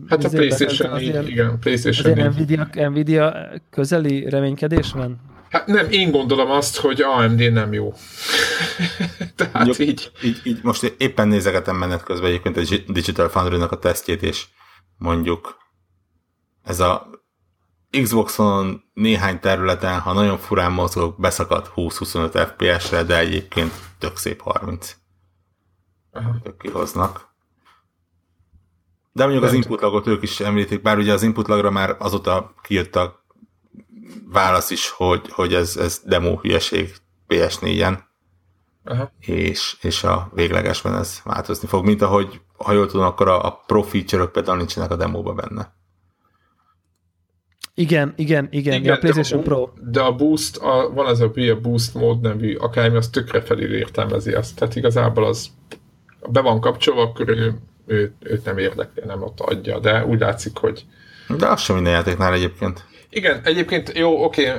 [0.09, 2.25] Hát a PlayStation 4, ilyen, igen, PlayStation 4.
[2.25, 5.21] Nvidia, Nvidia közeli reménykedés van?
[5.51, 7.93] Hát nem, én gondolom azt, hogy AMD nem jó.
[9.37, 10.13] Tehát Mondjuk, így.
[10.23, 10.41] így.
[10.45, 14.47] Így most éppen nézegetem menet közben egyébként a Digital foundry a tesztjét, és
[14.99, 15.57] mondjuk
[16.65, 17.11] ez a
[18.03, 24.97] Xbox-on néhány területen, ha nagyon furán mozgok, beszakad 20-25 FPS-re, de egyébként tök szép 30.
[26.19, 26.57] Aha.
[26.59, 27.29] kihoznak.
[29.13, 32.55] De mondjuk az input lagot ők is említik, bár ugye az input lagra már azóta
[32.63, 33.25] kijött a
[34.33, 36.95] válasz is, hogy, hogy ez, ez demo hülyeség
[37.29, 37.99] PS4-en,
[38.85, 39.13] Aha.
[39.19, 43.63] És, és a véglegesben ez változni fog, mint ahogy, ha jól tudom, akkor a, a
[43.67, 45.77] pro feature-ök például nincsenek a demóba benne.
[47.75, 49.71] Igen, igen, igen, igen ja, a PlayStation de a, Pro.
[49.91, 53.75] De a Boost, a, van ez a, a Boost mód nevű, akármi, az tökre felül
[53.75, 54.57] értelmezi azt.
[54.57, 55.51] Tehát igazából az
[56.29, 57.55] be van kapcsolva, akkor ő,
[57.87, 60.85] ő, őt nem érdekli, nem ott adja, de úgy látszik, hogy...
[61.39, 62.85] De az sem minden játéknál egyébként.
[63.11, 64.53] Igen, egyébként jó, oké,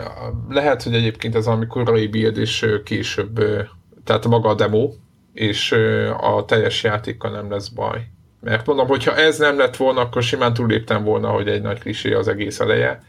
[0.49, 3.39] lehet, hogy egyébként ez valami korai build, és később,
[4.03, 4.89] tehát maga a demo,
[5.33, 5.71] és
[6.21, 8.07] a teljes játékkal nem lesz baj.
[8.41, 12.13] Mert mondom, hogyha ez nem lett volna, akkor simán túlléptem volna, hogy egy nagy klisé
[12.13, 13.03] az egész eleje,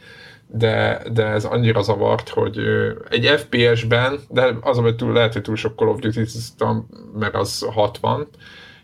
[0.52, 2.58] de, de ez annyira zavart, hogy
[3.10, 6.24] egy FPS-ben, de az, hogy túl, lehet, hogy túl sok Call of Duty
[7.18, 8.28] mert az 60,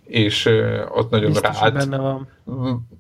[0.05, 0.47] és
[0.89, 1.73] ott nagyon Biztos, rád.
[1.73, 2.29] benne van.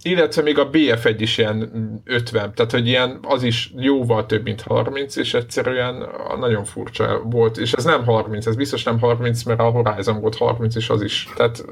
[0.02, 1.70] Illetve még a BF1 is ilyen
[2.04, 7.58] 50, tehát hogy ilyen az is jóval több, mint 30, és egyszerűen nagyon furcsa volt,
[7.58, 11.02] és ez nem 30, ez biztos nem 30, mert a Horizon volt 30, és az
[11.02, 11.64] is, tehát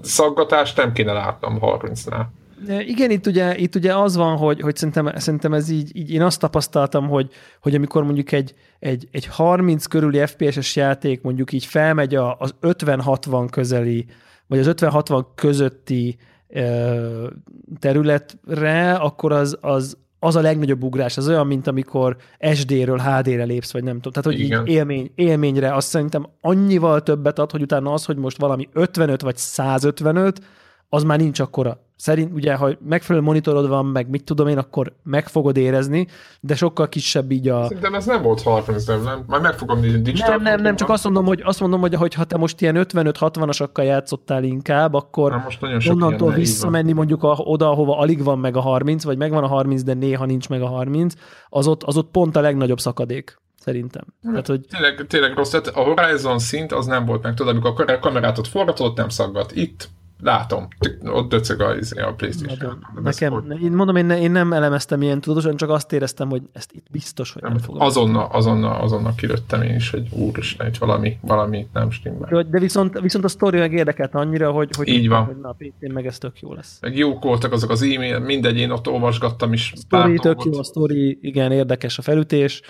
[0.00, 2.24] szaggatást nem kéne látnom 30-nál.
[2.68, 6.22] Igen, itt ugye, itt ugye az van, hogy, hogy szerintem, szerintem ez így, így, én
[6.22, 7.30] azt tapasztaltam, hogy,
[7.60, 13.48] hogy amikor mondjuk egy, egy, egy 30 körüli FPS-es játék mondjuk így felmegy az 50-60
[13.50, 14.06] közeli,
[14.46, 16.16] vagy az 50-60 közötti
[17.78, 22.16] területre, akkor az, az, az a legnagyobb ugrás, az olyan, mint amikor
[22.54, 24.12] SD-ről HD-re lépsz, vagy nem tudom.
[24.12, 24.66] Tehát, hogy Igen.
[24.66, 29.22] így élmény, élményre azt szerintem annyival többet ad, hogy utána az, hogy most valami 55
[29.22, 30.40] vagy 155,
[30.88, 34.92] az már nincs akkora szerint ugye, ha megfelelő monitorod van, meg mit tudom én, akkor
[35.02, 36.06] meg fogod érezni,
[36.40, 37.62] de sokkal kisebb így a...
[37.62, 39.24] Szerintem ez nem volt 30, nem?
[39.26, 40.28] Majd meg fogom nézni digital.
[40.28, 43.84] Nem, nem, nem, csak azt mondom, hogy, azt mondom, hogy, ha te most ilyen 55-60-asakkal
[43.84, 49.04] játszottál inkább, akkor most onnantól visszamenni mondjuk a, oda, ahova alig van meg a 30,
[49.04, 51.14] vagy megvan a 30, de néha nincs meg a 30,
[51.48, 54.04] az ott, az ott pont a legnagyobb szakadék szerintem.
[54.22, 54.60] Tehát, hogy...
[54.70, 58.38] tényleg, tényleg rossz, tehát a Horizon szint az nem volt meg, tudod, amikor a kamerát
[58.38, 59.52] ott forgatod, nem szaggat.
[59.54, 59.88] Itt
[60.22, 60.68] Látom,
[61.04, 62.84] ott döcög a, izé, a PlayStation.
[63.02, 66.86] Nekem, én mondom, én, én nem elemeztem ilyen tudatosan, csak azt éreztem, hogy ezt itt
[66.90, 67.80] biztos, hogy nem, nem fogom.
[67.80, 72.42] Azonnal, azonnal, azonnal kilőttem én is, hogy úristen, hogy valami, valami nem stimmel.
[72.42, 75.24] De viszont, viszont a sztori meg érdekelt annyira, hogy, hogy, Így van.
[75.24, 76.78] hogy na, a PC meg ez tök jó lesz.
[76.80, 79.72] Meg jók voltak azok az e-mail, mindegy, én ott olvasgattam is.
[79.74, 82.62] A sztori tök jó, a sztori, igen, érdekes a felütés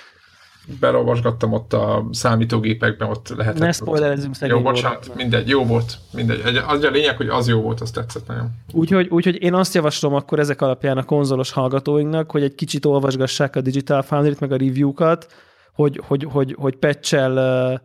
[0.81, 3.61] belolvasgattam ott a számítógépekben, ott lehetett...
[3.61, 5.99] Ne spoilerezzünk szegény Jó, bocsánat, mindegy, jó volt.
[6.13, 6.57] Mindegy.
[6.67, 8.51] Az a lényeg, hogy az jó volt, az tetszett nagyon.
[8.73, 13.57] Úgyhogy, úgyhogy én azt javaslom akkor ezek alapján a konzolos hallgatóinknak, hogy egy kicsit olvasgassák
[13.57, 15.27] a Digital Foundry-t, meg a review-kat,
[15.73, 17.81] hogy, hogy, hogy, hogy patch-el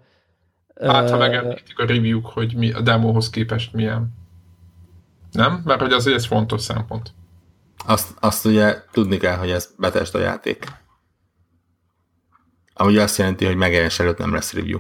[0.82, 4.14] Hát, ha megemlítik a review hogy mi a demóhoz képest milyen.
[5.32, 5.62] Nem?
[5.66, 7.14] Mert hogy azért ez fontos szempont.
[7.86, 10.66] Azt, azt ugye tudni kell, hogy ez betest a játék.
[12.78, 14.80] Ami azt jelenti, hogy megjelenés előtt nem lesz review.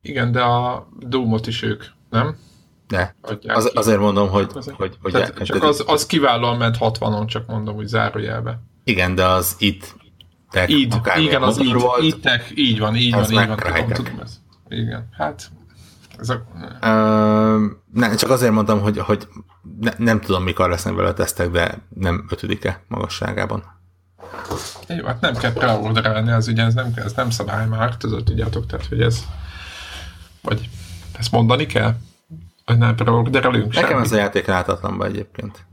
[0.00, 2.36] Igen, de a Doom-ot is ők, nem?
[2.86, 3.16] De.
[3.46, 4.50] Az, azért mondom, hogy...
[4.54, 4.76] azért.
[4.76, 8.60] hogy, hogy Tehát, csak az, az kiválóan ment 60-on, csak mondom, hogy zárójelbe.
[8.84, 9.96] Igen, de az itt
[10.50, 13.88] tech, így, igen, az így, volt, így tech, így van, így van, így van, tudom,
[13.92, 14.40] tudom ez.
[14.68, 15.50] Igen, hát
[16.18, 16.34] ez a...
[16.34, 19.28] uh, ne, csak azért mondtam, hogy, hogy
[19.80, 23.77] ne, nem tudom, mikor lesznek vele tesztek, de nem ötödike magasságában.
[24.88, 28.66] Jó, hát nem kell preorderelni, az ugye ez nem, ez nem szabály már, tudod, tudjátok,
[28.66, 29.24] tehát, hogy ez
[30.42, 30.68] vagy
[31.18, 31.94] ezt mondani kell?
[32.64, 35.66] Hogy nem preorderelünk Nekem ez a játék látatlanba egyébként.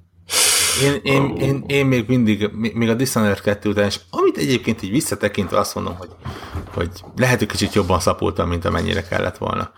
[0.83, 1.41] Én, én, oh.
[1.41, 5.75] én, én, még mindig, még a Dishonored 2 után, és amit egyébként így visszatekintve azt
[5.75, 6.09] mondom, hogy,
[6.73, 9.71] hogy lehet, hogy kicsit jobban szapultam, mint amennyire kellett volna.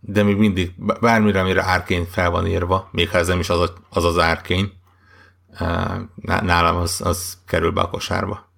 [0.00, 3.72] De még mindig, bármire, amire árkény fel van írva, még ha ez nem is az
[3.90, 4.72] az, az árkény,
[6.24, 8.52] nálam az, az kerül be a kosárba.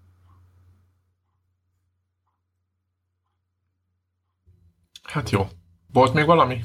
[5.02, 5.48] Hát jó.
[5.92, 6.64] Volt még valami?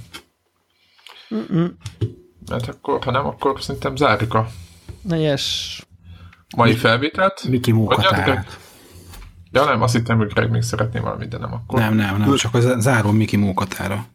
[1.35, 1.77] Mm-mm.
[2.49, 4.47] Hát akkor, ha nem, akkor szerintem zárjuk a
[5.09, 5.85] yes.
[6.55, 7.43] mai felvételt.
[7.43, 8.59] Miki munkatárát.
[9.51, 11.79] Ja nem, azt hittem, hogy Greg még szeretné valamit, de nem akkor.
[11.79, 14.05] Nem, nem, nem, csak az záró Miki munkatára.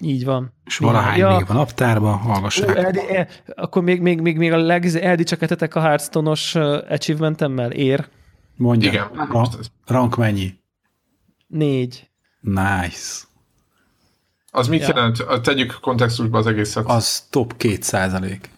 [0.00, 0.52] Így van.
[0.64, 1.36] És valahány ja.
[1.36, 2.76] még van naptárban, hallgassák.
[2.76, 6.54] Eldi, el, akkor még, még, még, még a leg, eldicsekedhetek a Hearthstone-os
[6.88, 7.70] achievementemmel?
[7.70, 8.08] Ér?
[8.56, 8.90] Mondja.
[8.90, 9.04] Igen.
[9.04, 9.48] A,
[9.86, 10.54] rank mennyi?
[11.46, 12.10] Négy.
[12.40, 13.22] Nice.
[14.50, 14.88] Az mit ja.
[14.88, 15.42] jelent?
[15.42, 16.84] Tegyük kontextusba az egészet.
[16.86, 18.48] Az top 2 százalék.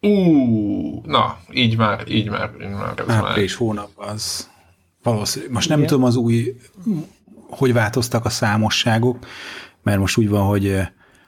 [0.00, 2.50] Ú, na, így már, így már.
[2.60, 3.58] Így már ez Április már.
[3.58, 4.50] hónap az
[5.02, 5.46] valószínű.
[5.50, 5.90] Most nem Igen.
[5.90, 6.56] tudom az új,
[7.50, 9.26] hogy változtak a számosságok,
[9.84, 10.80] mert most úgy van, hogy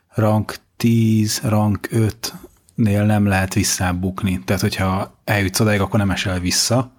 [0.09, 4.41] rank 10, rank 5-nél nem lehet visszábukni.
[4.45, 6.95] Tehát, hogyha eljutsz odáig, akkor nem esel vissza.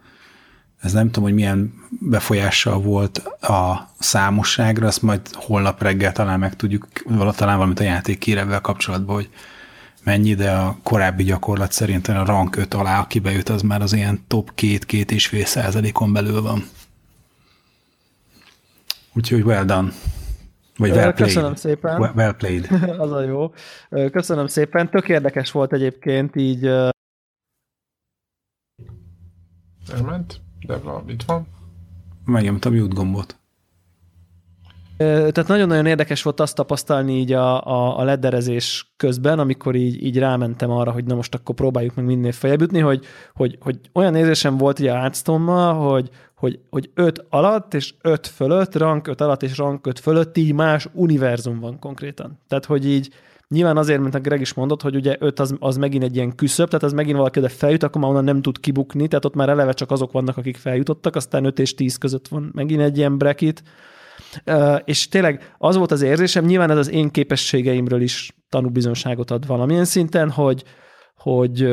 [0.81, 6.55] Ez nem tudom, hogy milyen befolyással volt a számosságra, azt majd holnap reggel talán meg
[6.55, 6.88] tudjuk,
[7.35, 9.29] talán valamit a játék kérevvel kapcsolatban, hogy
[10.03, 13.93] mennyi, de a korábbi gyakorlat szerint a rank 5 alá, aki bejut, az már az
[13.93, 16.65] ilyen top 2-2,5 százalékon belül van.
[19.13, 19.91] Úgyhogy well done.
[20.77, 21.15] Vagy well played.
[21.15, 21.99] Köszönöm szépen.
[21.99, 22.67] Well, well played.
[23.03, 23.53] Az a jó.
[23.89, 24.89] Köszönöm szépen.
[24.89, 26.65] Tök érdekes volt egyébként így.
[29.93, 31.47] Elment, de itt van.
[32.25, 33.36] Megnyomtam mute gombot.
[34.97, 40.17] Tehát nagyon-nagyon érdekes volt azt tapasztalni így a, a, a ledderezés közben, amikor így, így
[40.17, 44.15] rámentem arra, hogy na most akkor próbáljuk meg minél feljebb jutni, hogy, hogy, hogy olyan
[44.15, 49.21] érzésem volt ugye a hearthstone hogy, hogy, hogy 5 alatt és 5 fölött, rank 5
[49.21, 52.39] alatt és rank 5 fölött így más univerzum van konkrétan.
[52.47, 53.09] Tehát, hogy így
[53.47, 56.35] nyilván azért, mint a Greg is mondott, hogy ugye 5 az, az megint egy ilyen
[56.35, 59.35] küszöb, tehát az megint valaki de feljut, akkor már onnan nem tud kibukni, tehát ott
[59.35, 62.97] már eleve csak azok vannak, akik feljutottak, aztán 5 és 10 között van megint egy
[62.97, 63.63] ilyen bracket,
[64.84, 69.85] És tényleg az volt az érzésem, nyilván ez az én képességeimről is tanúbizonságot ad valamilyen
[69.85, 70.64] szinten, hogy,
[71.15, 71.68] hogy,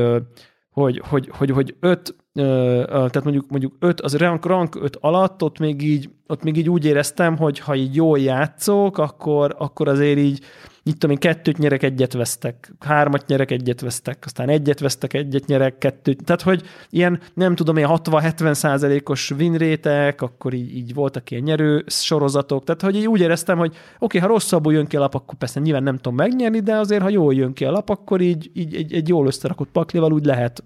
[0.71, 5.59] hogy, hogy, hogy, hogy öt, tehát mondjuk, mondjuk öt, az rank, rank öt alatt ott
[5.59, 10.19] még, így, ott még így úgy éreztem, hogy ha így jól játszok, akkor, akkor azért
[10.19, 10.45] így
[10.85, 15.47] mit tudom én, kettőt nyerek, egyet vesztek, hármat nyerek, egyet vesztek, aztán egyet vesztek, egyet
[15.47, 16.25] nyerek, kettőt.
[16.25, 21.85] Tehát, hogy ilyen, nem tudom én, 60-70 százalékos winrétek, akkor így, így voltak ilyen nyerő
[21.87, 25.15] sorozatok, tehát, hogy így úgy éreztem, hogy oké, okay, ha rosszabbul jön ki a lap,
[25.15, 28.21] akkor persze nyilván nem tudom megnyerni, de azért, ha jól jön ki a lap, akkor
[28.21, 30.65] így, így egy, egy jól összerakott paklival úgy lehet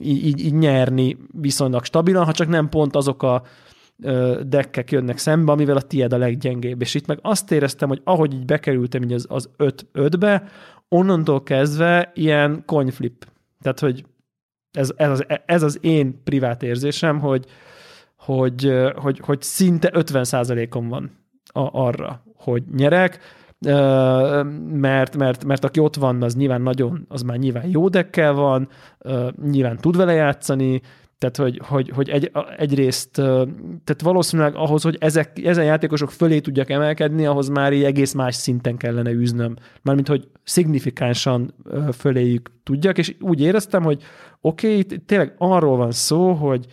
[0.00, 3.42] így, így, így nyerni viszonylag stabilan, ha csak nem pont azok a
[4.42, 6.80] dekkek jönnek szembe, amivel a tied a leggyengébb.
[6.80, 10.42] És itt meg azt éreztem, hogy ahogy így bekerültem így az, az 5-5-be,
[10.88, 13.26] onnantól kezdve ilyen coinflip.
[13.62, 14.04] Tehát, hogy
[14.70, 17.44] ez, ez, az, ez az én privát érzésem, hogy,
[18.16, 21.10] hogy, hogy, hogy szinte 50%-om van
[21.46, 23.18] a, arra, hogy nyerek,
[24.70, 28.68] mert, mert, mert aki ott van, az nyilván nagyon, az már nyilván jó dekkel van,
[29.42, 30.80] nyilván tud vele játszani,
[31.18, 36.70] tehát, hogy, hogy, hogy egy, egyrészt, tehát valószínűleg ahhoz, hogy ezek, ezen játékosok fölé tudjak
[36.70, 39.56] emelkedni, ahhoz már így egész más szinten kellene űznöm.
[39.82, 41.54] Mármint, hogy szignifikánsan
[41.92, 44.02] föléjük tudjak, és úgy éreztem, hogy
[44.40, 46.66] oké, okay, tényleg arról van szó, hogy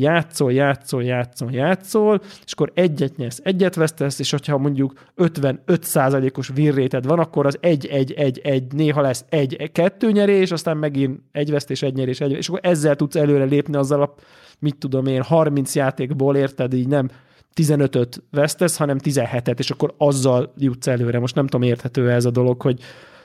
[0.00, 7.06] játszol, játszol, játszol, játszol, és akkor egyet nyersz, egyet vesztesz, és hogyha mondjuk 55%-os virréted
[7.06, 11.50] van, akkor az egy, egy, egy, egy, néha lesz egy, kettő nyerés, aztán megint egy
[11.50, 14.14] vesztés, egy nyerés, egy, és akkor ezzel tudsz előre lépni azzal a,
[14.58, 17.08] mit tudom én, 30 játékból érted, így nem
[17.54, 21.18] 15-öt vesztesz, hanem 17-et, és akkor azzal jutsz előre.
[21.18, 22.80] Most nem tudom, érthető ez a dolog, hogy,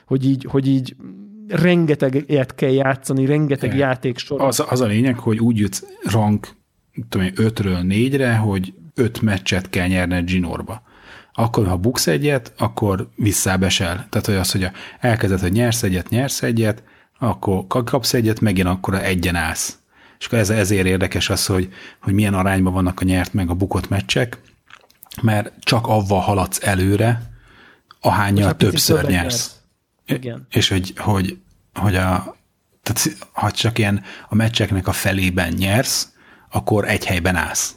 [0.06, 0.96] hogy így, hogy így
[1.48, 4.40] rengeteget kell játszani, rengeteg játék sor.
[4.40, 6.48] Az, az a lényeg, hogy úgy jutsz rank
[7.08, 10.82] tudom én, 5-ről 4-re, hogy 5 meccset kell nyerned Ginorba.
[11.32, 14.06] Akkor, ha buksz egyet, akkor visszábesel.
[14.08, 14.70] Tehát, hogy az, hogy
[15.00, 16.82] elkezded, hogy nyersz egyet, nyersz egyet,
[17.18, 19.78] akkor kapsz egyet, megint akkor egyen állsz.
[20.18, 23.54] És akkor ez, ezért érdekes az, hogy, hogy milyen arányban vannak a nyert meg a
[23.54, 24.40] bukott meccsek,
[25.22, 27.22] mert csak avval haladsz előre,
[28.00, 29.10] ahányal többször nyersz.
[29.10, 29.60] nyersz.
[30.06, 30.46] Igen.
[30.50, 31.38] És hogy, hogy,
[31.74, 32.36] hogy a,
[32.82, 36.11] tehát ha csak ilyen a meccseknek a felében nyersz,
[36.52, 37.76] akkor egy helyben állsz.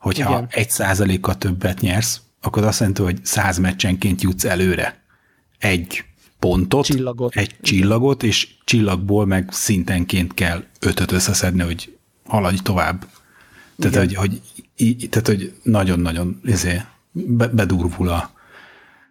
[0.00, 0.46] Hogyha Igen.
[0.50, 5.02] egy százalékkal többet nyersz, akkor azt jelenti, hogy száz meccsenként jutsz előre.
[5.58, 6.04] Egy
[6.38, 7.36] pontot, csillagot.
[7.36, 11.96] egy csillagot, és csillagból meg szintenként kell ötöt összeszedni, hogy
[12.26, 13.06] haladj tovább.
[13.78, 14.40] Tehát, hogy, hogy,
[15.10, 16.80] tehát, hogy nagyon-nagyon izé,
[17.52, 18.30] bedurvul a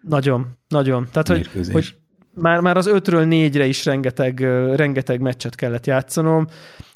[0.08, 1.08] Nagyon, nagyon.
[1.12, 1.94] Tehát, hogy, hogy
[2.34, 4.40] már, már az ötről négyre is rengeteg,
[4.74, 6.46] rengeteg meccset kellett játszanom,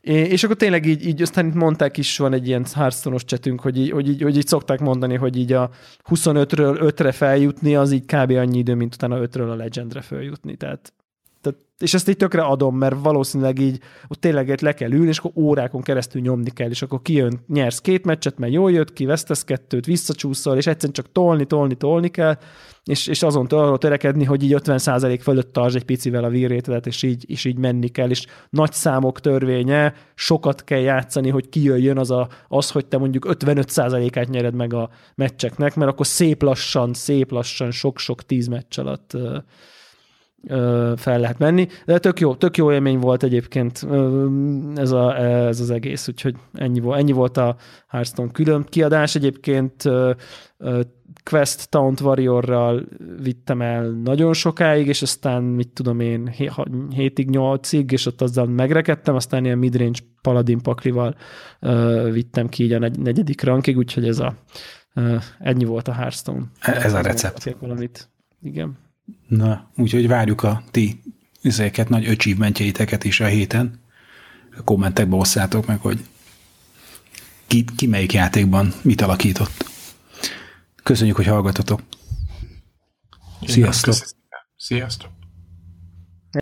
[0.09, 3.79] és akkor tényleg így, így aztán itt mondták is, van egy ilyen hearthstone csetünk, hogy
[3.79, 5.71] így, hogy, így, hogy így szokták mondani, hogy így a
[6.11, 8.31] 25-ről 5-re feljutni, az így kb.
[8.31, 10.57] annyi idő, mint utána 5-ről a Legendre feljutni.
[10.57, 10.93] Tehát
[11.79, 15.31] és ezt így tökre adom, mert valószínűleg így ott tényleg le kell ülni, és akkor
[15.35, 19.45] órákon keresztül nyomni kell, és akkor kijön, nyersz két meccset, mert jól jött ki, vesztesz
[19.45, 22.37] kettőt, visszacsúszol, és egyszerűen csak tolni, tolni, tolni kell,
[22.85, 27.03] és, és azon arra törekedni, hogy így 50% fölött tartsd egy picivel a vírrétedet, és
[27.03, 32.11] így, és így menni kell, és nagy számok törvénye, sokat kell játszani, hogy kijöjjön az,
[32.11, 37.31] a, az hogy te mondjuk 55%-át nyered meg a meccseknek, mert akkor szép lassan, szép
[37.31, 39.17] lassan, sok-sok tíz meccs alatt
[40.97, 41.69] fel lehet menni.
[41.85, 43.87] De tök jó, tök jó élmény volt egyébként
[44.75, 47.57] ez, a, ez az egész, úgyhogy ennyi volt, ennyi volt a
[47.89, 49.15] Hearthstone külön kiadás.
[49.15, 49.83] Egyébként
[51.23, 52.85] Quest Taunt Warriorral
[53.23, 59.15] vittem el nagyon sokáig, és aztán mit tudom én, 7-ig, 8-ig, és ott azzal megrekedtem,
[59.15, 61.17] aztán ilyen midrange paladin paklival
[62.11, 64.35] vittem ki így a negyedik rankig, úgyhogy ez a
[65.39, 66.43] ennyi volt a Hearthstone.
[66.61, 67.57] Ez a recept.
[67.61, 68.09] Valamit.
[68.43, 68.87] Igen.
[69.29, 71.03] Na, úgyhogy várjuk a ti
[71.43, 73.81] üzéket, nagy achievementjeiteket is a héten.
[74.57, 76.05] A kommentekbe osszátok meg, hogy
[77.47, 79.65] ki, ki melyik játékban mit alakított.
[80.83, 81.83] Köszönjük, hogy hallgatotok.
[83.47, 83.95] Sziasztok!
[84.57, 85.18] Sziasztok!